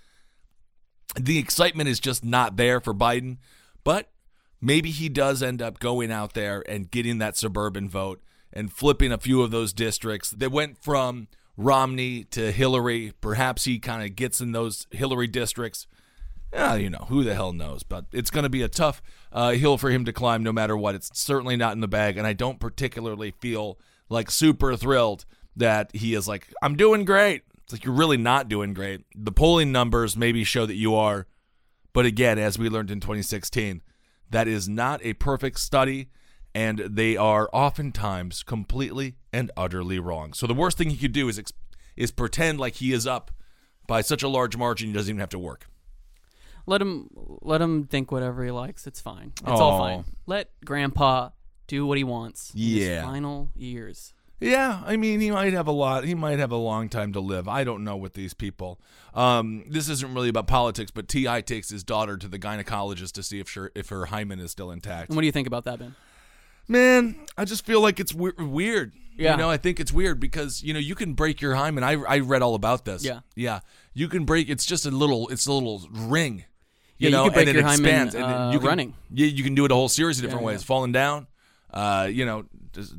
The 1.19 1.39
excitement 1.39 1.89
is 1.89 1.99
just 1.99 2.23
not 2.23 2.59
there 2.59 2.79
for 2.79 2.93
Biden, 2.93 3.39
but 3.83 4.11
maybe 4.61 4.91
he 4.91 5.09
does 5.09 5.43
end 5.43 5.63
up 5.63 5.79
going 5.79 6.13
out 6.13 6.35
there 6.35 6.63
and 6.69 6.91
getting 6.91 7.17
that 7.17 7.35
suburban 7.35 7.89
vote 7.89 8.23
and 8.53 8.71
flipping 8.71 9.11
a 9.11 9.17
few 9.17 9.41
of 9.41 9.51
those 9.51 9.73
districts 9.73 10.33
that 10.33 10.53
went 10.53 10.77
from 10.77 11.29
Romney 11.57 12.25
to 12.25 12.53
Hillary. 12.53 13.15
Perhaps 13.23 13.65
he 13.65 13.79
kind 13.79 14.05
of 14.05 14.17
gets 14.17 14.39
in 14.39 14.53
those 14.53 14.87
Hillary 14.91 15.29
districts. 15.29 15.87
Yeah, 16.53 16.75
you 16.75 16.91
know, 16.91 17.07
who 17.09 17.25
the 17.25 17.35
hell 17.35 17.55
knows? 17.55 17.85
But 17.85 18.05
it's 18.13 18.31
going 18.31 18.43
to 18.43 18.51
be 18.51 18.61
a 18.61 18.69
tough 18.69 19.01
uh, 19.33 19.53
hill 19.53 19.79
for 19.79 19.89
him 19.89 20.05
to 20.05 20.13
climb 20.13 20.43
no 20.43 20.53
matter 20.53 20.77
what. 20.77 20.95
It's 20.95 21.09
certainly 21.19 21.57
not 21.57 21.73
in 21.73 21.81
the 21.81 21.89
bag, 21.89 22.19
and 22.19 22.27
I 22.27 22.35
don't 22.35 22.61
particularly 22.61 23.31
feel 23.31 23.79
like 24.09 24.31
super 24.31 24.77
thrilled 24.77 25.25
that 25.57 25.95
he 25.95 26.15
is 26.15 26.29
like, 26.29 26.49
I'm 26.63 26.77
doing 26.77 27.05
great. 27.05 27.43
It's 27.65 27.73
like 27.73 27.85
you're 27.85 27.95
really 27.95 28.17
not 28.17 28.49
doing 28.49 28.73
great. 28.73 29.03
The 29.15 29.33
polling 29.33 29.73
numbers 29.73 30.17
maybe 30.17 30.43
show 30.45 30.65
that 30.65 30.77
you 30.77 30.95
are, 30.95 31.27
but 31.93 32.07
again, 32.07 32.39
as 32.39 32.59
we 32.59 32.71
learned 32.71 32.91
in 32.91 33.01
2016, 33.01 33.83
that 34.31 34.49
is 34.49 34.69
not 34.69 35.05
a 35.05 35.15
perfect 35.15 35.59
study, 35.61 36.09
and 36.55 36.79
they 36.79 37.17
are 37.17 37.49
oftentimes 37.53 38.43
completely 38.43 39.17
and 39.33 39.51
utterly 39.57 39.99
wrong. 39.99 40.33
So 40.33 40.47
the 40.47 40.55
worst 40.55 40.79
thing 40.79 40.91
he 40.91 40.97
could 40.97 41.13
do 41.13 41.29
is 41.29 41.39
ex- 41.39 41.53
is 41.97 42.11
pretend 42.11 42.61
like 42.61 42.77
he 42.77 42.93
is 42.93 43.07
up 43.07 43.31
by 43.87 44.01
such 44.01 44.23
a 44.23 44.29
large 44.29 44.57
margin 44.57 44.89
he 44.89 44.95
doesn't 44.95 45.11
even 45.11 45.21
have 45.21 45.31
to 45.31 45.39
work. 45.39 45.67
Let 46.67 46.83
him 46.83 47.09
let 47.41 47.61
him 47.63 47.85
think 47.85 48.13
whatever 48.13 48.45
he 48.45 48.51
likes. 48.51 48.87
It's 48.87 49.01
fine. 49.01 49.33
It's 49.41 49.51
Aw. 49.51 49.59
all 49.59 49.79
fine. 49.79 50.05
Let 50.27 50.51
Grandpa 50.65 51.31
do 51.69 51.87
what 51.87 51.97
he 51.99 52.03
wants. 52.05 52.51
in 52.55 52.61
his 52.61 52.89
Yeah. 52.89 53.03
final 53.05 53.51
years. 53.57 54.13
Yeah, 54.41 54.83
I 54.87 54.97
mean, 54.97 55.21
he 55.21 55.33
might 55.33 55.53
have 55.53 55.67
a 55.67 55.73
lot. 55.73 56.05
He 56.05 56.15
might 56.15 56.39
have 56.39 56.53
a 56.53 56.57
long 56.57 56.89
time 56.89 57.13
to 57.15 57.21
live. 57.21 57.49
I 57.49 57.65
don't 57.65 57.83
know 57.83 57.97
with 57.97 58.15
these 58.15 58.35
people. 58.35 58.81
Um, 59.13 59.65
this 59.69 59.89
isn't 59.89 60.15
really 60.15 60.29
about 60.29 60.47
politics, 60.47 60.93
but 60.93 61.09
T.I. 61.09 61.41
takes 61.41 61.71
his 61.71 61.83
daughter 61.83 62.17
to 62.17 62.29
the 62.29 62.39
gynecologist 62.39 63.13
to 63.13 63.23
see 63.25 63.41
if 63.41 63.53
her 63.55 63.73
if 63.75 63.89
her 63.89 64.07
hymen 64.07 64.39
is 64.39 64.53
still 64.53 64.71
intact. 64.71 65.11
And 65.11 65.17
what 65.17 65.23
do 65.23 65.27
you 65.27 65.33
think 65.33 65.49
about 65.49 65.65
that, 65.65 65.81
Ben? 65.81 65.97
Man, 66.69 67.17
I 67.37 67.45
just 67.45 67.65
feel 67.65 67.81
like 67.81 67.99
it's 67.99 68.15
we- 68.15 68.31
weird. 68.39 68.93
Yeah. 69.17 69.33
You 69.33 69.39
know, 69.39 69.51
I 69.51 69.57
think 69.57 69.81
it's 69.81 69.93
weird 69.93 70.21
because 70.21 70.63
you 70.63 70.73
know 70.73 70.79
you 70.79 70.95
can 70.95 71.15
break 71.15 71.41
your 71.41 71.57
hymen. 71.57 71.83
I 71.83 71.95
I 71.95 72.21
read 72.21 72.41
all 72.43 72.55
about 72.55 72.85
this. 72.85 73.05
Yeah. 73.05 73.21
Yeah. 73.35 73.61
You 73.95 74.07
can 74.07 74.25
break. 74.25 74.49
It's 74.49 74.65
just 74.67 74.87
a 74.87 74.91
little. 74.93 75.27
It's 75.29 75.47
a 75.47 75.53
little 75.53 75.89
ring. 75.91 76.45
Yeah, 76.99 77.09
You 77.09 77.09
you 77.09 77.11
know, 77.11 77.25
could 77.25 77.33
break 77.35 77.49
and 77.49 77.57
it 77.57 77.61
your 77.61 77.69
hymen, 77.69 77.85
expands. 77.85 78.15
and 78.15 78.25
then 78.25 78.31
uh, 78.33 78.53
you 78.53 78.59
can, 78.61 78.69
running. 78.69 78.95
Yeah, 79.13 79.27
you 79.27 79.43
can 79.43 79.55
do 79.57 79.65
it 79.65 79.73
a 79.73 79.75
whole 79.75 79.89
series 79.89 80.19
of 80.19 80.23
different 80.25 80.45
ways. 80.45 80.63
Falling 80.63 80.93
down. 80.93 81.27
Uh, 81.73 82.09
you 82.11 82.25
know, 82.25 82.45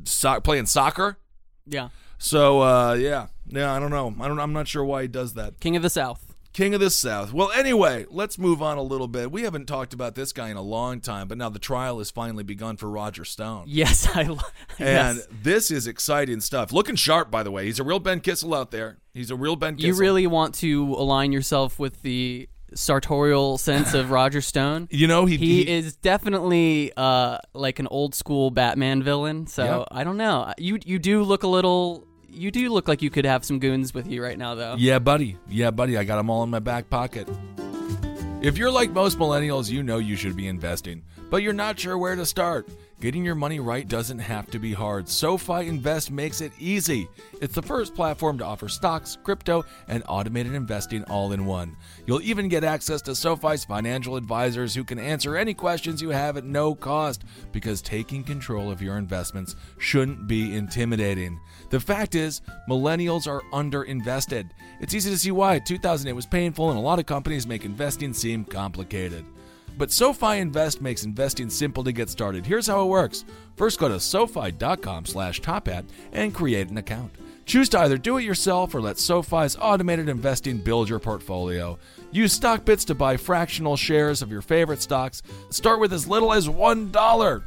so- 0.04 0.40
playing 0.40 0.66
soccer. 0.66 1.18
Yeah. 1.66 1.88
So 2.18 2.60
uh, 2.60 2.94
yeah, 2.94 3.28
yeah, 3.46 3.72
I 3.72 3.78
don't 3.80 3.90
know. 3.90 4.14
I 4.20 4.28
don't. 4.28 4.38
I'm 4.38 4.52
not 4.52 4.68
sure 4.68 4.84
why 4.84 5.02
he 5.02 5.08
does 5.08 5.34
that. 5.34 5.58
King 5.60 5.76
of 5.76 5.82
the 5.82 5.90
South. 5.90 6.26
King 6.52 6.74
of 6.74 6.80
the 6.80 6.90
South. 6.90 7.32
Well, 7.32 7.52
anyway, 7.52 8.06
let's 8.10 8.36
move 8.36 8.60
on 8.60 8.76
a 8.76 8.82
little 8.82 9.06
bit. 9.06 9.30
We 9.30 9.42
haven't 9.42 9.66
talked 9.66 9.94
about 9.94 10.16
this 10.16 10.32
guy 10.32 10.48
in 10.50 10.56
a 10.56 10.62
long 10.62 11.00
time, 11.00 11.28
but 11.28 11.38
now 11.38 11.48
the 11.48 11.60
trial 11.60 11.98
has 11.98 12.10
finally 12.10 12.42
begun 12.42 12.76
for 12.76 12.90
Roger 12.90 13.24
Stone. 13.24 13.66
Yes, 13.68 14.08
I. 14.14 14.24
lo- 14.24 14.38
And 14.80 15.18
yes. 15.18 15.28
this 15.30 15.70
is 15.70 15.86
exciting 15.86 16.40
stuff. 16.40 16.72
Looking 16.72 16.96
sharp, 16.96 17.30
by 17.30 17.42
the 17.44 17.50
way. 17.52 17.66
He's 17.66 17.78
a 17.78 17.84
real 17.84 18.00
Ben 18.00 18.18
Kissel 18.20 18.52
out 18.52 18.70
there. 18.72 18.98
He's 19.14 19.30
a 19.30 19.36
real 19.36 19.54
Ben 19.56 19.76
Kissel. 19.76 19.86
You 19.88 19.94
really 19.94 20.26
want 20.26 20.54
to 20.56 20.82
align 20.94 21.30
yourself 21.32 21.78
with 21.78 22.02
the 22.02 22.48
sartorial 22.74 23.58
sense 23.58 23.94
of 23.94 24.10
Roger 24.18 24.40
Stone. 24.40 24.88
You 24.90 25.06
know, 25.06 25.26
he, 25.26 25.36
He 25.36 25.68
is 25.68 25.96
definitely 25.96 26.92
uh, 26.96 27.38
like 27.54 27.78
an 27.78 27.86
old 27.88 28.14
school 28.14 28.50
Batman 28.50 29.02
villain. 29.02 29.46
So 29.46 29.64
Yep. 29.80 29.88
I 29.90 30.04
don't 30.04 30.16
know. 30.16 30.52
You 30.58 30.78
you 30.84 30.98
do 30.98 31.22
look 31.22 31.42
a 31.42 31.48
little. 31.48 32.06
You 32.32 32.50
do 32.52 32.68
look 32.72 32.86
like 32.86 33.02
you 33.02 33.10
could 33.10 33.24
have 33.24 33.44
some 33.44 33.58
goons 33.58 33.92
with 33.92 34.06
you 34.06 34.22
right 34.22 34.38
now, 34.38 34.54
though. 34.54 34.76
Yeah, 34.78 35.00
buddy. 35.00 35.36
Yeah, 35.48 35.72
buddy. 35.72 35.98
I 35.98 36.04
got 36.04 36.16
them 36.16 36.30
all 36.30 36.44
in 36.44 36.50
my 36.50 36.60
back 36.60 36.88
pocket. 36.88 37.28
If 38.42 38.56
you're 38.56 38.70
like 38.70 38.90
most 38.92 39.18
millennials, 39.18 39.68
you 39.70 39.82
know 39.82 39.98
you 39.98 40.16
should 40.16 40.34
be 40.36 40.46
investing, 40.48 41.02
but 41.28 41.42
you're 41.42 41.52
not 41.52 41.78
sure 41.78 41.98
where 41.98 42.16
to 42.16 42.24
start. 42.24 42.68
Getting 43.00 43.24
your 43.24 43.34
money 43.34 43.60
right 43.60 43.88
doesn't 43.88 44.18
have 44.18 44.50
to 44.50 44.58
be 44.58 44.74
hard. 44.74 45.08
SoFi 45.08 45.66
Invest 45.66 46.10
makes 46.10 46.42
it 46.42 46.52
easy. 46.58 47.08
It's 47.40 47.54
the 47.54 47.62
first 47.62 47.94
platform 47.94 48.36
to 48.36 48.44
offer 48.44 48.68
stocks, 48.68 49.16
crypto, 49.22 49.64
and 49.88 50.04
automated 50.06 50.52
investing 50.52 51.04
all 51.04 51.32
in 51.32 51.46
one. 51.46 51.78
You'll 52.04 52.20
even 52.20 52.50
get 52.50 52.62
access 52.62 53.00
to 53.02 53.14
SoFi's 53.14 53.64
financial 53.64 54.16
advisors 54.16 54.74
who 54.74 54.84
can 54.84 54.98
answer 54.98 55.34
any 55.34 55.54
questions 55.54 56.02
you 56.02 56.10
have 56.10 56.36
at 56.36 56.44
no 56.44 56.74
cost 56.74 57.24
because 57.52 57.80
taking 57.80 58.22
control 58.22 58.70
of 58.70 58.82
your 58.82 58.98
investments 58.98 59.56
shouldn't 59.78 60.26
be 60.26 60.54
intimidating. 60.54 61.40
The 61.70 61.80
fact 61.80 62.14
is, 62.14 62.42
millennials 62.68 63.26
are 63.26 63.40
underinvested. 63.54 64.50
It's 64.78 64.92
easy 64.92 65.10
to 65.10 65.16
see 65.16 65.30
why. 65.30 65.58
2008 65.60 66.12
was 66.12 66.26
painful, 66.26 66.68
and 66.68 66.78
a 66.78 66.82
lot 66.82 66.98
of 66.98 67.06
companies 67.06 67.46
make 67.46 67.64
investing 67.64 68.12
seem 68.12 68.44
complicated. 68.44 69.24
But 69.78 69.92
SoFi 69.92 70.38
Invest 70.38 70.80
makes 70.80 71.04
investing 71.04 71.50
simple 71.50 71.84
to 71.84 71.92
get 71.92 72.10
started. 72.10 72.46
Here's 72.46 72.66
how 72.66 72.82
it 72.82 72.88
works. 72.88 73.24
First, 73.56 73.78
go 73.78 73.88
to 73.88 73.98
SoFi.com 73.98 75.06
slash 75.06 75.40
Top 75.40 75.68
Hat 75.68 75.84
and 76.12 76.34
create 76.34 76.68
an 76.68 76.78
account. 76.78 77.12
Choose 77.46 77.68
to 77.70 77.80
either 77.80 77.98
do 77.98 78.16
it 78.18 78.22
yourself 78.22 78.74
or 78.74 78.80
let 78.80 78.98
SoFi's 78.98 79.56
automated 79.60 80.08
investing 80.08 80.58
build 80.58 80.88
your 80.88 81.00
portfolio. 81.00 81.78
Use 82.12 82.38
StockBits 82.38 82.86
to 82.86 82.94
buy 82.94 83.16
fractional 83.16 83.76
shares 83.76 84.22
of 84.22 84.30
your 84.30 84.42
favorite 84.42 84.82
stocks. 84.82 85.22
Start 85.50 85.80
with 85.80 85.92
as 85.92 86.06
little 86.06 86.32
as 86.32 86.48
$1. 86.48 87.42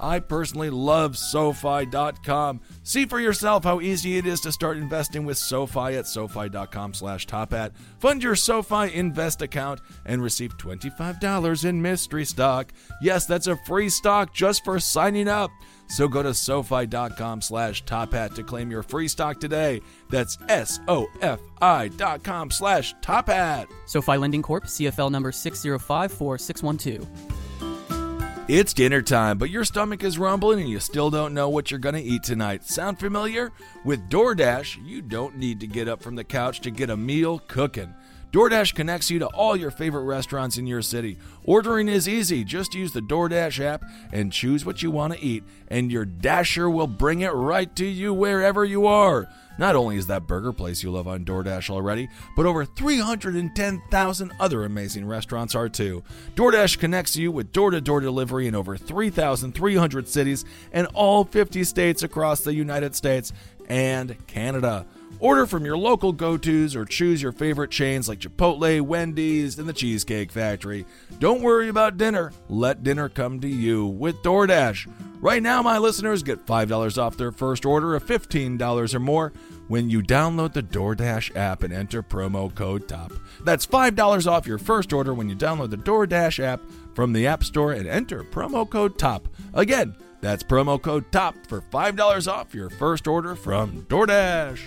I 0.00 0.18
personally 0.20 0.70
love 0.70 1.16
SoFi.com. 1.16 2.60
See 2.82 3.06
for 3.06 3.20
yourself 3.20 3.64
how 3.64 3.80
easy 3.80 4.16
it 4.18 4.26
is 4.26 4.40
to 4.40 4.52
start 4.52 4.76
investing 4.76 5.24
with 5.24 5.38
SoFi 5.38 5.96
at 5.96 6.06
SoFi.com 6.06 6.94
slash 6.94 7.26
TopHat. 7.26 7.72
Fund 7.98 8.22
your 8.22 8.34
SoFi 8.36 8.92
Invest 8.94 9.42
account 9.42 9.80
and 10.04 10.22
receive 10.22 10.56
$25 10.58 11.64
in 11.64 11.80
mystery 11.82 12.24
stock. 12.24 12.72
Yes, 13.00 13.26
that's 13.26 13.46
a 13.46 13.56
free 13.56 13.88
stock 13.88 14.34
just 14.34 14.64
for 14.64 14.78
signing 14.80 15.28
up. 15.28 15.50
So 15.88 16.08
go 16.08 16.22
to 16.22 16.32
SoFi.com 16.32 17.42
slash 17.42 17.84
TopHat 17.84 18.34
to 18.34 18.42
claim 18.42 18.70
your 18.70 18.82
free 18.82 19.08
stock 19.08 19.38
today. 19.40 19.82
That's 20.08 20.38
S-O-F-I 20.48 21.88
dot 21.88 22.24
com 22.24 22.50
slash 22.50 22.94
TopHat. 23.02 23.66
SoFi 23.86 24.16
Lending 24.16 24.42
Corp. 24.42 24.64
CFL 24.64 25.10
number 25.10 25.32
6054612. 25.32 27.06
It's 28.48 28.74
dinner 28.74 29.02
time, 29.02 29.38
but 29.38 29.50
your 29.50 29.64
stomach 29.64 30.02
is 30.02 30.18
rumbling 30.18 30.58
and 30.58 30.68
you 30.68 30.80
still 30.80 31.10
don't 31.10 31.32
know 31.32 31.48
what 31.48 31.70
you're 31.70 31.78
going 31.78 31.94
to 31.94 32.02
eat 32.02 32.24
tonight. 32.24 32.64
Sound 32.64 32.98
familiar? 32.98 33.52
With 33.84 34.10
DoorDash, 34.10 34.84
you 34.84 35.00
don't 35.00 35.36
need 35.36 35.60
to 35.60 35.68
get 35.68 35.86
up 35.86 36.02
from 36.02 36.16
the 36.16 36.24
couch 36.24 36.60
to 36.62 36.72
get 36.72 36.90
a 36.90 36.96
meal 36.96 37.38
cooking. 37.38 37.94
DoorDash 38.32 38.74
connects 38.74 39.10
you 39.10 39.20
to 39.20 39.28
all 39.28 39.54
your 39.54 39.70
favorite 39.70 40.02
restaurants 40.02 40.58
in 40.58 40.66
your 40.66 40.82
city. 40.82 41.18
Ordering 41.44 41.86
is 41.86 42.08
easy. 42.08 42.42
Just 42.42 42.74
use 42.74 42.92
the 42.92 43.00
DoorDash 43.00 43.62
app 43.62 43.84
and 44.10 44.32
choose 44.32 44.64
what 44.64 44.82
you 44.82 44.90
want 44.90 45.12
to 45.12 45.20
eat, 45.20 45.44
and 45.68 45.92
your 45.92 46.04
Dasher 46.04 46.68
will 46.68 46.88
bring 46.88 47.20
it 47.20 47.28
right 47.28 47.74
to 47.76 47.86
you 47.86 48.12
wherever 48.12 48.64
you 48.64 48.86
are. 48.86 49.28
Not 49.62 49.76
only 49.76 49.96
is 49.96 50.08
that 50.08 50.26
burger 50.26 50.52
place 50.52 50.82
you 50.82 50.90
love 50.90 51.06
on 51.06 51.24
DoorDash 51.24 51.70
already, 51.70 52.08
but 52.34 52.46
over 52.46 52.64
310,000 52.64 54.32
other 54.40 54.64
amazing 54.64 55.06
restaurants 55.06 55.54
are 55.54 55.68
too. 55.68 56.02
DoorDash 56.34 56.80
connects 56.80 57.14
you 57.14 57.30
with 57.30 57.52
door 57.52 57.70
to 57.70 57.80
door 57.80 58.00
delivery 58.00 58.48
in 58.48 58.56
over 58.56 58.76
3,300 58.76 60.08
cities 60.08 60.44
and 60.72 60.88
all 60.94 61.22
50 61.24 61.62
states 61.62 62.02
across 62.02 62.40
the 62.40 62.52
United 62.52 62.96
States 62.96 63.32
and 63.68 64.26
Canada. 64.26 64.84
Order 65.18 65.46
from 65.46 65.64
your 65.64 65.76
local 65.76 66.12
go 66.12 66.36
tos 66.36 66.74
or 66.74 66.84
choose 66.84 67.22
your 67.22 67.32
favorite 67.32 67.70
chains 67.70 68.08
like 68.08 68.18
Chipotle, 68.18 68.80
Wendy's, 68.80 69.58
and 69.58 69.68
the 69.68 69.72
Cheesecake 69.72 70.32
Factory. 70.32 70.84
Don't 71.18 71.42
worry 71.42 71.68
about 71.68 71.96
dinner. 71.96 72.32
Let 72.48 72.82
dinner 72.82 73.08
come 73.08 73.40
to 73.40 73.48
you 73.48 73.86
with 73.86 74.16
DoorDash. 74.22 74.90
Right 75.20 75.42
now, 75.42 75.62
my 75.62 75.78
listeners 75.78 76.24
get 76.24 76.44
$5 76.44 77.00
off 77.00 77.16
their 77.16 77.30
first 77.30 77.64
order 77.64 77.94
of 77.94 78.04
$15 78.04 78.94
or 78.94 78.98
more 78.98 79.32
when 79.68 79.88
you 79.88 80.02
download 80.02 80.52
the 80.52 80.62
DoorDash 80.62 81.36
app 81.36 81.62
and 81.62 81.72
enter 81.72 82.02
promo 82.02 82.52
code 82.52 82.88
TOP. 82.88 83.12
That's 83.44 83.64
$5 83.64 84.26
off 84.26 84.46
your 84.46 84.58
first 84.58 84.92
order 84.92 85.14
when 85.14 85.28
you 85.28 85.36
download 85.36 85.70
the 85.70 85.76
DoorDash 85.76 86.42
app 86.42 86.60
from 86.94 87.12
the 87.12 87.28
App 87.28 87.44
Store 87.44 87.72
and 87.72 87.86
enter 87.86 88.24
promo 88.24 88.68
code 88.68 88.98
TOP. 88.98 89.28
Again, 89.54 89.94
that's 90.20 90.42
promo 90.42 90.82
code 90.82 91.10
TOP 91.12 91.36
for 91.46 91.60
$5 91.60 92.30
off 92.30 92.54
your 92.54 92.70
first 92.70 93.06
order 93.06 93.34
from 93.36 93.82
DoorDash. 93.84 94.60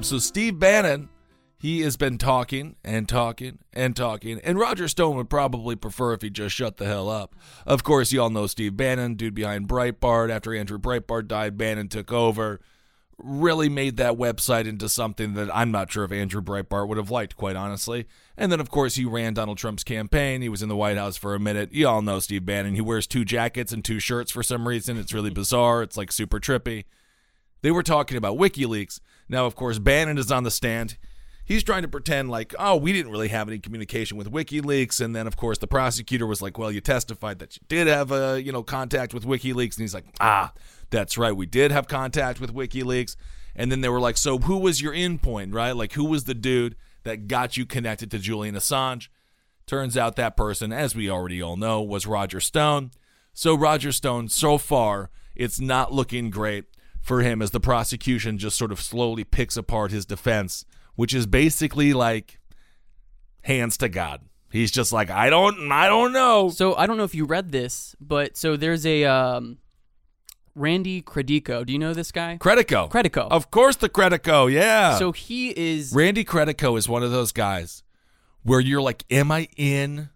So 0.00 0.18
Steve 0.18 0.58
Bannon, 0.58 1.08
he 1.56 1.82
has 1.82 1.96
been 1.96 2.18
talking 2.18 2.74
and 2.84 3.08
talking 3.08 3.60
and 3.72 3.94
talking, 3.94 4.40
and 4.42 4.58
Roger 4.58 4.88
Stone 4.88 5.16
would 5.16 5.30
probably 5.30 5.76
prefer 5.76 6.12
if 6.12 6.22
he 6.22 6.28
just 6.28 6.54
shut 6.56 6.76
the 6.76 6.86
hell 6.86 7.08
up. 7.08 7.36
Of 7.64 7.84
course, 7.84 8.10
you 8.12 8.20
all 8.20 8.30
know 8.30 8.48
Steve 8.48 8.76
Bannon, 8.76 9.14
dude 9.14 9.34
behind 9.34 9.68
Breitbart. 9.68 10.30
After 10.30 10.54
Andrew 10.54 10.78
Breitbart 10.78 11.28
died, 11.28 11.56
Bannon 11.56 11.88
took 11.88 12.12
over. 12.12 12.60
Really 13.16 13.68
made 13.68 13.98
that 13.98 14.14
website 14.14 14.66
into 14.66 14.88
something 14.88 15.34
that 15.34 15.54
I'm 15.54 15.70
not 15.70 15.92
sure 15.92 16.02
if 16.02 16.10
Andrew 16.10 16.42
Breitbart 16.42 16.88
would 16.88 16.98
have 16.98 17.12
liked, 17.12 17.36
quite 17.36 17.54
honestly. 17.54 18.06
And 18.36 18.50
then, 18.50 18.58
of 18.58 18.68
course, 18.68 18.96
he 18.96 19.04
ran 19.04 19.34
Donald 19.34 19.58
Trump's 19.58 19.84
campaign. 19.84 20.42
He 20.42 20.48
was 20.48 20.62
in 20.62 20.68
the 20.68 20.74
White 20.76 20.96
House 20.96 21.16
for 21.16 21.36
a 21.36 21.38
minute. 21.38 21.72
You 21.72 21.86
all 21.86 22.02
know 22.02 22.18
Steve 22.18 22.44
Bannon. 22.44 22.74
He 22.74 22.80
wears 22.80 23.06
two 23.06 23.24
jackets 23.24 23.72
and 23.72 23.84
two 23.84 24.00
shirts 24.00 24.32
for 24.32 24.42
some 24.42 24.66
reason. 24.66 24.96
It's 24.96 25.14
really 25.14 25.30
bizarre. 25.30 25.82
It's 25.84 25.96
like 25.96 26.10
super 26.10 26.40
trippy. 26.40 26.84
They 27.62 27.70
were 27.70 27.82
talking 27.82 28.16
about 28.16 28.36
WikiLeaks. 28.36 29.00
Now, 29.28 29.46
of 29.46 29.54
course, 29.54 29.78
Bannon 29.78 30.18
is 30.18 30.30
on 30.30 30.42
the 30.42 30.50
stand. 30.50 30.98
He's 31.44 31.62
trying 31.62 31.82
to 31.82 31.88
pretend 31.88 32.30
like, 32.30 32.54
oh, 32.58 32.76
we 32.76 32.92
didn't 32.92 33.10
really 33.10 33.28
have 33.28 33.48
any 33.48 33.58
communication 33.58 34.16
with 34.16 34.30
WikiLeaks, 34.30 35.00
and 35.00 35.14
then 35.14 35.26
of 35.26 35.36
course 35.36 35.58
the 35.58 35.66
prosecutor 35.66 36.26
was 36.26 36.40
like, 36.40 36.56
well, 36.56 36.70
you 36.70 36.80
testified 36.80 37.40
that 37.40 37.56
you 37.56 37.62
did 37.68 37.86
have 37.88 38.12
a 38.12 38.40
you 38.40 38.52
know 38.52 38.62
contact 38.62 39.12
with 39.12 39.24
WikiLeaks, 39.24 39.74
and 39.76 39.82
he's 39.82 39.94
like, 39.94 40.04
ah, 40.20 40.52
that's 40.90 41.18
right, 41.18 41.36
we 41.36 41.46
did 41.46 41.72
have 41.72 41.88
contact 41.88 42.40
with 42.40 42.54
WikiLeaks, 42.54 43.16
and 43.56 43.72
then 43.72 43.80
they 43.80 43.88
were 43.88 44.00
like, 44.00 44.16
so 44.16 44.38
who 44.38 44.58
was 44.58 44.80
your 44.80 44.92
in 44.92 45.18
point, 45.18 45.52
right? 45.52 45.72
Like, 45.72 45.94
who 45.94 46.04
was 46.04 46.24
the 46.24 46.34
dude 46.34 46.76
that 47.02 47.26
got 47.26 47.56
you 47.56 47.66
connected 47.66 48.10
to 48.12 48.18
Julian 48.18 48.54
Assange? 48.54 49.08
Turns 49.66 49.96
out 49.96 50.16
that 50.16 50.36
person, 50.36 50.72
as 50.72 50.94
we 50.94 51.10
already 51.10 51.42
all 51.42 51.56
know, 51.56 51.82
was 51.82 52.06
Roger 52.06 52.40
Stone. 52.40 52.92
So 53.32 53.54
Roger 53.54 53.90
Stone, 53.90 54.28
so 54.28 54.58
far, 54.58 55.10
it's 55.34 55.60
not 55.60 55.92
looking 55.92 56.30
great 56.30 56.64
for 57.02 57.20
him 57.20 57.42
as 57.42 57.50
the 57.50 57.60
prosecution 57.60 58.38
just 58.38 58.56
sort 58.56 58.72
of 58.72 58.80
slowly 58.80 59.24
picks 59.24 59.56
apart 59.56 59.90
his 59.90 60.06
defense, 60.06 60.64
which 60.94 61.12
is 61.12 61.26
basically 61.26 61.92
like 61.92 62.38
hands 63.42 63.76
to 63.78 63.88
God. 63.88 64.22
He's 64.50 64.70
just 64.70 64.92
like, 64.92 65.10
I 65.10 65.28
don't, 65.28 65.72
I 65.72 65.88
don't 65.88 66.12
know. 66.12 66.50
So 66.50 66.74
I 66.76 66.86
don't 66.86 66.96
know 66.96 67.04
if 67.04 67.14
you 67.14 67.24
read 67.24 67.52
this, 67.52 67.96
but 68.00 68.36
so 68.36 68.56
there's 68.56 68.86
a 68.86 69.04
um, 69.04 69.58
Randy 70.54 71.02
Credico. 71.02 71.66
Do 71.66 71.72
you 71.72 71.78
know 71.78 71.94
this 71.94 72.12
guy? 72.12 72.38
Credico. 72.40 72.90
Credico. 72.90 73.28
Of 73.30 73.50
course, 73.50 73.76
the 73.76 73.88
Credico. 73.88 74.52
Yeah. 74.52 74.98
So 74.98 75.10
he 75.12 75.50
is. 75.50 75.92
Randy 75.92 76.24
Credico 76.24 76.78
is 76.78 76.88
one 76.88 77.02
of 77.02 77.10
those 77.10 77.32
guys 77.32 77.82
where 78.42 78.60
you're 78.60 78.82
like, 78.82 79.04
am 79.10 79.32
I 79.32 79.48
in? 79.56 80.10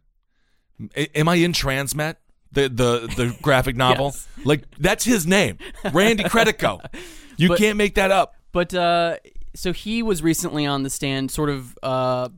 Am 1.14 1.28
I 1.28 1.36
in 1.36 1.52
Transmet? 1.52 2.16
The 2.56 2.68
the 2.70 3.14
the 3.16 3.36
graphic 3.42 3.76
novel. 3.76 4.06
Yes. 4.06 4.28
Like 4.44 4.64
that's 4.78 5.04
his 5.04 5.26
name, 5.26 5.58
Randy 5.92 6.24
Credico. 6.34 6.80
You 7.36 7.48
But- 7.48 7.58
can't 7.58 7.76
make 7.76 7.94
that 7.94 8.10
up. 8.10 8.34
But 8.50 8.72
uh, 8.72 9.16
so 9.54 9.72
he 9.74 10.02
was 10.02 10.22
recently 10.22 10.64
on 10.64 10.82
the 10.82 10.88
stand, 10.90 11.30
sort 11.30 11.50
of 11.50 11.76
uh, 11.82 12.30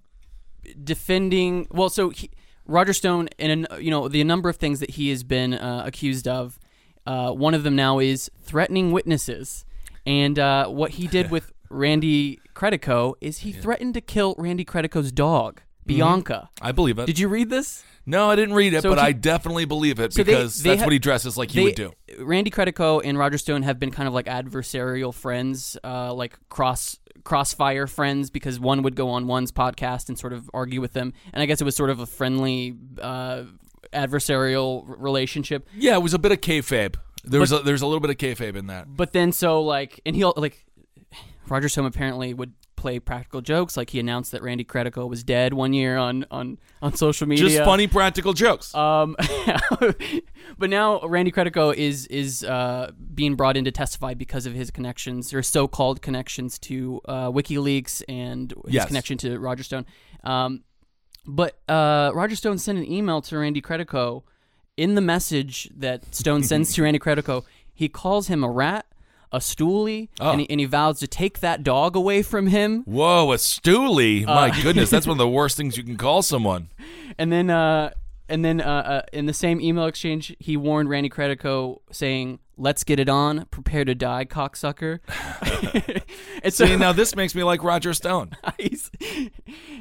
defending. 0.82 1.68
Well, 1.70 1.88
so 1.88 2.10
he, 2.10 2.30
Roger 2.66 2.92
Stone, 2.92 3.28
and 3.38 3.66
you 3.78 3.90
know 3.90 4.08
the 4.08 4.22
number 4.24 4.48
of 4.48 4.56
things 4.56 4.80
that 4.80 4.90
he 4.90 5.10
has 5.10 5.22
been 5.22 5.54
uh, 5.54 5.82
accused 5.86 6.26
of. 6.28 6.58
Uh, 7.06 7.30
one 7.32 7.54
of 7.54 7.62
them 7.62 7.74
now 7.74 7.98
is 8.00 8.30
threatening 8.42 8.90
witnesses, 8.92 9.64
and 10.04 10.38
uh, 10.38 10.66
what 10.66 10.90
he 10.92 11.06
did 11.06 11.30
with 11.34 11.52
Randy 11.70 12.38
Credico 12.54 13.14
is 13.20 13.38
he 13.38 13.52
threatened 13.52 13.94
to 13.94 14.00
kill 14.00 14.34
Randy 14.36 14.64
Credico's 14.64 15.10
dog, 15.12 15.62
Bianca. 15.88 16.50
I 16.62 16.72
believe 16.72 16.98
it. 16.98 17.06
Did 17.06 17.18
you 17.18 17.28
read 17.28 17.50
this? 17.50 17.82
No, 18.06 18.30
I 18.30 18.36
didn't 18.36 18.54
read 18.54 18.72
it, 18.72 18.82
So 18.82 18.88
but 18.90 18.98
he- 18.98 19.04
I 19.04 19.12
definitely 19.12 19.64
believe 19.66 20.00
it 20.00 20.12
So 20.14 20.22
they- 20.22 20.32
because 20.32 20.62
they 20.62 20.70
that's 20.70 20.80
ha- 20.82 20.86
what 20.86 20.92
he 20.92 20.98
dresses 20.98 21.36
like 21.36 21.50
he 21.50 21.62
would 21.64 21.74
do. 21.74 21.92
Randy 22.18 22.50
Credico 22.50 23.02
and 23.04 23.18
Roger 23.18 23.36
Stone 23.36 23.62
have 23.64 23.78
been 23.78 23.90
kind 23.90 24.06
of 24.08 24.14
like 24.14 24.26
adversarial 24.26 25.12
friends, 25.12 25.76
uh, 25.84 26.14
like 26.14 26.38
cross 26.48 26.98
crossfire 27.24 27.86
friends, 27.86 28.30
because 28.30 28.58
one 28.58 28.82
would 28.82 28.94
go 28.94 29.10
on 29.10 29.26
one's 29.26 29.52
podcast 29.52 30.08
and 30.08 30.18
sort 30.18 30.32
of 30.32 30.48
argue 30.54 30.80
with 30.80 30.94
them, 30.94 31.12
and 31.34 31.42
I 31.42 31.46
guess 31.46 31.60
it 31.60 31.64
was 31.64 31.76
sort 31.76 31.90
of 31.90 32.00
a 32.00 32.06
friendly 32.06 32.74
uh, 33.02 33.42
adversarial 33.92 34.88
r- 34.88 34.96
relationship. 34.98 35.68
Yeah, 35.76 35.94
it 35.96 36.02
was 36.02 36.14
a 36.14 36.18
bit 36.18 36.32
of 36.32 36.40
kayfabe. 36.40 36.96
There 37.24 37.40
was 37.40 37.52
a, 37.52 37.58
there's 37.58 37.82
a 37.82 37.86
little 37.86 38.00
bit 38.00 38.10
of 38.10 38.16
kayfabe 38.16 38.56
in 38.56 38.68
that. 38.68 38.86
But 38.96 39.12
then, 39.12 39.32
so 39.32 39.60
like, 39.62 40.00
and 40.06 40.16
he'll 40.16 40.32
like, 40.36 40.64
Roger 41.48 41.68
Stone 41.68 41.86
apparently 41.86 42.32
would 42.32 42.52
play 42.78 42.98
practical 43.00 43.40
jokes. 43.42 43.76
Like 43.76 43.90
he 43.90 43.98
announced 44.00 44.30
that 44.32 44.42
Randy 44.42 44.64
Credico 44.64 45.08
was 45.08 45.22
dead 45.24 45.52
one 45.52 45.72
year 45.72 45.96
on 45.98 46.24
on 46.30 46.58
on 46.80 46.94
social 46.94 47.26
media. 47.26 47.48
Just 47.48 47.64
funny 47.64 47.86
practical 47.88 48.32
jokes. 48.32 48.74
Um, 48.74 49.16
but 50.58 50.70
now 50.70 51.00
Randy 51.00 51.30
Credico 51.32 51.74
is 51.74 52.06
is 52.06 52.44
uh, 52.44 52.92
being 53.14 53.34
brought 53.34 53.56
in 53.56 53.64
to 53.64 53.70
testify 53.72 54.14
because 54.14 54.46
of 54.46 54.54
his 54.54 54.70
connections, 54.70 55.34
or 55.34 55.42
so-called 55.42 56.00
connections 56.02 56.58
to 56.60 57.00
uh, 57.06 57.30
WikiLeaks 57.30 58.02
and 58.08 58.52
his 58.66 58.74
Yes. 58.74 58.86
connection 58.86 59.18
to 59.18 59.38
Roger 59.38 59.62
Stone. 59.64 59.84
Um, 60.24 60.62
but 61.26 61.58
uh, 61.68 62.12
Roger 62.14 62.36
Stone 62.36 62.58
sent 62.58 62.78
an 62.78 62.90
email 62.90 63.20
to 63.22 63.38
Randy 63.38 63.60
Credico. 63.60 64.22
In 64.76 64.94
the 64.94 65.00
message 65.00 65.68
that 65.76 66.14
Stone 66.14 66.42
sends 66.50 66.72
to 66.74 66.82
Randy 66.84 67.00
Credico, 67.00 67.44
he 67.74 67.88
calls 67.88 68.28
him 68.28 68.44
a 68.44 68.48
rat, 68.50 68.86
a 69.32 69.38
stoolie, 69.38 70.08
Oh. 70.20 70.30
and, 70.32 70.40
he, 70.40 70.50
and 70.50 70.60
he 70.60 70.66
vows 70.66 70.98
to 71.00 71.06
take 71.06 71.40
that 71.40 71.62
dog 71.62 71.96
away 71.96 72.22
from 72.22 72.46
him. 72.48 72.82
Whoa, 72.84 73.32
a 73.32 73.36
stoolie! 73.36 74.24
My 74.24 74.48
Uh, 74.50 74.54
goodness, 74.62 74.90
that's 74.90 75.06
one 75.06 75.14
of 75.14 75.18
the 75.18 75.28
worst 75.28 75.56
things 75.56 75.76
you 75.76 75.82
can 75.84 75.96
call 75.96 76.22
someone. 76.22 76.68
And 77.18 77.30
then, 77.32 77.50
uh, 77.50 77.90
and 78.28 78.44
then, 78.44 78.60
uh, 78.60 78.64
uh, 78.64 79.02
in 79.12 79.26
the 79.26 79.32
same 79.34 79.60
email 79.60 79.86
exchange, 79.86 80.34
he 80.38 80.56
warned 80.56 80.88
Randy 80.90 81.08
Credico, 81.08 81.80
saying, 81.90 82.38
"Let's 82.58 82.84
get 82.84 83.00
it 83.00 83.08
on. 83.08 83.46
Prepare 83.50 83.84
to 83.86 83.94
die, 83.94 84.24
cocksucker." 84.26 84.98
and 86.42 86.52
so 86.52 86.66
See, 86.66 86.76
now 86.76 86.92
this 86.92 87.16
makes 87.16 87.34
me 87.34 87.42
like 87.42 87.62
Roger 87.62 87.94
Stone. 87.94 88.32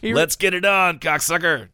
he, 0.01 0.13
Let's 0.13 0.35
get 0.35 0.53
it 0.53 0.63
on, 0.65 0.99
cocksucker. 0.99 1.69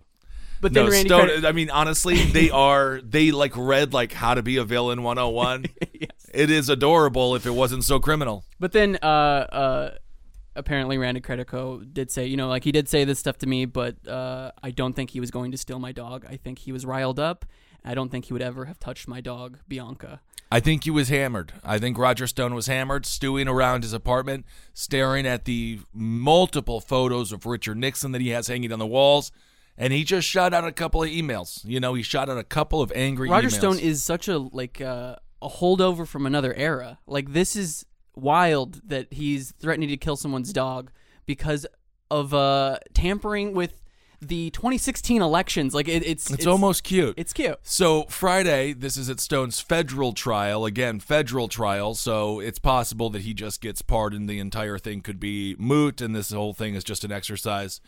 but 0.61 0.73
then 0.73 0.85
No, 0.85 0.91
Randy 0.91 1.09
Stone. 1.09 1.27
Credico, 1.29 1.45
I 1.45 1.51
mean, 1.51 1.69
honestly, 1.69 2.15
they 2.25 2.49
are. 2.49 3.01
They 3.03 3.31
like 3.31 3.53
read 3.55 3.93
like 3.93 4.11
How 4.13 4.33
to 4.33 4.41
Be 4.41 4.57
a 4.57 4.63
Villain 4.63 5.03
101. 5.03 5.65
yes. 5.93 6.09
It 6.33 6.49
is 6.49 6.69
adorable 6.69 7.35
if 7.35 7.45
it 7.45 7.51
wasn't 7.51 7.83
so 7.83 7.99
criminal. 7.99 8.43
But 8.59 8.71
then, 8.71 8.97
uh, 9.01 9.05
uh, 9.05 9.91
apparently 10.55 10.97
Randy 10.97 11.21
Credico 11.21 11.81
did 11.91 12.11
say, 12.11 12.25
you 12.25 12.37
know, 12.37 12.47
like 12.47 12.63
he 12.63 12.71
did 12.71 12.89
say 12.89 13.03
this 13.03 13.19
stuff 13.19 13.37
to 13.39 13.47
me, 13.47 13.65
but 13.65 14.07
uh, 14.07 14.51
I 14.61 14.71
don't 14.71 14.93
think 14.93 15.11
he 15.11 15.19
was 15.19 15.31
going 15.31 15.51
to 15.51 15.57
steal 15.57 15.79
my 15.79 15.91
dog. 15.91 16.25
I 16.27 16.37
think 16.37 16.59
he 16.59 16.71
was 16.71 16.85
riled 16.85 17.19
up. 17.19 17.45
I 17.85 17.95
don't 17.95 18.09
think 18.09 18.25
he 18.25 18.33
would 18.33 18.41
ever 18.41 18.65
have 18.65 18.79
touched 18.79 19.07
my 19.07 19.19
dog, 19.19 19.59
Bianca. 19.67 20.21
I 20.51 20.59
think 20.59 20.83
he 20.83 20.91
was 20.91 21.09
hammered. 21.09 21.53
I 21.63 21.79
think 21.79 21.97
Roger 21.97 22.27
Stone 22.27 22.53
was 22.53 22.67
hammered, 22.67 23.05
stewing 23.05 23.47
around 23.47 23.83
his 23.83 23.91
apartment, 23.91 24.45
staring 24.73 25.25
at 25.25 25.45
the 25.45 25.79
multiple 25.93 26.79
photos 26.79 27.31
of 27.31 27.45
Richard 27.45 27.77
Nixon 27.77 28.11
that 28.11 28.21
he 28.21 28.29
has 28.29 28.47
hanging 28.47 28.71
on 28.71 28.79
the 28.79 28.85
walls. 28.85 29.31
And 29.75 29.91
he 29.91 30.03
just 30.03 30.27
shot 30.27 30.53
out 30.53 30.65
a 30.65 30.71
couple 30.71 31.01
of 31.01 31.09
emails. 31.09 31.65
You 31.65 31.79
know, 31.79 31.95
he 31.95 32.03
shot 32.03 32.29
out 32.29 32.37
a 32.37 32.43
couple 32.43 32.81
of 32.81 32.91
angry 32.95 33.29
Roger 33.29 33.47
emails. 33.47 33.53
Stone 33.53 33.79
is 33.79 34.03
such 34.03 34.27
a 34.27 34.37
like 34.37 34.79
uh, 34.79 35.15
a 35.43 35.49
holdover 35.49 36.07
from 36.07 36.25
another 36.25 36.53
era. 36.53 36.99
Like 37.05 37.33
this 37.33 37.55
is 37.55 37.85
wild 38.15 38.81
that 38.87 39.11
he's 39.11 39.51
threatening 39.59 39.89
to 39.89 39.97
kill 39.97 40.15
someone's 40.15 40.53
dog 40.53 40.91
because 41.25 41.65
of 42.09 42.33
uh, 42.33 42.77
tampering 42.93 43.53
with 43.53 43.81
the 44.21 44.49
2016 44.51 45.21
elections. 45.21 45.73
Like 45.73 45.87
it, 45.87 46.05
it's, 46.05 46.31
It's, 46.31 46.47
almost 46.47 46.83
cute. 46.83 47.15
it's 47.17 47.33
cute. 47.33 47.57
So 47.61 48.03
Friday, 48.03 48.73
this 48.73 48.97
is 48.97 49.09
at 49.09 49.19
Stone's 49.19 49.59
federal 49.59 50.13
trial. 50.13 50.65
Again, 50.65 50.99
federal 50.99 51.47
trial. 51.47 51.93
So 51.95 52.39
it's 52.39 52.59
possible 52.59 53.09
that 53.11 53.23
he 53.23 53.33
just 53.33 53.61
gets 53.61 53.81
pardoned. 53.81 54.29
The 54.29 54.39
entire 54.39 54.77
thing 54.77 55.01
could 55.01 55.19
be 55.19 55.55
moot, 55.59 56.01
and 56.01 56.15
this 56.15 56.31
whole 56.31 56.53
thing 56.53 56.75
is 56.75 56.83
just 56.83 57.03
an 57.03 57.11
exercise 57.11 57.81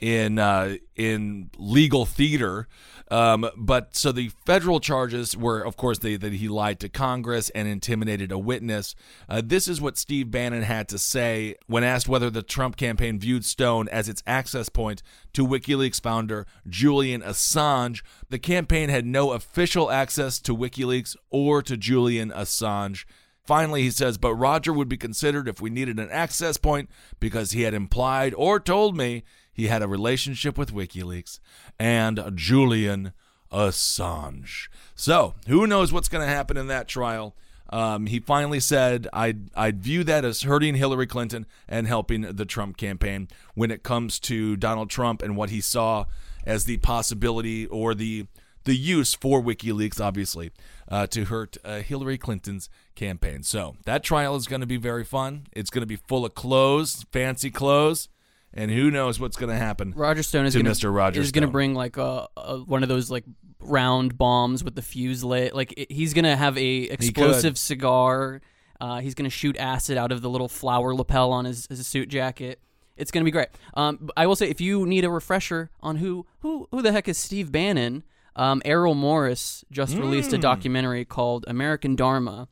in 0.00 0.38
uh, 0.38 0.76
in 0.96 1.50
legal 1.58 2.06
theater. 2.06 2.68
Um, 3.10 3.48
but 3.56 3.94
so 3.94 4.12
the 4.12 4.30
federal 4.46 4.80
charges 4.80 5.36
were, 5.36 5.60
of 5.60 5.76
course, 5.76 5.98
they, 5.98 6.16
that 6.16 6.32
he 6.32 6.48
lied 6.48 6.80
to 6.80 6.88
Congress 6.88 7.50
and 7.50 7.68
intimidated 7.68 8.32
a 8.32 8.38
witness. 8.38 8.94
Uh, 9.28 9.42
this 9.44 9.68
is 9.68 9.80
what 9.80 9.98
Steve 9.98 10.30
Bannon 10.30 10.62
had 10.62 10.88
to 10.88 10.98
say 10.98 11.54
when 11.66 11.84
asked 11.84 12.08
whether 12.08 12.30
the 12.30 12.42
Trump 12.42 12.76
campaign 12.76 13.18
viewed 13.18 13.44
Stone 13.44 13.88
as 13.88 14.08
its 14.08 14.22
access 14.26 14.70
point 14.70 15.02
to 15.34 15.46
WikiLeaks 15.46 16.00
founder 16.00 16.46
Julian 16.66 17.20
Assange. 17.20 18.02
The 18.30 18.38
campaign 18.38 18.88
had 18.88 19.04
no 19.04 19.32
official 19.32 19.90
access 19.90 20.38
to 20.40 20.56
WikiLeaks 20.56 21.14
or 21.30 21.62
to 21.62 21.76
Julian 21.76 22.30
Assange. 22.30 23.04
Finally, 23.44 23.82
he 23.82 23.90
says, 23.90 24.16
but 24.16 24.34
Roger 24.34 24.72
would 24.72 24.88
be 24.88 24.96
considered 24.96 25.46
if 25.46 25.60
we 25.60 25.68
needed 25.68 25.98
an 25.98 26.10
access 26.10 26.56
point 26.56 26.88
because 27.20 27.50
he 27.50 27.62
had 27.62 27.74
implied 27.74 28.32
or 28.34 28.58
told 28.58 28.96
me 28.96 29.22
he 29.54 29.68
had 29.68 29.82
a 29.82 29.88
relationship 29.88 30.58
with 30.58 30.74
WikiLeaks 30.74 31.38
and 31.78 32.22
Julian 32.34 33.12
Assange. 33.52 34.68
So, 34.94 35.34
who 35.46 35.66
knows 35.66 35.92
what's 35.92 36.08
going 36.08 36.26
to 36.26 36.32
happen 36.32 36.56
in 36.56 36.66
that 36.66 36.88
trial? 36.88 37.34
Um, 37.70 38.06
he 38.06 38.20
finally 38.20 38.60
said, 38.60 39.08
I'd, 39.12 39.50
I'd 39.54 39.82
view 39.82 40.04
that 40.04 40.24
as 40.24 40.42
hurting 40.42 40.74
Hillary 40.74 41.06
Clinton 41.06 41.46
and 41.68 41.86
helping 41.86 42.22
the 42.22 42.44
Trump 42.44 42.76
campaign 42.76 43.28
when 43.54 43.70
it 43.70 43.82
comes 43.82 44.20
to 44.20 44.56
Donald 44.56 44.90
Trump 44.90 45.22
and 45.22 45.36
what 45.36 45.50
he 45.50 45.60
saw 45.60 46.04
as 46.44 46.66
the 46.66 46.76
possibility 46.78 47.66
or 47.66 47.94
the 47.94 48.26
the 48.64 48.74
use 48.74 49.14
for 49.14 49.42
WikiLeaks, 49.42 50.00
obviously, 50.00 50.50
uh, 50.88 51.06
to 51.08 51.26
hurt 51.26 51.56
uh, 51.64 51.80
Hillary 51.80 52.18
Clinton's 52.18 52.70
campaign. 52.94 53.42
So 53.42 53.76
that 53.84 54.02
trial 54.02 54.36
is 54.36 54.46
going 54.46 54.62
to 54.62 54.66
be 54.66 54.78
very 54.78 55.04
fun. 55.04 55.46
It's 55.52 55.68
going 55.70 55.82
to 55.82 55.86
be 55.86 55.96
full 55.96 56.24
of 56.24 56.34
clothes, 56.34 57.04
fancy 57.12 57.50
clothes, 57.50 58.08
and 58.54 58.70
who 58.70 58.90
knows 58.90 59.20
what's 59.20 59.36
going 59.36 59.50
to 59.50 59.56
happen. 59.58 59.92
Roger 59.96 60.22
Stone 60.22 60.46
is 60.46 60.54
to 60.54 60.62
gonna, 60.62 60.70
Mr. 60.74 60.94
Roger 60.94 61.20
is 61.20 61.32
going 61.32 61.44
to 61.46 61.50
bring 61.50 61.74
like 61.74 61.96
a, 61.96 62.28
a 62.36 62.58
one 62.58 62.82
of 62.82 62.88
those 62.88 63.10
like 63.10 63.24
round 63.60 64.16
bombs 64.16 64.62
with 64.64 64.74
the 64.74 64.82
fuse 64.82 65.22
lit. 65.24 65.54
Like 65.54 65.74
it, 65.76 65.90
he's 65.92 66.14
going 66.14 66.24
to 66.24 66.36
have 66.36 66.56
a 66.56 66.76
explosive 66.82 67.58
cigar. 67.58 68.40
Uh, 68.80 69.00
he's 69.00 69.14
going 69.14 69.24
to 69.24 69.30
shoot 69.34 69.56
acid 69.58 69.96
out 69.96 70.12
of 70.12 70.20
the 70.22 70.28
little 70.30 70.48
flower 70.48 70.94
lapel 70.94 71.32
on 71.32 71.44
his, 71.44 71.66
his 71.68 71.86
suit 71.86 72.08
jacket. 72.08 72.60
It's 72.96 73.10
going 73.10 73.22
to 73.22 73.24
be 73.24 73.30
great. 73.32 73.48
Um, 73.74 74.08
I 74.16 74.26
will 74.26 74.36
say, 74.36 74.48
if 74.50 74.60
you 74.60 74.86
need 74.86 75.04
a 75.04 75.10
refresher 75.10 75.70
on 75.80 75.96
who 75.96 76.26
who 76.40 76.68
who 76.70 76.80
the 76.82 76.92
heck 76.92 77.08
is 77.08 77.18
Steve 77.18 77.50
Bannon, 77.50 78.04
um, 78.36 78.62
Errol 78.64 78.94
Morris 78.94 79.64
just 79.70 79.96
released 79.96 80.30
Hmm. 80.30 80.36
a 80.36 80.38
documentary 80.38 81.04
called 81.04 81.44
American 81.48 81.96
Dharma. 81.96 82.48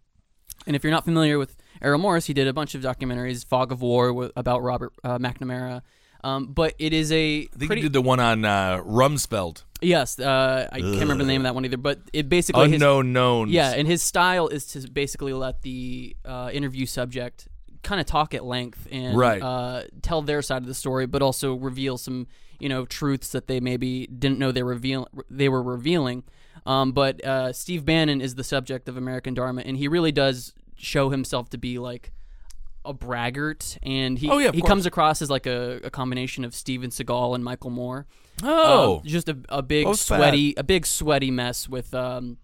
And 0.66 0.74
if 0.74 0.82
you're 0.84 0.92
not 0.92 1.04
familiar 1.04 1.38
with 1.38 1.56
Errol 1.82 1.98
Morris, 1.98 2.26
he 2.26 2.32
did 2.34 2.46
a 2.46 2.52
bunch 2.52 2.74
of 2.74 2.82
documentaries, 2.82 3.44
Fog 3.44 3.72
of 3.72 3.82
War 3.82 4.30
about 4.36 4.62
Robert 4.62 4.92
uh, 5.04 5.18
McNamara. 5.18 5.82
Um, 6.24 6.46
but 6.46 6.74
it 6.78 6.92
is 6.92 7.10
a 7.10 7.40
I 7.40 7.46
think 7.56 7.66
pretty 7.66 7.82
he 7.82 7.88
did 7.88 7.92
the 7.94 8.00
one 8.02 8.20
on 8.20 8.44
uh, 8.44 8.78
Rumsfeld. 8.84 9.64
yes. 9.80 10.20
Uh, 10.20 10.68
I 10.70 10.80
can't 10.80 11.00
remember 11.00 11.24
the 11.24 11.28
name 11.28 11.40
of 11.40 11.44
that 11.44 11.54
one 11.56 11.64
either. 11.64 11.76
But 11.76 11.98
it 12.12 12.28
basically 12.28 12.72
Unknown 12.74 13.12
knowns. 13.12 13.50
yeah, 13.50 13.72
and 13.72 13.88
his 13.88 14.02
style 14.02 14.46
is 14.46 14.66
to 14.68 14.88
basically 14.88 15.32
let 15.32 15.62
the 15.62 16.16
uh, 16.24 16.50
interview 16.52 16.86
subject 16.86 17.48
kind 17.82 18.00
of 18.00 18.06
talk 18.06 18.34
at 18.34 18.44
length 18.44 18.86
and 18.92 19.18
Right. 19.18 19.42
uh, 19.42 19.82
tell 20.02 20.22
their 20.22 20.42
side 20.42 20.62
of 20.62 20.68
the 20.68 20.74
story, 20.74 21.06
but 21.06 21.22
also 21.22 21.54
reveal 21.54 21.98
some 21.98 22.28
you 22.60 22.68
know 22.68 22.86
truths 22.86 23.30
that 23.32 23.48
they 23.48 23.58
maybe 23.58 24.06
didn't 24.06 24.38
know 24.38 24.52
they 24.52 24.62
reveal 24.62 25.08
they 25.28 25.48
were 25.48 25.62
revealing. 25.62 26.22
Um, 26.64 26.92
but 26.92 27.24
uh, 27.24 27.52
Steve 27.52 27.84
Bannon 27.84 28.20
is 28.20 28.36
the 28.36 28.44
subject 28.44 28.88
of 28.88 28.96
American 28.96 29.34
Dharma, 29.34 29.62
and 29.62 29.76
he 29.76 29.88
really 29.88 30.12
does 30.12 30.54
show 30.82 31.08
himself 31.10 31.48
to 31.50 31.58
be 31.58 31.78
like 31.78 32.12
a 32.84 32.92
braggart, 32.92 33.78
and 33.82 34.18
he 34.18 34.28
Oh, 34.28 34.38
yeah, 34.38 34.50
he 34.52 34.60
course. 34.60 34.68
comes 34.68 34.86
across 34.86 35.22
as 35.22 35.30
like 35.30 35.46
a, 35.46 35.80
a 35.84 35.90
combination 35.90 36.44
of 36.44 36.52
Steven 36.54 36.90
Seagal 36.90 37.34
and 37.36 37.44
Michael 37.44 37.70
Moore. 37.70 38.06
Oh. 38.42 38.96
Um, 38.96 39.02
just 39.04 39.28
a, 39.28 39.38
a 39.48 39.62
big 39.62 39.84
Both 39.84 40.00
sweaty, 40.00 40.54
a 40.56 40.64
big 40.64 40.84
sweaty 40.86 41.30
mess 41.30 41.68
with. 41.68 41.94
Um, 41.94 42.38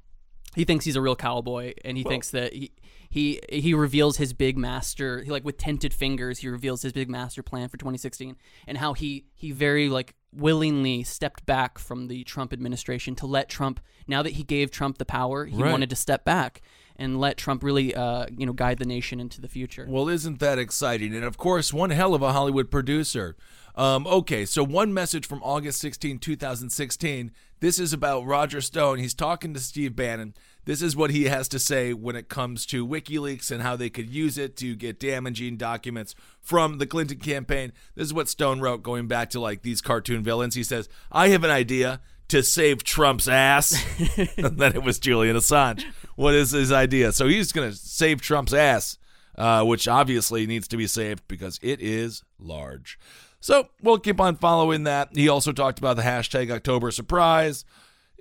he 0.55 0.65
thinks 0.65 0.85
he's 0.85 0.97
a 0.97 1.01
real 1.01 1.17
cowboy, 1.17 1.75
and 1.85 1.97
he 1.99 2.05
thinks 2.05 2.31
that 2.31 2.53
he 2.53 2.71
he 3.11 3.41
he 3.51 3.75
reveals 3.75 4.17
his 4.19 4.33
big 4.33 4.57
master. 4.57 5.23
He 5.25 5.31
like 5.31 5.45
with 5.45 5.57
tinted 5.59 5.93
fingers, 5.93 6.39
he 6.39 6.49
reveals 6.49 6.83
his 6.83 6.93
big 6.93 7.11
master 7.11 7.43
plan 7.43 7.69
for 7.69 7.77
2016, 7.77 8.37
and 8.69 8.79
how 8.79 8.93
he 8.95 9.25
he 9.35 9.51
very 9.51 9.89
like 9.89 10.15
willingly 10.33 11.03
stepped 11.03 11.47
back 11.47 11.79
from 11.79 12.07
the 12.09 12.23
Trump 12.25 12.53
administration 12.53 13.15
to 13.17 13.27
let 13.27 13.49
Trump. 13.49 13.81
Now 14.07 14.23
that 14.23 14.35
he 14.35 14.43
gave 14.45 14.71
Trump 14.71 14.99
the 14.99 15.05
power, 15.05 15.47
he 15.47 15.57
Right. 15.57 15.71
wanted 15.73 15.91
to 15.91 15.97
step 15.97 16.25
back 16.25 16.61
and 16.99 17.21
let 17.21 17.37
Trump 17.37 17.63
really 17.63 17.95
uh, 17.95 18.27
you 18.37 18.47
know 18.47 18.53
guide 18.53 18.79
the 18.79 18.85
nation 18.85 19.21
into 19.21 19.41
the 19.41 19.49
future. 19.49 19.87
Well, 19.89 20.09
isn't 20.09 20.41
that 20.41 20.59
exciting? 20.59 21.15
And 21.15 21.25
of 21.25 21.39
course, 21.39 21.73
one 21.73 21.91
hell 21.91 22.15
of 22.15 22.23
a 22.23 22.33
Hollywood 22.33 22.71
producer. 22.71 23.37
Um, 23.75 24.09
okay, 24.09 24.45
so 24.45 24.65
one 24.65 24.93
message 24.93 25.25
from 25.25 25.41
August 25.43 25.81
16, 25.81 26.19
2016. 26.19 27.31
This 27.61 27.79
is 27.79 27.93
about 27.93 28.27
Roger 28.27 28.61
Stone. 28.61 28.99
He's 28.99 29.15
talking 29.15 29.55
to 29.55 29.61
Steve 29.61 29.95
Bannon. 29.95 30.35
This 30.65 30.83
is 30.83 30.97
what 30.97 31.11
he 31.11 31.25
has 31.25 31.49
to 31.49 31.59
say 31.59 31.95
when 31.95 32.17
it 32.17 32.29
comes 32.29 32.67
to 32.67 32.87
WikiLeaks 32.87 33.51
and 33.51 33.63
how 33.63 33.77
they 33.77 33.89
could 33.89 34.11
use 34.11 34.37
it 34.37 34.57
to 34.59 34.75
get 34.75 35.01
damaging 35.01 35.57
documents 35.57 36.15
from 36.41 36.79
the 36.79 36.87
Clinton 36.87 37.19
campaign. 37.21 37.73
This 37.95 38.07
is 38.07 38.13
what 38.13 38.29
Stone 38.29 38.61
wrote 38.61 38.83
going 38.83 39.07
back 39.07 39.31
to 39.31 39.41
like 39.41 39.63
these 39.63 39.81
cartoon 39.81 40.23
villains. 40.23 40.57
He 40.57 40.65
says, 40.65 40.89
I 41.11 41.29
have 41.29 41.45
an 41.45 41.51
idea 41.51 42.01
to 42.29 42.43
save 42.43 42.85
Trump's 42.85 43.29
ass. 43.29 43.85
and 44.37 44.59
then 44.59 44.75
it 44.75 44.83
was 44.83 44.99
Julian 44.99 45.37
Assange. 45.37 45.85
What 46.17 46.35
is 46.35 46.51
his 46.51 46.73
idea? 46.73 47.13
So 47.13 47.27
he's 47.27 47.53
going 47.53 47.71
to 47.71 47.77
save 47.77 48.21
Trump's 48.21 48.55
ass 48.55 48.99
uh, 49.39 49.65
which 49.65 49.87
obviously 49.87 50.47
needs 50.47 50.69
to 50.69 50.77
be 50.77 50.89
saved 50.89 51.23
because 51.29 51.59
it 51.63 51.81
is 51.81 52.25
large. 52.39 52.99
So 53.41 53.69
we'll 53.81 54.01
keep 54.01 54.21
on 54.21 54.35
following 54.37 54.83
that. 54.83 55.11
He 55.15 55.29
also 55.29 55.53
talked 55.53 55.79
about 55.79 55.97
the 55.97 56.03
hashtag 56.03 56.51
October 56.51 56.91
Surprise. 56.91 57.65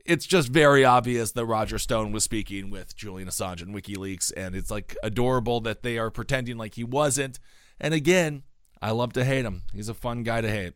It's 0.05 0.27
just 0.27 0.47
very 0.49 0.85
obvious 0.85 1.31
that 1.31 1.45
Roger 1.45 1.79
Stone 1.79 2.11
was 2.11 2.23
speaking 2.23 2.69
with 2.69 2.95
Julian 2.95 3.27
Assange 3.27 3.63
and 3.63 3.75
WikiLeaks, 3.75 4.31
and 4.37 4.55
it's 4.55 4.69
like 4.69 4.95
adorable 5.01 5.59
that 5.61 5.81
they 5.81 5.97
are 5.97 6.11
pretending 6.11 6.55
like 6.55 6.75
he 6.75 6.83
wasn't. 6.83 7.39
And 7.79 7.95
again, 7.95 8.43
I 8.79 8.91
love 8.91 9.11
to 9.13 9.25
hate 9.25 9.43
him. 9.43 9.63
He's 9.73 9.89
a 9.89 9.95
fun 9.95 10.21
guy 10.21 10.41
to 10.41 10.49
hate. 10.49 10.73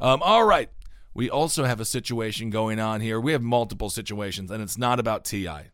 Um, 0.00 0.20
all 0.22 0.44
right. 0.44 0.70
We 1.14 1.28
also 1.28 1.64
have 1.64 1.80
a 1.80 1.84
situation 1.84 2.50
going 2.50 2.78
on 2.78 3.00
here. 3.00 3.20
We 3.20 3.32
have 3.32 3.42
multiple 3.42 3.90
situations, 3.90 4.50
and 4.50 4.62
it's 4.62 4.78
not 4.78 4.98
about 4.98 5.24
TI. 5.24 5.70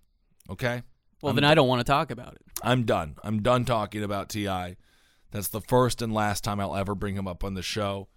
Okay? 0.51 0.83
well, 1.23 1.35
then 1.35 1.45
I 1.45 1.55
don't 1.55 1.69
want 1.69 1.81
to 1.81 1.91
talk 1.91 2.11
about 2.11 2.35
it. 2.35 2.43
I'm 2.63 2.85
done. 2.85 3.17
I'm 3.23 3.43
done 3.43 3.65
talking 3.65 4.03
about 4.03 4.29
Ti. 4.29 4.77
That's 5.31 5.49
the 5.49 5.61
first 5.61 6.01
and 6.01 6.13
last 6.13 6.45
time 6.45 6.61
I'll 6.61 6.77
ever 6.77 6.95
bring 6.95 7.17
him 7.17 7.29
up 7.29 7.45
on 7.45 7.55
the 7.55 7.63
show. 7.63 8.09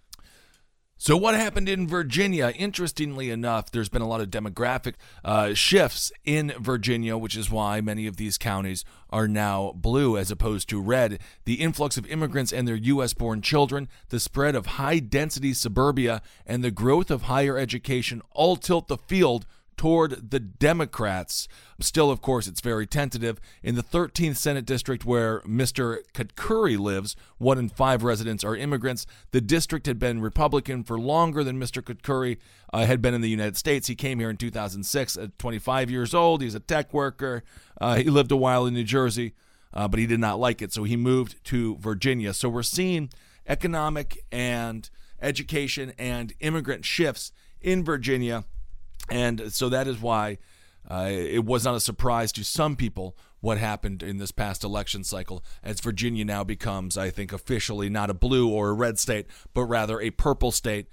So, 1.04 1.18
what 1.18 1.34
happened 1.34 1.68
in 1.68 1.88
Virginia? 1.88 2.54
Interestingly 2.56 3.32
enough, 3.32 3.72
there's 3.72 3.90
been 3.90 4.04
a 4.04 4.08
lot 4.08 4.22
of 4.22 4.30
demographic 4.30 4.94
uh, 5.26 5.56
shifts 5.56 6.12
in 6.26 6.54
Virginia, 6.60 7.18
which 7.18 7.36
is 7.36 7.50
why 7.50 7.82
many 7.82 8.06
of 8.06 8.18
these 8.18 8.38
counties 8.38 8.86
are 9.10 9.28
now 9.28 9.72
blue 9.74 10.16
as 10.16 10.30
opposed 10.30 10.70
to 10.70 10.80
red. 10.80 11.18
The 11.46 11.56
influx 11.56 11.98
of 11.98 12.06
immigrants 12.06 12.54
and 12.54 12.68
their 12.68 12.76
U.S. 12.76 13.16
born 13.16 13.42
children, 13.42 13.90
the 14.10 14.20
spread 14.20 14.54
of 14.54 14.78
high 14.78 15.00
density 15.00 15.54
suburbia, 15.56 16.22
and 16.46 16.64
the 16.64 16.70
growth 16.70 17.10
of 17.10 17.24
higher 17.24 17.58
education 17.58 18.22
all 18.30 18.56
tilt 18.56 18.88
the 18.88 19.00
field 19.00 19.48
toward 19.82 20.30
the 20.30 20.40
Democrats. 20.40 21.48
Still, 21.80 22.12
of 22.12 22.22
course, 22.22 22.46
it's 22.46 22.62
very 22.62 22.86
tentative. 22.86 23.42
In 23.64 23.74
the 23.74 23.82
13th 23.82 24.36
Senate 24.36 24.64
district 24.64 25.06
where 25.06 25.40
Mr. 25.40 25.98
Katkuri 26.14 26.78
lives, 26.78 27.16
one 27.40 27.58
in 27.58 27.68
five 27.68 28.04
residents 28.04 28.44
are 28.44 28.56
immigrants. 28.56 29.08
The 29.32 29.42
district 29.42 29.88
had 29.88 29.98
been 29.98 30.22
Republican 30.22 30.84
for 30.84 31.00
longer 31.00 31.44
than 31.44 31.60
Mr. 31.60 31.82
Katkuri 31.82 32.38
uh, 32.72 32.86
had 32.86 33.02
been 33.02 33.16
in 33.16 33.22
the 33.22 33.30
United 33.30 33.58
States. 33.58 33.88
He 33.88 33.96
came 33.96 34.20
here 34.20 34.30
in 34.30 34.38
2006 34.38 35.18
at 35.18 35.40
25 35.40 35.90
years 35.90 36.14
old. 36.14 36.44
He's 36.44 36.54
a 36.54 36.60
tech 36.60 36.94
worker. 36.94 37.44
Uh, 37.80 37.96
he 37.96 38.12
lived 38.12 38.32
a 38.32 38.38
while 38.38 38.68
in 38.68 38.76
New 38.76 38.84
Jersey, 38.84 39.34
uh, 39.74 39.88
but 39.88 40.00
he 40.00 40.06
did 40.06 40.20
not 40.20 40.40
like 40.40 40.62
it, 40.62 40.72
so 40.72 40.84
he 40.84 40.96
moved 40.96 41.44
to 41.46 41.78
Virginia. 41.78 42.36
So 42.36 42.50
we're 42.50 42.62
seeing 42.62 43.10
economic 43.48 44.24
and 44.32 44.88
education 45.24 45.94
and 45.98 46.34
immigrant 46.40 46.86
shifts 46.86 47.32
in 47.60 47.84
Virginia. 47.84 48.46
And 49.10 49.52
so 49.52 49.70
that 49.70 49.88
is 49.88 50.00
why 50.00 50.38
uh, 50.90 51.10
it 51.10 51.46
was 51.46 51.66
not 51.66 51.76
a 51.76 51.80
surprise 51.80 52.32
to 52.34 52.44
some 52.44 52.76
people 52.76 53.18
what 53.40 53.58
happened 53.58 54.04
in 54.04 54.18
this 54.18 54.32
past 54.32 54.64
election 54.64 55.04
cycle, 55.04 55.44
as 55.64 55.80
Virginia 55.80 56.24
now 56.24 56.44
becomes, 56.44 56.98
I 56.98 57.10
think, 57.10 57.34
officially 57.34 57.90
not 57.90 58.10
a 58.10 58.14
blue 58.14 58.50
or 58.50 58.70
a 58.70 58.74
red 58.74 59.00
state, 59.00 59.26
but 59.54 59.66
rather 59.66 60.00
a 60.00 60.12
purple 60.12 60.52
state. 60.52 60.88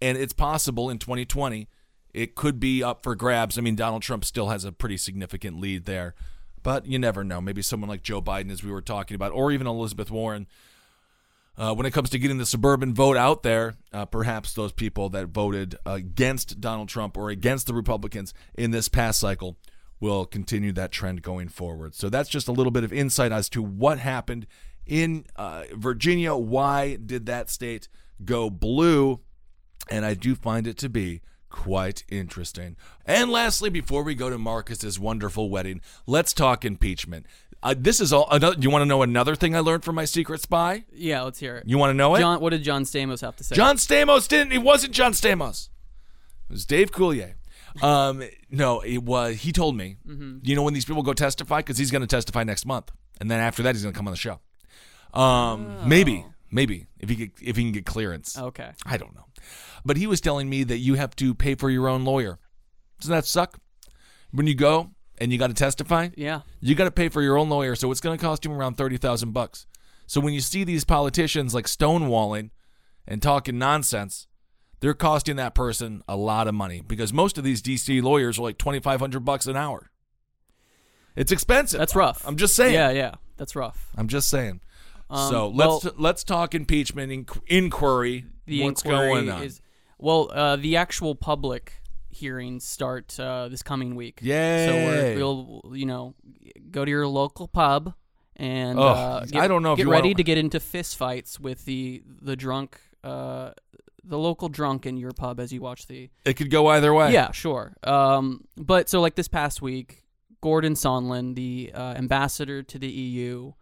And 0.00 0.16
it's 0.16 0.32
possible 0.32 0.88
in 0.88 0.98
2020 0.98 1.68
it 2.12 2.34
could 2.34 2.58
be 2.58 2.82
up 2.82 3.02
for 3.02 3.14
grabs. 3.14 3.56
I 3.58 3.60
mean, 3.60 3.76
Donald 3.76 4.02
Trump 4.02 4.24
still 4.24 4.48
has 4.48 4.64
a 4.64 4.72
pretty 4.72 4.96
significant 4.96 5.60
lead 5.60 5.84
there, 5.84 6.14
but 6.62 6.86
you 6.86 6.98
never 6.98 7.22
know. 7.22 7.40
Maybe 7.40 7.62
someone 7.62 7.88
like 7.88 8.02
Joe 8.02 8.20
Biden, 8.20 8.50
as 8.50 8.64
we 8.64 8.72
were 8.72 8.82
talking 8.82 9.14
about, 9.14 9.32
or 9.32 9.52
even 9.52 9.66
Elizabeth 9.66 10.10
Warren. 10.10 10.46
Uh, 11.56 11.74
when 11.74 11.84
it 11.84 11.92
comes 11.92 12.08
to 12.08 12.18
getting 12.18 12.38
the 12.38 12.46
suburban 12.46 12.94
vote 12.94 13.16
out 13.16 13.42
there, 13.42 13.74
uh, 13.92 14.06
perhaps 14.06 14.54
those 14.54 14.72
people 14.72 15.10
that 15.10 15.26
voted 15.26 15.76
against 15.84 16.60
Donald 16.60 16.88
Trump 16.88 17.16
or 17.16 17.28
against 17.28 17.66
the 17.66 17.74
Republicans 17.74 18.32
in 18.54 18.70
this 18.70 18.88
past 18.88 19.20
cycle 19.20 19.58
will 20.00 20.24
continue 20.24 20.72
that 20.72 20.90
trend 20.90 21.22
going 21.22 21.48
forward. 21.48 21.94
So 21.94 22.08
that's 22.08 22.30
just 22.30 22.48
a 22.48 22.52
little 22.52 22.70
bit 22.70 22.84
of 22.84 22.92
insight 22.92 23.32
as 23.32 23.48
to 23.50 23.62
what 23.62 23.98
happened 23.98 24.46
in 24.86 25.26
uh, 25.36 25.64
Virginia. 25.74 26.34
Why 26.34 26.96
did 26.96 27.26
that 27.26 27.50
state 27.50 27.88
go 28.24 28.48
blue? 28.48 29.20
And 29.90 30.06
I 30.06 30.14
do 30.14 30.34
find 30.34 30.66
it 30.66 30.78
to 30.78 30.88
be 30.88 31.20
quite 31.50 32.04
interesting. 32.08 32.76
And 33.04 33.30
lastly, 33.30 33.68
before 33.68 34.02
we 34.02 34.14
go 34.14 34.30
to 34.30 34.38
Marcus's 34.38 34.98
wonderful 34.98 35.50
wedding, 35.50 35.80
let's 36.06 36.32
talk 36.32 36.64
impeachment. 36.64 37.26
Uh, 37.62 37.74
this 37.76 38.00
is 38.00 38.12
all. 38.12 38.26
Another, 38.30 38.56
you 38.58 38.70
want 38.70 38.82
to 38.82 38.86
know 38.86 39.02
another 39.02 39.34
thing 39.34 39.54
I 39.54 39.60
learned 39.60 39.84
from 39.84 39.94
my 39.94 40.06
secret 40.06 40.40
spy? 40.40 40.84
Yeah, 40.92 41.22
let's 41.22 41.38
hear 41.38 41.56
it. 41.56 41.64
You 41.66 41.76
want 41.76 41.90
to 41.90 41.94
know 41.94 42.14
it? 42.14 42.20
John, 42.20 42.40
what 42.40 42.50
did 42.50 42.62
John 42.62 42.84
Stamos 42.84 43.20
have 43.20 43.36
to 43.36 43.44
say? 43.44 43.54
John 43.54 43.76
Stamos 43.76 44.26
didn't. 44.28 44.52
It 44.52 44.62
wasn't 44.62 44.94
John 44.94 45.12
Stamos. 45.12 45.68
It 46.48 46.52
was 46.52 46.64
Dave 46.64 46.90
Coulier. 46.90 47.34
Um, 47.82 48.22
no, 48.50 48.80
it 48.80 49.02
was. 49.02 49.36
He 49.36 49.52
told 49.52 49.76
me. 49.76 49.96
Mm-hmm. 50.08 50.38
You 50.42 50.56
know 50.56 50.62
when 50.62 50.72
these 50.72 50.86
people 50.86 51.02
go 51.02 51.12
testify 51.12 51.58
because 51.58 51.76
he's 51.76 51.90
going 51.90 52.00
to 52.00 52.08
testify 52.08 52.44
next 52.44 52.64
month, 52.64 52.90
and 53.20 53.30
then 53.30 53.40
after 53.40 53.62
that 53.62 53.74
he's 53.74 53.82
going 53.82 53.92
to 53.92 53.98
come 53.98 54.08
on 54.08 54.12
the 54.12 54.16
show. 54.16 54.40
Um, 55.12 55.88
maybe, 55.88 56.24
maybe 56.50 56.86
if 56.98 57.08
he 57.08 57.16
get, 57.16 57.30
if 57.42 57.56
he 57.56 57.62
can 57.64 57.72
get 57.72 57.86
clearance. 57.86 58.36
Okay. 58.38 58.70
I 58.86 58.96
don't 58.96 59.14
know. 59.14 59.26
But 59.84 59.96
he 59.96 60.06
was 60.06 60.20
telling 60.20 60.48
me 60.48 60.64
that 60.64 60.78
you 60.78 60.94
have 60.94 61.14
to 61.16 61.34
pay 61.34 61.54
for 61.54 61.70
your 61.70 61.88
own 61.88 62.04
lawyer. 62.04 62.38
Doesn't 63.00 63.14
that 63.14 63.24
suck? 63.26 63.58
When 64.32 64.46
you 64.46 64.54
go 64.54 64.90
and 65.18 65.32
you 65.32 65.38
got 65.38 65.48
to 65.48 65.54
testify, 65.54 66.10
Yeah. 66.16 66.42
you 66.60 66.74
got 66.74 66.84
to 66.84 66.90
pay 66.90 67.08
for 67.08 67.22
your 67.22 67.36
own 67.38 67.48
lawyer, 67.48 67.74
so 67.74 67.90
it's 67.90 68.00
going 68.00 68.16
to 68.18 68.22
cost 68.24 68.44
you 68.44 68.52
around 68.52 68.74
thirty 68.76 68.96
thousand 68.96 69.32
bucks. 69.32 69.66
So 70.06 70.20
when 70.20 70.34
you 70.34 70.40
see 70.40 70.64
these 70.64 70.84
politicians 70.84 71.54
like 71.54 71.66
stonewalling 71.66 72.50
and 73.06 73.22
talking 73.22 73.58
nonsense, 73.58 74.26
they're 74.80 74.94
costing 74.94 75.36
that 75.36 75.54
person 75.54 76.02
a 76.08 76.16
lot 76.16 76.48
of 76.48 76.54
money 76.54 76.80
because 76.86 77.12
most 77.12 77.38
of 77.38 77.44
these 77.44 77.62
DC 77.62 78.02
lawyers 78.02 78.38
are 78.38 78.42
like 78.42 78.58
twenty 78.58 78.80
five 78.80 79.00
hundred 79.00 79.24
bucks 79.24 79.46
an 79.46 79.56
hour. 79.56 79.90
It's 81.16 81.32
expensive. 81.32 81.78
That's 81.78 81.94
rough. 81.96 82.26
I'm 82.26 82.36
just 82.36 82.54
saying. 82.54 82.74
Yeah, 82.74 82.90
yeah. 82.90 83.14
That's 83.36 83.56
rough. 83.56 83.88
I'm 83.96 84.08
just 84.08 84.28
saying. 84.30 84.60
Um, 85.10 85.30
so 85.30 85.48
let's 85.48 85.86
let's 85.98 86.24
talk 86.24 86.54
impeachment 86.54 87.10
inqu- 87.12 87.42
inquiry. 87.46 88.26
The 88.46 88.62
What's 88.64 88.82
inquiry 88.82 89.08
going 89.08 89.30
on? 89.30 89.42
is 89.42 89.60
well, 89.98 90.30
uh, 90.32 90.56
the 90.56 90.76
actual 90.76 91.14
public 91.14 91.72
hearings 92.08 92.64
start 92.64 93.18
uh, 93.20 93.48
this 93.48 93.62
coming 93.62 93.94
week. 93.94 94.20
Yay. 94.22 94.66
So 95.16 95.16
we'll 95.64 95.76
you 95.76 95.86
know 95.86 96.14
go 96.70 96.84
to 96.84 96.90
your 96.90 97.06
local 97.06 97.48
pub 97.48 97.94
and 98.36 98.78
Ugh, 98.78 98.84
uh, 98.96 99.24
get, 99.26 99.42
I 99.42 99.48
don't 99.48 99.62
know 99.62 99.72
if 99.72 99.76
get 99.78 99.86
ready 99.88 100.08
wanna- 100.08 100.14
to 100.16 100.22
get 100.24 100.38
into 100.38 100.60
fist 100.60 100.96
fights 100.96 101.38
with 101.40 101.64
the 101.64 102.02
the 102.22 102.36
drunk 102.36 102.78
uh, 103.04 103.50
the 104.04 104.18
local 104.18 104.48
drunk 104.48 104.86
in 104.86 104.96
your 104.96 105.12
pub 105.12 105.38
as 105.40 105.52
you 105.52 105.60
watch 105.60 105.86
the 105.86 106.08
It 106.24 106.34
could 106.34 106.50
go 106.50 106.68
either 106.68 106.92
way. 106.94 107.12
Yeah, 107.12 107.32
sure. 107.32 107.74
Um, 107.84 108.44
but 108.56 108.88
so 108.88 109.00
like 109.00 109.14
this 109.14 109.28
past 109.28 109.60
week, 109.62 110.04
Gordon 110.40 110.74
Sondland, 110.74 111.34
the 111.34 111.70
uh, 111.74 111.94
ambassador 111.94 112.62
to 112.62 112.78
the 112.78 112.88
EU, 112.88 113.52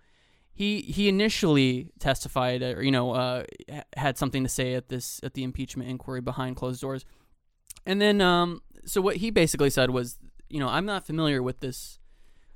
he 0.59 0.81
he 0.81 1.09
initially 1.09 1.93
testified, 2.01 2.65
or 2.65 2.83
you 2.83 2.91
know, 2.91 3.13
uh, 3.13 3.45
had 3.97 4.19
something 4.19 4.43
to 4.43 4.49
say 4.49 4.75
at 4.75 4.89
this 4.89 5.21
at 5.23 5.35
the 5.35 5.45
impeachment 5.45 5.89
inquiry 5.89 6.21
behind 6.21 6.57
closed 6.57 6.81
doors, 6.81 7.05
and 7.87 8.01
then 8.01 8.21
um, 8.21 8.61
so 8.85 9.01
what 9.01 9.19
he 9.19 9.31
basically 9.31 9.71
said 9.71 9.91
was, 9.91 10.19
you 10.49 10.59
know, 10.59 10.67
I'm 10.67 10.85
not 10.85 11.07
familiar 11.07 11.45
with 11.45 11.61
this 11.61 12.01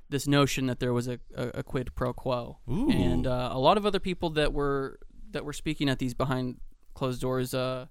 this 0.09 0.27
notion 0.27 0.65
that 0.65 0.81
there 0.81 0.91
was 0.91 1.07
a, 1.07 1.17
a, 1.33 1.47
a 1.59 1.63
quid 1.63 1.95
pro 1.95 2.11
quo, 2.11 2.57
Ooh. 2.69 2.91
and 2.91 3.25
uh, 3.25 3.51
a 3.53 3.57
lot 3.57 3.77
of 3.77 3.85
other 3.85 4.01
people 4.01 4.29
that 4.31 4.51
were 4.51 4.99
that 5.31 5.45
were 5.45 5.53
speaking 5.53 5.87
at 5.87 5.99
these 5.99 6.13
behind 6.13 6.57
closed 6.93 7.21
doors 7.21 7.53
uh, 7.53 7.85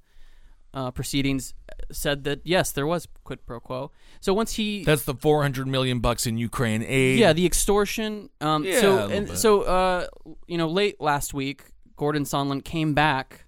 uh, 0.75 0.91
proceedings 0.91 1.55
said 1.91 2.25
that 2.25 2.41
yes, 2.45 2.73
there 2.73 2.87
was 2.87 3.07
quid 3.25 3.45
pro 3.47 3.61
quo. 3.61 3.91
So 4.21 4.33
once 4.33 4.55
he 4.55 4.85
That's 4.85 5.05
the 5.05 5.15
400 5.15 5.67
million 5.67 6.01
bucks 6.01 6.27
in 6.27 6.39
Ukraine 6.39 6.83
aid. 6.87 7.19
yeah, 7.19 7.33
the 7.33 7.45
extortion. 7.47 8.31
Um, 8.41 8.65
Yeah, 8.65 8.81
so 8.81 9.09
and 9.09 9.29
so 9.39 9.63
uh, 9.63 10.07
you 10.47 10.59
know, 10.59 10.69
late 10.69 11.01
last 11.01 11.35
week, 11.35 11.65
Gordon 11.97 12.25
Sondland 12.25 12.65
came 12.65 12.95
back 12.95 13.45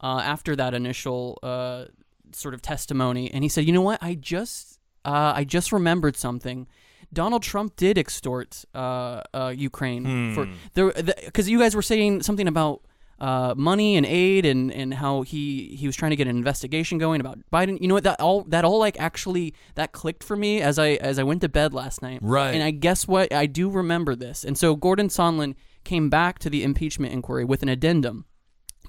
uh, 0.00 0.20
after 0.24 0.56
that 0.56 0.72
initial 0.74 1.38
uh, 1.42 1.84
sort 2.32 2.54
of 2.54 2.62
testimony, 2.62 3.30
and 3.32 3.44
he 3.44 3.48
said, 3.48 3.64
"You 3.66 3.72
know 3.72 3.82
what? 3.82 4.02
I 4.02 4.14
just 4.14 4.78
uh, 5.04 5.32
I 5.36 5.44
just 5.44 5.72
remembered 5.72 6.16
something." 6.16 6.66
Donald 7.12 7.42
Trump 7.42 7.76
did 7.76 7.98
extort 7.98 8.64
uh, 8.74 9.20
uh, 9.34 9.52
Ukraine 9.54 10.32
for 10.34 10.46
Hmm. 10.46 10.52
there 10.72 10.92
because 11.26 11.46
you 11.50 11.58
guys 11.58 11.74
were 11.76 11.82
saying 11.92 12.22
something 12.22 12.48
about 12.48 12.80
uh, 13.22 13.54
money 13.56 13.96
and 13.96 14.04
aid 14.04 14.44
and, 14.44 14.72
and 14.72 14.92
how 14.92 15.22
he, 15.22 15.76
he 15.76 15.86
was 15.86 15.94
trying 15.94 16.10
to 16.10 16.16
get 16.16 16.26
an 16.26 16.36
investigation 16.36 16.98
going 16.98 17.20
about 17.20 17.38
Biden. 17.52 17.80
You 17.80 17.86
know 17.86 17.94
what? 17.94 18.02
That 18.02 18.20
all 18.20 18.42
that 18.48 18.64
all 18.64 18.80
like 18.80 18.98
actually 18.98 19.54
that 19.76 19.92
clicked 19.92 20.24
for 20.24 20.36
me 20.36 20.60
as 20.60 20.76
I 20.76 20.94
as 20.94 21.20
I 21.20 21.22
went 21.22 21.40
to 21.42 21.48
bed 21.48 21.72
last 21.72 22.02
night. 22.02 22.18
Right. 22.20 22.52
And 22.52 22.64
I 22.64 22.72
guess 22.72 23.06
what 23.06 23.32
I 23.32 23.46
do 23.46 23.70
remember 23.70 24.16
this. 24.16 24.42
And 24.42 24.58
so 24.58 24.74
Gordon 24.74 25.06
Sondland 25.06 25.54
came 25.84 26.10
back 26.10 26.40
to 26.40 26.50
the 26.50 26.64
impeachment 26.64 27.12
inquiry 27.12 27.44
with 27.44 27.62
an 27.62 27.68
addendum 27.68 28.24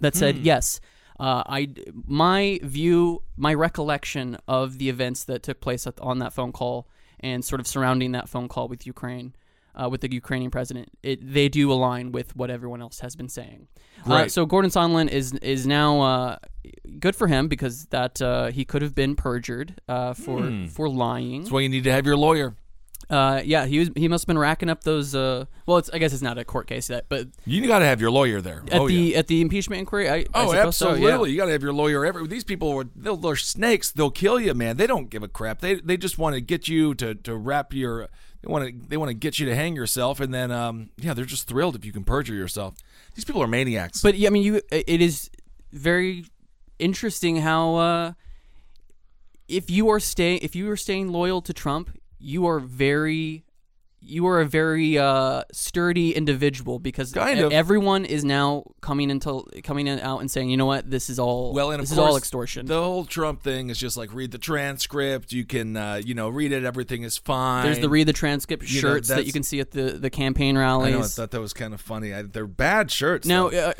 that 0.02 0.16
said 0.16 0.40
yes. 0.40 0.82
Uh, 1.20 1.44
I 1.46 1.70
my 2.08 2.60
view, 2.64 3.22
my 3.38 3.54
recollection 3.54 4.40
of 4.48 4.80
the 4.80 4.90
events 4.90 5.26
that 5.26 5.44
took 5.44 5.62
place 5.62 5.86
at, 5.86 6.00
on 6.00 6.18
that 6.20 6.34
phone 6.34 6.52
call 6.52 6.90
and 7.20 7.46
sort 7.46 7.62
of 7.62 7.68
surrounding 7.68 8.14
that 8.14 8.28
phone 8.28 8.48
call 8.48 8.68
with 8.68 8.88
Ukraine, 8.88 9.36
uh, 9.76 9.90
with 9.90 10.02
the 10.02 10.12
Ukrainian 10.12 10.52
president, 10.52 10.90
it, 11.04 11.20
they 11.34 11.50
do 11.50 11.72
align 11.72 12.12
with 12.12 12.36
what 12.36 12.50
everyone 12.50 12.82
else 12.82 13.00
has 13.00 13.16
been 13.16 13.30
saying. 13.30 13.68
Uh, 14.06 14.10
Right. 14.10 14.32
so 14.32 14.46
Gordon 14.46 14.72
Sondland 14.72 15.10
is 15.10 15.34
is 15.36 15.66
now 15.66 16.02
uh, 16.02 16.38
good 17.00 17.16
for 17.16 17.28
him 17.28 17.48
because 17.48 17.86
that 17.88 18.22
uh, 18.22 18.48
he 18.48 18.66
could 18.66 18.82
have 18.82 18.96
been 18.96 19.16
perjured 19.16 19.80
uh, 19.88 20.14
for 20.14 20.52
for 20.70 20.90
lying. 20.90 21.42
That's 21.42 21.52
why 21.52 21.62
you 21.62 21.70
need 21.70 21.84
to 21.86 21.92
have 21.92 22.06
your 22.06 22.18
lawyer. 22.18 22.56
Uh, 23.10 23.42
yeah, 23.44 23.66
he 23.66 23.80
was 23.80 23.90
he 23.96 24.08
must 24.08 24.24
have 24.24 24.28
been 24.28 24.38
racking 24.38 24.70
up 24.70 24.84
those. 24.84 25.14
Uh, 25.14 25.46
well, 25.66 25.78
it's 25.78 25.90
I 25.92 25.98
guess 25.98 26.14
it's 26.14 26.22
not 26.22 26.38
a 26.38 26.46
court 26.46 26.68
case 26.68 26.90
yet, 26.90 27.06
but 27.10 27.28
You 27.46 27.66
got 27.68 27.80
to 27.80 27.86
have 27.86 28.00
your 28.00 28.12
lawyer 28.12 28.40
there. 28.42 28.64
at 28.72 28.80
oh, 28.80 28.88
the 28.88 28.94
yeah. 28.94 29.20
at 29.20 29.28
the 29.28 29.42
impeachment 29.42 29.80
inquiry, 29.80 30.10
I 30.10 30.16
I 30.16 30.26
Oh, 30.34 30.48
so, 30.48 30.54
yeah. 30.54 30.68
absolutely! 30.68 31.32
You 31.32 31.38
got 31.38 31.46
to 31.46 31.52
have 31.52 31.62
your 31.62 31.74
lawyer. 31.74 32.06
Every 32.06 32.26
these 32.28 32.46
people 32.46 32.70
are 32.80 32.86
they'll, 32.96 33.18
they're 33.18 33.36
snakes. 33.36 33.92
They'll 33.92 34.10
kill 34.10 34.40
you, 34.40 34.54
man. 34.54 34.78
They 34.78 34.88
don't 34.88 35.10
give 35.10 35.22
a 35.22 35.28
crap. 35.28 35.60
They 35.60 35.76
they 35.76 35.98
just 35.98 36.18
want 36.18 36.36
to 36.36 36.42
get 36.42 36.68
you 36.68 36.96
to 36.96 37.14
to 37.14 37.36
wrap 37.36 37.74
your. 37.74 38.08
They 38.44 38.52
want 38.52 38.68
to 38.68 38.88
they 38.90 38.98
want 38.98 39.10
to 39.10 39.14
get 39.14 39.40
you 39.40 39.46
to 39.46 39.56
hang 39.56 39.76
yourself, 39.76 40.20
and 40.20 40.34
then 40.34 40.52
um 40.52 40.90
yeah, 40.98 41.14
they're 41.14 41.26
just 41.26 41.48
thrilled 41.48 41.76
if 41.76 41.86
you 41.86 41.94
can 41.94 42.04
perjure 42.04 42.36
yourself. 42.36 42.76
These 43.16 43.24
people 43.26 43.42
are 43.42 43.48
maniacs. 43.48 44.02
But 44.02 44.16
yeah, 44.16 44.28
I 44.28 44.32
mean, 44.32 44.44
you 44.44 44.62
it 44.70 45.02
is 45.02 45.30
very 45.72 46.26
interesting 46.78 47.38
how 47.38 47.76
uh, 47.76 48.14
if 49.48 49.70
you 49.70 49.90
are 49.90 50.00
staying 50.00 50.40
if 50.42 50.56
you 50.56 50.70
are 50.70 50.78
staying 50.78 51.08
loyal 51.10 51.42
to 51.42 51.54
Trump, 51.54 51.98
you 52.20 52.46
are 52.46 52.60
very 52.60 53.46
you 54.06 54.28
are 54.28 54.42
a 54.42 54.46
very 54.46 54.98
uh, 54.98 55.44
sturdy 55.52 56.14
individual 56.16 56.78
because 56.80 57.12
Kind 57.14 57.40
of. 57.40 57.52
everyone 57.54 58.06
is 58.06 58.24
now 58.26 58.64
coming 58.82 59.10
into 59.10 59.44
coming 59.64 59.88
in 59.88 60.00
out 60.00 60.20
and 60.20 60.30
saying, 60.30 60.50
you 60.50 60.58
know 60.58 60.66
what, 60.66 60.90
this 60.90 61.10
is 61.10 61.20
all 61.20 61.54
Well, 61.54 61.72
and 61.72 61.82
this 61.82 61.92
is 61.92 61.98
all 61.98 62.18
extortion. 62.18 62.66
The 62.66 62.82
whole 62.82 63.06
Trump 63.06 63.42
thing 63.44 63.70
is 63.70 63.78
just 63.78 63.96
like 63.98 64.14
read 64.14 64.32
the 64.32 64.38
transcript. 64.38 65.32
You 65.32 65.46
can, 65.46 65.78
uh, 65.78 66.02
you 66.04 66.14
know, 66.16 66.30
read 66.30 66.52
it. 66.52 66.64
Everything 66.64 67.04
is 67.04 67.18
fine. 67.18 67.64
There's 67.66 67.80
the 67.80 67.90
read 67.90 68.08
the 68.08 68.14
transcript 68.14 68.64
You 68.70 68.82
know, 68.82 68.90
shirts 68.90 69.08
that 69.10 69.26
you 69.26 69.32
can 69.32 69.44
see 69.44 69.60
at 69.60 69.72
the 69.72 69.92
the 69.94 70.10
campaign 70.10 70.58
I 70.58 70.62
rallies. 70.62 70.94
know. 70.94 71.00
I 71.00 71.04
thought 71.08 71.32
that 71.32 71.42
was 71.42 71.54
kind 71.54 71.74
of 71.74 71.82
funny. 71.82 72.14
I, 72.14 72.24
they're 72.24 72.48
bad 72.48 72.92
shirts. 72.92 73.28
Now, 73.28 73.48
uh, 73.50 73.74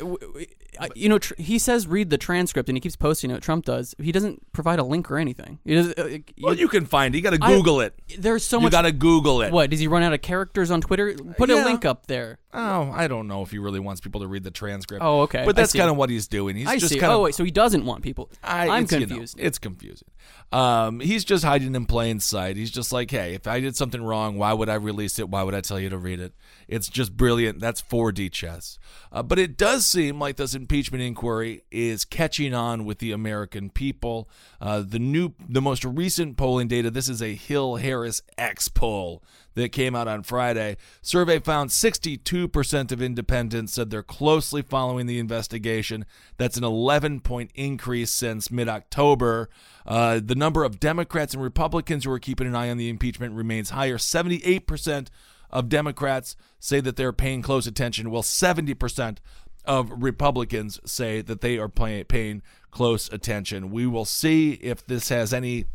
I- 0.80 0.88
you 0.96 1.08
know, 1.08 1.18
tr- 1.18 1.34
he 1.38 1.58
says 1.60 1.86
read 1.86 2.10
the 2.10 2.18
transcript, 2.18 2.68
and 2.68 2.76
he 2.76 2.80
keeps 2.80 2.96
posting 2.96 3.30
it. 3.30 3.40
Trump 3.42 3.64
does. 3.64 3.94
He 4.00 4.10
doesn't 4.10 4.52
provide 4.52 4.80
a 4.80 4.84
link 4.84 5.08
or 5.08 5.18
anything. 5.18 5.60
He 5.64 5.74
does, 5.74 5.92
uh, 5.94 6.18
well, 6.42 6.54
you 6.54 6.66
can 6.66 6.84
find 6.84 7.14
it. 7.14 7.18
You 7.18 7.22
got 7.22 7.34
to 7.34 7.38
I- 7.40 7.54
Google 7.54 7.80
it. 7.80 7.94
There's 8.18 8.44
so 8.44 8.56
you 8.58 8.64
much. 8.64 8.72
got 8.72 8.82
to 8.82 8.90
Google 8.90 9.42
it. 9.42 9.52
What 9.52 9.70
does 9.70 9.78
he 9.78 9.86
run 9.86 10.02
out 10.02 10.13
of 10.14 10.22
characters 10.22 10.70
on 10.70 10.80
Twitter? 10.80 11.14
Put 11.36 11.50
a 11.50 11.54
Yeah. 11.56 11.64
link 11.64 11.84
up 11.84 12.06
there. 12.06 12.38
Oh, 12.52 12.90
I 12.94 13.08
don't 13.08 13.26
know 13.26 13.42
if 13.42 13.50
he 13.50 13.58
really 13.58 13.80
wants 13.80 14.00
people 14.00 14.20
to 14.20 14.26
read 14.28 14.44
the 14.44 14.50
transcript. 14.50 15.02
Oh, 15.04 15.22
okay. 15.22 15.44
But 15.44 15.56
I 15.56 15.62
that's 15.62 15.72
see. 15.72 15.78
kind 15.78 15.90
of 15.90 15.96
what 15.96 16.08
he's 16.10 16.28
doing. 16.28 16.56
He's 16.56 16.68
I 16.68 16.78
just 16.78 16.92
see. 16.92 16.98
kind 17.00 17.12
oh, 17.12 17.22
wait, 17.22 17.34
so 17.34 17.42
he 17.44 17.50
doesn't 17.50 17.84
want 17.84 18.02
people. 18.02 18.30
I, 18.42 18.68
I'm 18.68 18.84
it's, 18.84 18.92
you 18.92 19.00
know, 19.00 19.06
confused. 19.06 19.36
it's 19.38 19.58
confusing. 19.58 20.08
Um, 20.54 21.00
he's 21.00 21.24
just 21.24 21.42
hiding 21.42 21.74
in 21.74 21.84
plain 21.84 22.20
sight. 22.20 22.56
He's 22.56 22.70
just 22.70 22.92
like, 22.92 23.10
hey, 23.10 23.34
if 23.34 23.48
I 23.48 23.58
did 23.58 23.74
something 23.74 24.00
wrong, 24.00 24.38
why 24.38 24.52
would 24.52 24.68
I 24.68 24.74
release 24.74 25.18
it? 25.18 25.28
Why 25.28 25.42
would 25.42 25.52
I 25.52 25.60
tell 25.60 25.80
you 25.80 25.88
to 25.88 25.98
read 25.98 26.20
it? 26.20 26.32
It's 26.68 26.88
just 26.88 27.16
brilliant. 27.16 27.58
That's 27.58 27.82
4D 27.82 28.30
chess. 28.30 28.78
Uh, 29.10 29.24
but 29.24 29.40
it 29.40 29.56
does 29.56 29.84
seem 29.84 30.20
like 30.20 30.36
this 30.36 30.54
impeachment 30.54 31.02
inquiry 31.02 31.64
is 31.72 32.04
catching 32.04 32.54
on 32.54 32.84
with 32.84 32.98
the 32.98 33.10
American 33.10 33.68
people. 33.68 34.28
Uh, 34.60 34.84
the 34.86 35.00
new, 35.00 35.34
the 35.48 35.60
most 35.60 35.84
recent 35.84 36.36
polling 36.36 36.68
data. 36.68 36.88
This 36.88 37.08
is 37.08 37.20
a 37.20 37.34
Hill 37.34 37.76
Harris 37.76 38.22
X 38.38 38.68
poll 38.68 39.24
that 39.54 39.72
came 39.72 39.96
out 39.96 40.06
on 40.06 40.22
Friday. 40.22 40.76
Survey 41.02 41.40
found 41.40 41.70
62% 41.70 42.92
of 42.92 43.02
independents 43.02 43.72
said 43.72 43.90
they're 43.90 44.04
closely 44.04 44.62
following 44.62 45.06
the 45.06 45.18
investigation. 45.18 46.04
That's 46.36 46.56
an 46.56 46.64
11 46.64 47.20
point 47.22 47.50
increase 47.56 48.12
since 48.12 48.52
mid 48.52 48.68
October. 48.68 49.48
Uh, 49.86 50.20
the 50.22 50.34
number 50.34 50.64
of 50.64 50.80
Democrats 50.80 51.34
and 51.34 51.42
Republicans 51.42 52.04
who 52.04 52.10
are 52.10 52.18
keeping 52.18 52.46
an 52.46 52.54
eye 52.54 52.70
on 52.70 52.78
the 52.78 52.88
impeachment 52.88 53.34
remains 53.34 53.70
higher. 53.70 53.98
78% 53.98 55.08
of 55.50 55.68
Democrats 55.68 56.36
say 56.58 56.80
that 56.80 56.96
they're 56.96 57.12
paying 57.12 57.42
close 57.42 57.66
attention, 57.66 58.10
while 58.10 58.22
70% 58.22 59.18
of 59.64 59.90
Republicans 60.02 60.80
say 60.84 61.20
that 61.22 61.40
they 61.40 61.58
are 61.58 61.68
pay- 61.68 62.04
paying 62.04 62.42
close 62.70 63.08
attention. 63.12 63.70
We 63.70 63.86
will 63.86 64.04
see 64.04 64.52
if 64.54 64.86
this 64.86 65.08
has 65.08 65.32
any 65.32 65.66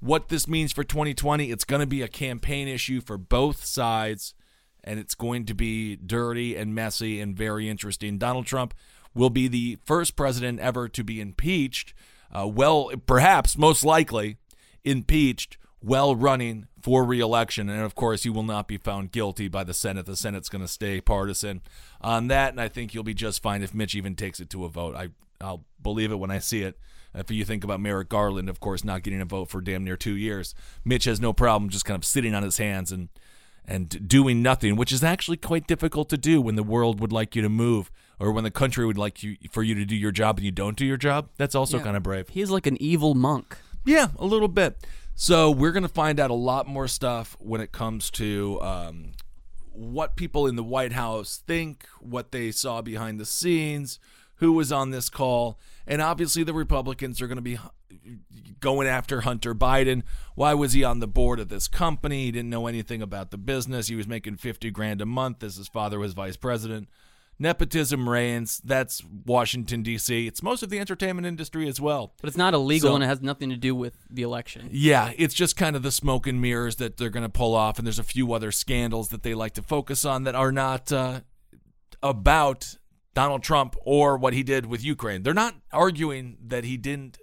what 0.00 0.28
this 0.28 0.46
means 0.46 0.72
for 0.72 0.84
2020. 0.84 1.50
It's 1.50 1.64
going 1.64 1.80
to 1.80 1.86
be 1.86 2.02
a 2.02 2.08
campaign 2.08 2.68
issue 2.68 3.00
for 3.00 3.16
both 3.16 3.64
sides, 3.64 4.34
and 4.84 5.00
it's 5.00 5.14
going 5.14 5.46
to 5.46 5.54
be 5.54 5.96
dirty 5.96 6.56
and 6.56 6.74
messy 6.74 7.20
and 7.20 7.36
very 7.36 7.68
interesting. 7.68 8.18
Donald 8.18 8.46
Trump 8.46 8.74
will 9.14 9.30
be 9.30 9.48
the 9.48 9.78
first 9.84 10.14
president 10.14 10.60
ever 10.60 10.88
to 10.88 11.02
be 11.02 11.20
impeached. 11.20 11.94
Uh, 12.32 12.46
well, 12.46 12.90
perhaps 13.06 13.56
most 13.56 13.84
likely 13.84 14.38
impeached 14.84 15.58
while 15.80 16.16
running 16.16 16.66
for 16.82 17.04
reelection. 17.04 17.68
And 17.68 17.82
of 17.82 17.94
course, 17.94 18.22
he 18.22 18.30
will 18.30 18.42
not 18.42 18.68
be 18.68 18.76
found 18.76 19.12
guilty 19.12 19.48
by 19.48 19.64
the 19.64 19.74
Senate. 19.74 20.06
The 20.06 20.16
Senate's 20.16 20.48
going 20.48 20.62
to 20.62 20.68
stay 20.68 21.00
partisan 21.00 21.62
on 22.00 22.28
that. 22.28 22.52
And 22.52 22.60
I 22.60 22.68
think 22.68 22.94
you'll 22.94 23.04
be 23.04 23.14
just 23.14 23.42
fine 23.42 23.62
if 23.62 23.74
Mitch 23.74 23.94
even 23.94 24.14
takes 24.14 24.40
it 24.40 24.50
to 24.50 24.64
a 24.64 24.68
vote. 24.68 24.96
I, 24.96 25.08
I'll 25.40 25.64
believe 25.82 26.10
it 26.10 26.18
when 26.18 26.30
I 26.30 26.38
see 26.38 26.62
it. 26.62 26.78
If 27.14 27.30
you 27.30 27.44
think 27.44 27.64
about 27.64 27.80
Merrick 27.80 28.10
Garland, 28.10 28.48
of 28.48 28.60
course, 28.60 28.84
not 28.84 29.02
getting 29.02 29.22
a 29.22 29.24
vote 29.24 29.48
for 29.48 29.60
damn 29.60 29.84
near 29.84 29.96
two 29.96 30.16
years, 30.16 30.54
Mitch 30.84 31.04
has 31.04 31.18
no 31.18 31.32
problem 31.32 31.70
just 31.70 31.86
kind 31.86 31.96
of 31.96 32.04
sitting 32.04 32.34
on 32.34 32.42
his 32.42 32.58
hands 32.58 32.92
and 32.92 33.08
and 33.68 34.08
doing 34.08 34.42
nothing, 34.42 34.76
which 34.76 34.92
is 34.92 35.02
actually 35.02 35.36
quite 35.36 35.66
difficult 35.66 36.08
to 36.10 36.16
do 36.16 36.40
when 36.40 36.54
the 36.56 36.62
world 36.62 37.00
would 37.00 37.12
like 37.12 37.34
you 37.34 37.42
to 37.42 37.48
move 37.48 37.90
or 38.18 38.32
when 38.32 38.44
the 38.44 38.50
country 38.50 38.86
would 38.86 38.96
like 38.98 39.22
you 39.22 39.36
for 39.50 39.62
you 39.62 39.74
to 39.74 39.84
do 39.84 39.94
your 39.96 40.12
job 40.12 40.36
and 40.38 40.44
you 40.44 40.50
don't 40.52 40.76
do 40.76 40.86
your 40.86 40.96
job. 40.96 41.28
That's 41.36 41.54
also 41.54 41.78
Yeah. 41.78 41.84
kind 41.84 41.96
of 41.96 42.02
brave. 42.02 42.28
He's 42.28 42.50
like 42.50 42.66
an 42.66 42.80
evil 42.80 43.14
monk. 43.14 43.56
Yeah, 43.84 44.08
a 44.18 44.24
little 44.26 44.48
bit. 44.48 44.86
So 45.14 45.50
we're 45.50 45.72
going 45.72 45.82
to 45.82 45.88
find 45.88 46.20
out 46.20 46.30
a 46.30 46.34
lot 46.34 46.66
more 46.66 46.88
stuff 46.88 47.36
when 47.40 47.60
it 47.60 47.72
comes 47.72 48.10
to 48.12 48.60
um, 48.62 49.12
what 49.72 50.16
people 50.16 50.46
in 50.46 50.56
the 50.56 50.62
White 50.64 50.92
House 50.92 51.42
think, 51.46 51.86
what 52.00 52.32
they 52.32 52.50
saw 52.50 52.82
behind 52.82 53.18
the 53.20 53.26
scenes, 53.26 53.98
who 54.36 54.52
was 54.52 54.70
on 54.72 54.90
this 54.90 55.08
call, 55.08 55.58
and 55.86 56.02
obviously 56.02 56.42
the 56.42 56.52
Republicans 56.52 57.22
are 57.22 57.26
going 57.26 57.36
to 57.36 57.42
be 57.42 57.58
going 58.60 58.86
after 58.88 59.22
Hunter 59.22 59.54
Biden. 59.54 60.02
Why 60.34 60.54
was 60.54 60.72
he 60.72 60.82
on 60.84 61.00
the 61.00 61.06
board 61.08 61.40
of 61.40 61.48
this 61.48 61.68
company? 61.68 62.24
He 62.26 62.32
didn't 62.32 62.50
know 62.50 62.66
anything 62.66 63.02
about 63.02 63.30
the 63.30 63.38
business. 63.38 63.88
He 63.88 63.96
was 63.96 64.06
making 64.06 64.36
50 64.36 64.70
grand 64.70 65.00
a 65.00 65.06
month 65.06 65.42
as 65.42 65.56
his 65.56 65.68
father 65.68 65.98
was 65.98 66.12
vice 66.14 66.36
president. 66.36 66.88
Nepotism 67.38 68.08
reigns. 68.08 68.62
That's 68.64 69.02
Washington, 69.26 69.82
D.C. 69.82 70.26
It's 70.26 70.42
most 70.42 70.62
of 70.62 70.70
the 70.70 70.78
entertainment 70.78 71.26
industry 71.26 71.68
as 71.68 71.78
well. 71.78 72.14
But 72.22 72.28
it's 72.28 72.36
not 72.38 72.54
illegal 72.54 72.90
So- 72.90 72.94
and 72.94 73.04
it 73.04 73.08
has 73.08 73.20
nothing 73.20 73.50
to 73.50 73.56
do 73.56 73.74
with 73.74 73.94
the 74.08 74.22
election. 74.22 74.70
Yeah, 74.72 75.12
it's 75.18 75.34
just 75.34 75.54
kind 75.54 75.76
of 75.76 75.82
the 75.82 75.90
smoke 75.90 76.26
and 76.26 76.40
mirrors 76.40 76.76
that 76.76 76.96
they're 76.96 77.10
going 77.10 77.24
to 77.26 77.28
pull 77.28 77.54
off, 77.54 77.76
and 77.78 77.86
there's 77.86 77.98
a 77.98 78.02
few 78.04 78.32
other 78.32 78.50
scandals 78.52 79.10
that 79.10 79.22
they 79.22 79.34
like 79.34 79.52
to 79.54 79.62
focus 79.62 80.04
on 80.06 80.24
that 80.24 80.34
are 80.34 80.50
not 80.50 80.90
uh, 80.90 81.20
about 82.02 82.76
Donald 83.14 83.42
Trump 83.42 83.76
or 83.82 84.16
what 84.16 84.32
he 84.32 84.42
did 84.42 84.64
with 84.66 84.82
Ukraine. 84.84 85.22
They're 85.22 85.34
not 85.34 85.56
arguing 85.72 86.38
that 86.46 86.64
he 86.64 86.76
didn't 86.78 87.18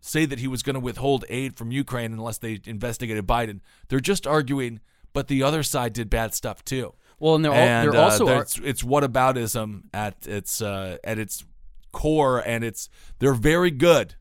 say 0.00 0.26
that 0.26 0.38
he 0.38 0.48
was 0.48 0.62
going 0.62 0.74
to 0.74 0.80
withhold 0.80 1.24
aid 1.28 1.56
from 1.56 1.70
Ukraine 1.70 2.12
unless 2.12 2.38
they 2.38 2.60
investigated 2.64 3.26
Biden. 3.26 3.60
They're 3.88 4.00
just 4.00 4.26
arguing, 4.26 4.80
but 5.12 5.28
the 5.28 5.42
other 5.42 5.62
side 5.62 5.92
did 5.92 6.10
bad 6.10 6.34
stuff 6.34 6.64
too. 6.64 6.94
Well, 7.18 7.34
and 7.34 7.44
they're, 7.44 7.52
and 7.52 7.92
they're 7.92 8.00
uh, 8.00 8.04
also 8.04 8.28
ar- 8.28 8.42
it's, 8.42 8.58
it's 8.62 8.82
whataboutism 8.82 9.82
at 9.92 10.26
its 10.26 10.62
uh, 10.62 10.98
at 11.02 11.18
its 11.18 11.44
core, 11.92 12.38
and 12.38 12.62
it's 12.62 12.88
they're 13.18 13.34
very 13.34 13.70
good 13.70 14.14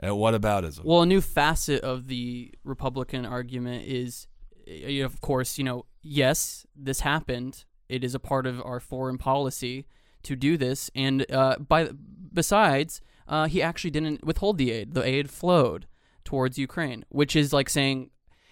at 0.00 0.10
whataboutism. 0.10 0.84
Well, 0.84 1.02
a 1.02 1.06
new 1.06 1.20
facet 1.20 1.82
of 1.82 2.08
the 2.08 2.52
Republican 2.64 3.24
argument 3.24 3.86
is, 3.86 4.26
uh, 4.68 5.04
of 5.04 5.20
course, 5.20 5.58
you 5.58 5.64
know, 5.64 5.86
yes, 6.02 6.66
this 6.74 7.00
happened. 7.00 7.64
It 7.88 8.02
is 8.02 8.14
a 8.14 8.20
part 8.20 8.46
of 8.46 8.60
our 8.64 8.80
foreign 8.80 9.18
policy 9.18 9.86
to 10.22 10.36
do 10.36 10.56
this, 10.56 10.90
and 10.94 11.24
uh, 11.30 11.56
by 11.56 11.90
besides, 12.32 13.00
uh, 13.30 13.46
he 13.46 13.62
actually 13.62 13.92
didn't 13.92 14.24
withhold 14.24 14.58
the 14.58 14.70
aid. 14.72 14.92
The 14.92 15.06
aid 15.06 15.30
flowed 15.30 15.86
towards 16.24 16.58
Ukraine, 16.58 17.04
which 17.08 17.34
is 17.34 17.52
like 17.52 17.70
saying, 17.70 18.10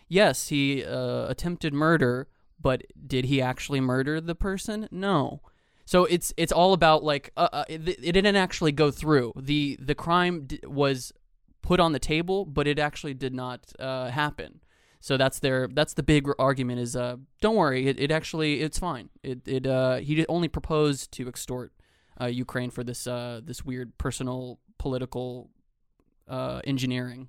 yes, 0.09 0.49
he 0.49 0.85
uh, 0.85 1.27
attempted 1.29 1.75
murder, 1.75 2.29
but 2.61 2.85
did 3.07 3.27
he 3.27 3.43
actually 3.43 3.81
murder 3.81 4.21
the 4.21 4.35
person? 4.35 4.89
No. 4.91 5.43
So 5.85 6.05
it's 6.05 6.33
it's 6.37 6.53
all 6.53 6.73
about 6.75 7.03
like 7.03 7.33
uh, 7.37 7.49
uh, 7.53 7.65
it, 7.69 7.89
it 7.89 8.13
didn't 8.13 8.37
actually 8.37 8.73
go 8.73 8.91
through. 8.91 9.33
the 9.37 9.79
The 9.81 9.95
crime 9.95 10.45
d- 10.47 10.61
was 10.65 11.13
put 11.63 11.81
on 11.81 11.93
the 11.93 11.99
table, 11.99 12.45
but 12.45 12.67
it 12.67 12.79
actually 12.79 13.15
did 13.15 13.35
not 13.35 13.73
uh, 13.79 14.11
happen. 14.11 14.61
So 15.01 15.17
that's 15.17 15.39
their 15.41 15.69
that's 15.69 15.95
the 15.95 16.03
big 16.03 16.29
argument 16.39 16.81
is 16.81 16.95
uh, 16.95 17.17
don't 17.41 17.57
worry, 17.57 17.87
it, 17.87 17.99
it 17.99 18.11
actually 18.11 18.61
it's 18.61 18.79
fine. 18.79 19.09
It 19.23 19.41
it 19.47 19.67
uh, 19.67 19.97
he 19.97 20.27
only 20.29 20.49
proposed 20.49 21.11
to 21.13 21.29
extort 21.29 21.73
uh, 22.21 22.27
Ukraine 22.27 22.71
for 22.71 22.85
this 22.85 23.07
uh, 23.07 23.41
this 23.43 23.65
weird 23.65 23.97
personal 23.97 24.59
political 24.79 25.51
uh, 26.29 26.61
engineering. 26.65 27.29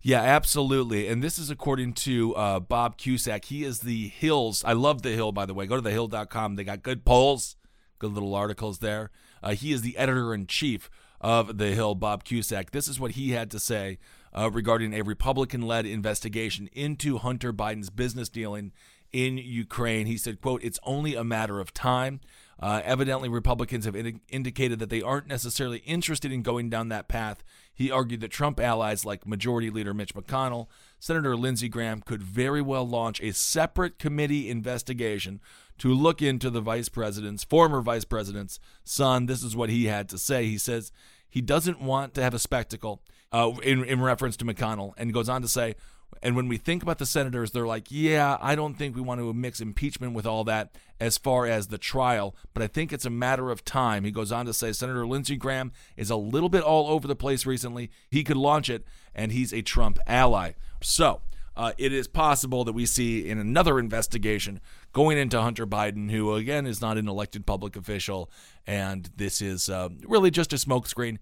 Yeah, 0.00 0.20
absolutely. 0.20 1.08
And 1.08 1.22
this 1.22 1.38
is 1.38 1.50
according 1.50 1.94
to 1.94 2.34
uh, 2.34 2.60
Bob 2.60 2.96
Cusack. 2.96 3.46
He 3.46 3.64
is 3.64 3.80
the 3.80 4.08
Hills. 4.08 4.62
I 4.64 4.72
love 4.74 5.02
the 5.02 5.10
Hill, 5.10 5.32
by 5.32 5.46
the 5.46 5.54
way. 5.54 5.66
Go 5.66 5.80
to 5.80 5.82
thehill.com. 5.82 6.56
They 6.56 6.64
got 6.64 6.82
good 6.82 7.04
polls, 7.04 7.56
good 7.98 8.12
little 8.12 8.34
articles 8.34 8.78
there. 8.78 9.10
Uh, 9.42 9.54
he 9.54 9.72
is 9.72 9.82
the 9.82 9.96
editor 9.96 10.34
in 10.34 10.46
chief 10.46 10.90
of 11.20 11.58
the 11.58 11.68
Hill, 11.68 11.94
Bob 11.94 12.24
Cusack. 12.24 12.70
This 12.70 12.88
is 12.88 13.00
what 13.00 13.12
he 13.12 13.30
had 13.30 13.50
to 13.52 13.60
say 13.60 13.98
uh, 14.36 14.50
regarding 14.50 14.92
a 14.92 15.02
Republican 15.02 15.62
led 15.62 15.86
investigation 15.86 16.68
into 16.72 17.18
Hunter 17.18 17.52
Biden's 17.52 17.90
business 17.90 18.28
dealing 18.28 18.72
in 19.12 19.38
Ukraine. 19.38 20.06
He 20.06 20.16
said, 20.16 20.40
quote, 20.40 20.62
it's 20.64 20.78
only 20.82 21.14
a 21.14 21.24
matter 21.24 21.60
of 21.60 21.74
time. 21.74 22.20
Uh, 22.58 22.80
evidently, 22.84 23.28
Republicans 23.28 23.84
have 23.84 23.96
indi- 23.96 24.20
indicated 24.28 24.78
that 24.78 24.88
they 24.88 25.02
aren't 25.02 25.26
necessarily 25.26 25.78
interested 25.78 26.30
in 26.30 26.42
going 26.42 26.70
down 26.70 26.88
that 26.88 27.08
path. 27.08 27.42
He 27.74 27.90
argued 27.90 28.20
that 28.20 28.30
Trump 28.30 28.60
allies 28.60 29.04
like 29.04 29.26
Majority 29.26 29.68
Leader 29.68 29.92
Mitch 29.92 30.14
McConnell, 30.14 30.68
Senator 31.00 31.36
Lindsey 31.36 31.68
Graham 31.68 32.02
could 32.02 32.22
very 32.22 32.62
well 32.62 32.86
launch 32.86 33.20
a 33.20 33.32
separate 33.32 33.98
committee 33.98 34.48
investigation 34.48 35.40
to 35.78 35.92
look 35.92 36.22
into 36.22 36.50
the 36.50 36.60
vice 36.60 36.88
president's, 36.88 37.42
former 37.42 37.80
vice 37.80 38.04
president's 38.04 38.60
son. 38.84 39.26
This 39.26 39.42
is 39.42 39.56
what 39.56 39.70
he 39.70 39.86
had 39.86 40.08
to 40.10 40.18
say. 40.18 40.44
He 40.44 40.58
says 40.58 40.92
he 41.28 41.40
doesn't 41.40 41.80
want 41.80 42.14
to 42.14 42.22
have 42.22 42.34
a 42.34 42.38
spectacle 42.38 43.02
uh, 43.32 43.52
in, 43.62 43.82
in 43.84 44.00
reference 44.00 44.36
to 44.36 44.44
McConnell, 44.44 44.92
and 44.96 45.12
goes 45.12 45.28
on 45.28 45.42
to 45.42 45.48
say, 45.48 45.74
and 46.22 46.36
when 46.36 46.48
we 46.48 46.56
think 46.56 46.82
about 46.82 46.98
the 46.98 47.06
senators, 47.06 47.50
they're 47.50 47.66
like, 47.66 47.86
yeah, 47.90 48.36
I 48.40 48.54
don't 48.54 48.74
think 48.74 48.94
we 48.94 49.02
want 49.02 49.20
to 49.20 49.32
mix 49.32 49.60
impeachment 49.60 50.14
with 50.14 50.26
all 50.26 50.44
that 50.44 50.74
as 51.00 51.18
far 51.18 51.46
as 51.46 51.68
the 51.68 51.78
trial, 51.78 52.36
but 52.54 52.62
I 52.62 52.66
think 52.66 52.92
it's 52.92 53.04
a 53.04 53.10
matter 53.10 53.50
of 53.50 53.64
time. 53.64 54.04
He 54.04 54.10
goes 54.10 54.30
on 54.30 54.46
to 54.46 54.54
say 54.54 54.72
Senator 54.72 55.06
Lindsey 55.06 55.36
Graham 55.36 55.72
is 55.96 56.10
a 56.10 56.16
little 56.16 56.48
bit 56.48 56.62
all 56.62 56.88
over 56.88 57.08
the 57.08 57.16
place 57.16 57.44
recently. 57.44 57.90
He 58.10 58.22
could 58.22 58.36
launch 58.36 58.70
it, 58.70 58.84
and 59.14 59.32
he's 59.32 59.52
a 59.52 59.62
Trump 59.62 59.98
ally. 60.06 60.52
So, 60.80 61.22
uh, 61.56 61.72
it 61.76 61.92
is 61.92 62.08
possible 62.08 62.64
that 62.64 62.72
we 62.72 62.86
see 62.86 63.28
in 63.28 63.38
another 63.38 63.78
investigation 63.78 64.60
going 64.92 65.18
into 65.18 65.40
Hunter 65.40 65.66
Biden, 65.66 66.10
who 66.10 66.34
again 66.34 66.66
is 66.66 66.80
not 66.80 66.96
an 66.96 67.08
elected 67.08 67.46
public 67.46 67.76
official, 67.76 68.30
and 68.66 69.10
this 69.16 69.42
is 69.42 69.68
uh, 69.68 69.88
really 70.06 70.30
just 70.30 70.52
a 70.52 70.56
smokescreen 70.56 71.18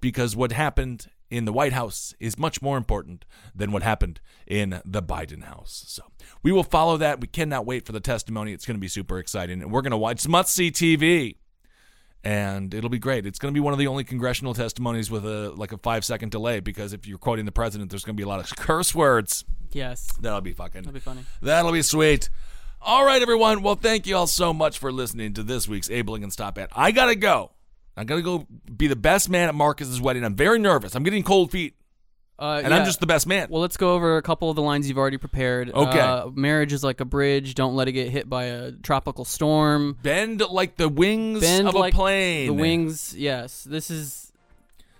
because 0.00 0.36
what 0.36 0.52
happened 0.52 1.08
in 1.30 1.44
the 1.44 1.52
White 1.52 1.72
House 1.72 2.14
is 2.18 2.38
much 2.38 2.62
more 2.62 2.76
important 2.76 3.24
than 3.54 3.72
what 3.72 3.82
happened 3.82 4.20
in 4.46 4.80
the 4.84 5.02
Biden 5.02 5.44
house. 5.44 5.84
So 5.86 6.02
we 6.42 6.52
will 6.52 6.64
follow 6.64 6.96
that. 6.96 7.20
We 7.20 7.26
cannot 7.26 7.66
wait 7.66 7.84
for 7.84 7.92
the 7.92 8.00
testimony. 8.00 8.52
It's 8.52 8.64
going 8.64 8.76
to 8.76 8.80
be 8.80 8.88
super 8.88 9.18
exciting. 9.18 9.62
And 9.62 9.70
we're 9.70 9.82
going 9.82 9.90
to 9.90 9.98
watch 9.98 10.26
must 10.26 10.54
see 10.54 10.70
TV. 10.70 11.36
And 12.24 12.74
it'll 12.74 12.90
be 12.90 12.98
great. 12.98 13.26
It's 13.26 13.38
going 13.38 13.52
to 13.52 13.56
be 13.56 13.60
one 13.60 13.72
of 13.72 13.78
the 13.78 13.86
only 13.86 14.04
congressional 14.04 14.52
testimonies 14.52 15.10
with 15.10 15.24
a 15.24 15.50
like 15.50 15.72
a 15.72 15.78
five 15.78 16.04
second 16.04 16.30
delay 16.30 16.60
because 16.60 16.92
if 16.92 17.06
you're 17.06 17.18
quoting 17.18 17.44
the 17.44 17.52
president, 17.52 17.90
there's 17.90 18.04
going 18.04 18.16
to 18.16 18.20
be 18.20 18.24
a 18.24 18.28
lot 18.28 18.40
of 18.40 18.56
curse 18.56 18.94
words. 18.94 19.44
Yes, 19.72 20.08
That'll 20.20 20.40
be 20.40 20.52
fucking. 20.52 20.82
That'll 20.82 20.94
be 20.94 21.00
funny. 21.00 21.24
That'll 21.42 21.72
be 21.72 21.82
sweet. 21.82 22.30
All 22.80 23.04
right, 23.04 23.20
everyone. 23.20 23.62
Well, 23.62 23.74
thank 23.74 24.06
you 24.06 24.16
all 24.16 24.26
so 24.26 24.52
much 24.52 24.78
for 24.78 24.90
listening 24.90 25.34
to 25.34 25.42
this 25.42 25.68
week's 25.68 25.90
Abling 25.90 26.22
and 26.22 26.32
Stop 26.32 26.58
At. 26.58 26.70
I 26.74 26.90
gotta 26.90 27.16
go. 27.16 27.52
I 27.98 28.04
gotta 28.04 28.22
go 28.22 28.46
be 28.76 28.86
the 28.86 28.96
best 28.96 29.28
man 29.28 29.48
at 29.48 29.54
Marcus's 29.54 30.00
wedding. 30.00 30.24
I'm 30.24 30.36
very 30.36 30.58
nervous. 30.58 30.94
I'm 30.94 31.02
getting 31.02 31.22
cold 31.22 31.50
feet 31.50 31.74
Uh, 32.38 32.60
and 32.62 32.70
yeah. 32.70 32.78
I'm 32.78 32.84
just 32.84 33.00
the 33.00 33.06
best 33.06 33.26
man. 33.26 33.48
Well, 33.50 33.60
let's 33.60 33.76
go 33.76 33.94
over 33.94 34.16
a 34.16 34.22
couple 34.22 34.48
of 34.48 34.54
the 34.56 34.62
lines 34.62 34.88
you've 34.88 34.96
already 34.98 35.16
prepared. 35.18 35.70
Okay. 35.70 35.98
Uh, 35.98 36.28
marriage 36.30 36.72
is 36.72 36.84
like 36.84 37.00
a 37.00 37.04
bridge. 37.04 37.54
Don't 37.56 37.74
let 37.74 37.88
it 37.88 37.92
get 37.92 38.10
hit 38.10 38.28
by 38.28 38.44
a 38.44 38.70
tropical 38.72 39.24
storm. 39.24 39.98
Bend 40.02 40.40
like 40.48 40.76
the 40.76 40.88
wings 40.88 41.40
Bend 41.40 41.66
of 41.66 41.74
like 41.74 41.92
a 41.92 41.96
plane. 41.96 42.46
The 42.46 42.52
wings. 42.52 43.14
Yes. 43.16 43.64
This 43.64 43.90
is. 43.90 44.24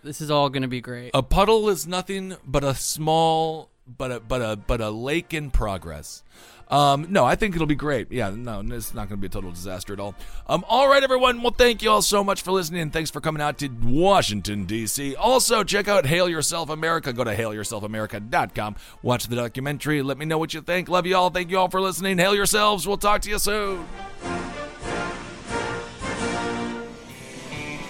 This 0.03 0.21
is 0.21 0.31
all 0.31 0.49
going 0.49 0.63
to 0.63 0.69
be 0.69 0.81
great. 0.81 1.11
A 1.13 1.23
puddle 1.23 1.69
is 1.69 1.87
nothing 1.87 2.37
but 2.47 2.63
a 2.65 2.75
small, 2.75 3.69
but 3.97 4.13
a 4.13 4.21
but 4.21 4.43
a 4.43 4.57
but 4.57 4.81
a 4.81 4.91
lake 4.91 5.33
in 5.33 5.51
progress. 5.51 6.23
Um, 6.71 7.07
no, 7.09 7.25
I 7.25 7.35
think 7.35 7.55
it'll 7.55 7.67
be 7.67 7.75
great. 7.75 8.13
Yeah, 8.13 8.31
no, 8.31 8.61
it's 8.61 8.93
not 8.93 9.09
going 9.09 9.17
to 9.17 9.17
be 9.17 9.27
a 9.27 9.31
total 9.31 9.51
disaster 9.51 9.95
at 9.95 10.01
all. 10.01 10.15
Um, 10.47 10.65
all 10.69 10.87
right, 10.87 11.03
everyone. 11.03 11.43
Well, 11.43 11.55
thank 11.57 11.81
you 11.83 11.91
all 11.91 12.03
so 12.03 12.23
much 12.23 12.43
for 12.43 12.53
listening, 12.53 12.83
and 12.83 12.93
thanks 12.93 13.11
for 13.11 13.23
coming 13.23 13.41
out 13.41 13.59
to 13.59 13.69
Washington 13.69 14.67
D.C. 14.67 15.17
Also, 15.17 15.65
check 15.65 15.89
out 15.89 16.05
Hail 16.05 16.29
Yourself 16.29 16.69
America. 16.69 17.13
Go 17.13 17.25
to 17.25 17.35
hailyourselfamerica.com. 17.35 18.77
Watch 19.03 19.29
the 19.29 19.37
documentary. 19.37 20.03
Let 20.03 20.19
me 20.19 20.27
know 20.27 20.37
what 20.37 20.53
you 20.53 20.61
think. 20.61 20.91
Love 20.91 21.07
you 21.07 21.17
all. 21.17 21.31
Thank 21.31 21.51
you 21.51 21.59
all 21.59 21.69
for 21.69 21.81
listening. 21.81 22.19
Hail 22.19 22.35
yourselves. 22.35 22.87
We'll 22.87 22.99
talk 22.99 23.23
to 23.23 23.31
you 23.31 23.39
soon. 23.39 23.87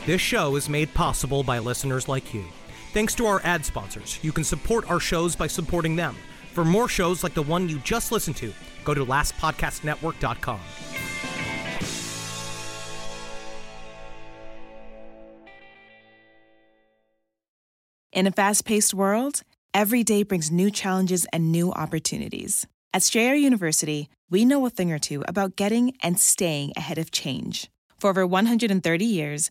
This 0.07 0.21
show 0.21 0.57
is 0.57 0.69
made 0.69 0.95
possible 0.95 1.43
by 1.43 1.59
listeners 1.59 2.09
like 2.09 2.33
you. 2.33 2.45
Thanks 2.93 3.15
to 3.17 3.27
our 3.27 3.41
ad 3.45 3.65
sponsors, 3.65 4.19
you 4.23 4.33
can 4.33 4.45
support 4.45 4.91
our 4.91 4.99
shows 4.99 5.37
by 5.37 5.47
supporting 5.47 5.95
them. 5.95 6.17
For 6.55 6.65
more 6.65 6.89
shows 6.89 7.23
like 7.23 7.35
the 7.35 7.43
one 7.43 7.69
you 7.69 7.79
just 7.81 8.11
listened 8.11 8.37
to, 8.39 8.53
go 8.85 8.95
to 8.95 9.05
lastpodcastnetwork.com. 9.05 10.61
In 18.11 18.27
a 18.27 18.33
fast 18.33 18.65
paced 18.65 18.95
world, 18.95 19.43
every 19.75 20.03
day 20.03 20.23
brings 20.23 20.51
new 20.51 20.71
challenges 20.71 21.27
and 21.33 21.53
new 21.53 21.71
opportunities. 21.73 22.67
At 22.95 23.03
Strayer 23.03 23.35
University, 23.35 24.09
we 24.31 24.47
know 24.47 24.65
a 24.65 24.71
thing 24.71 24.91
or 24.91 24.99
two 24.99 25.23
about 25.29 25.57
getting 25.57 25.93
and 26.03 26.19
staying 26.19 26.73
ahead 26.75 26.97
of 26.97 27.11
change. 27.11 27.71
For 28.01 28.09
over 28.11 28.27
130 28.27 29.05
years, 29.05 29.51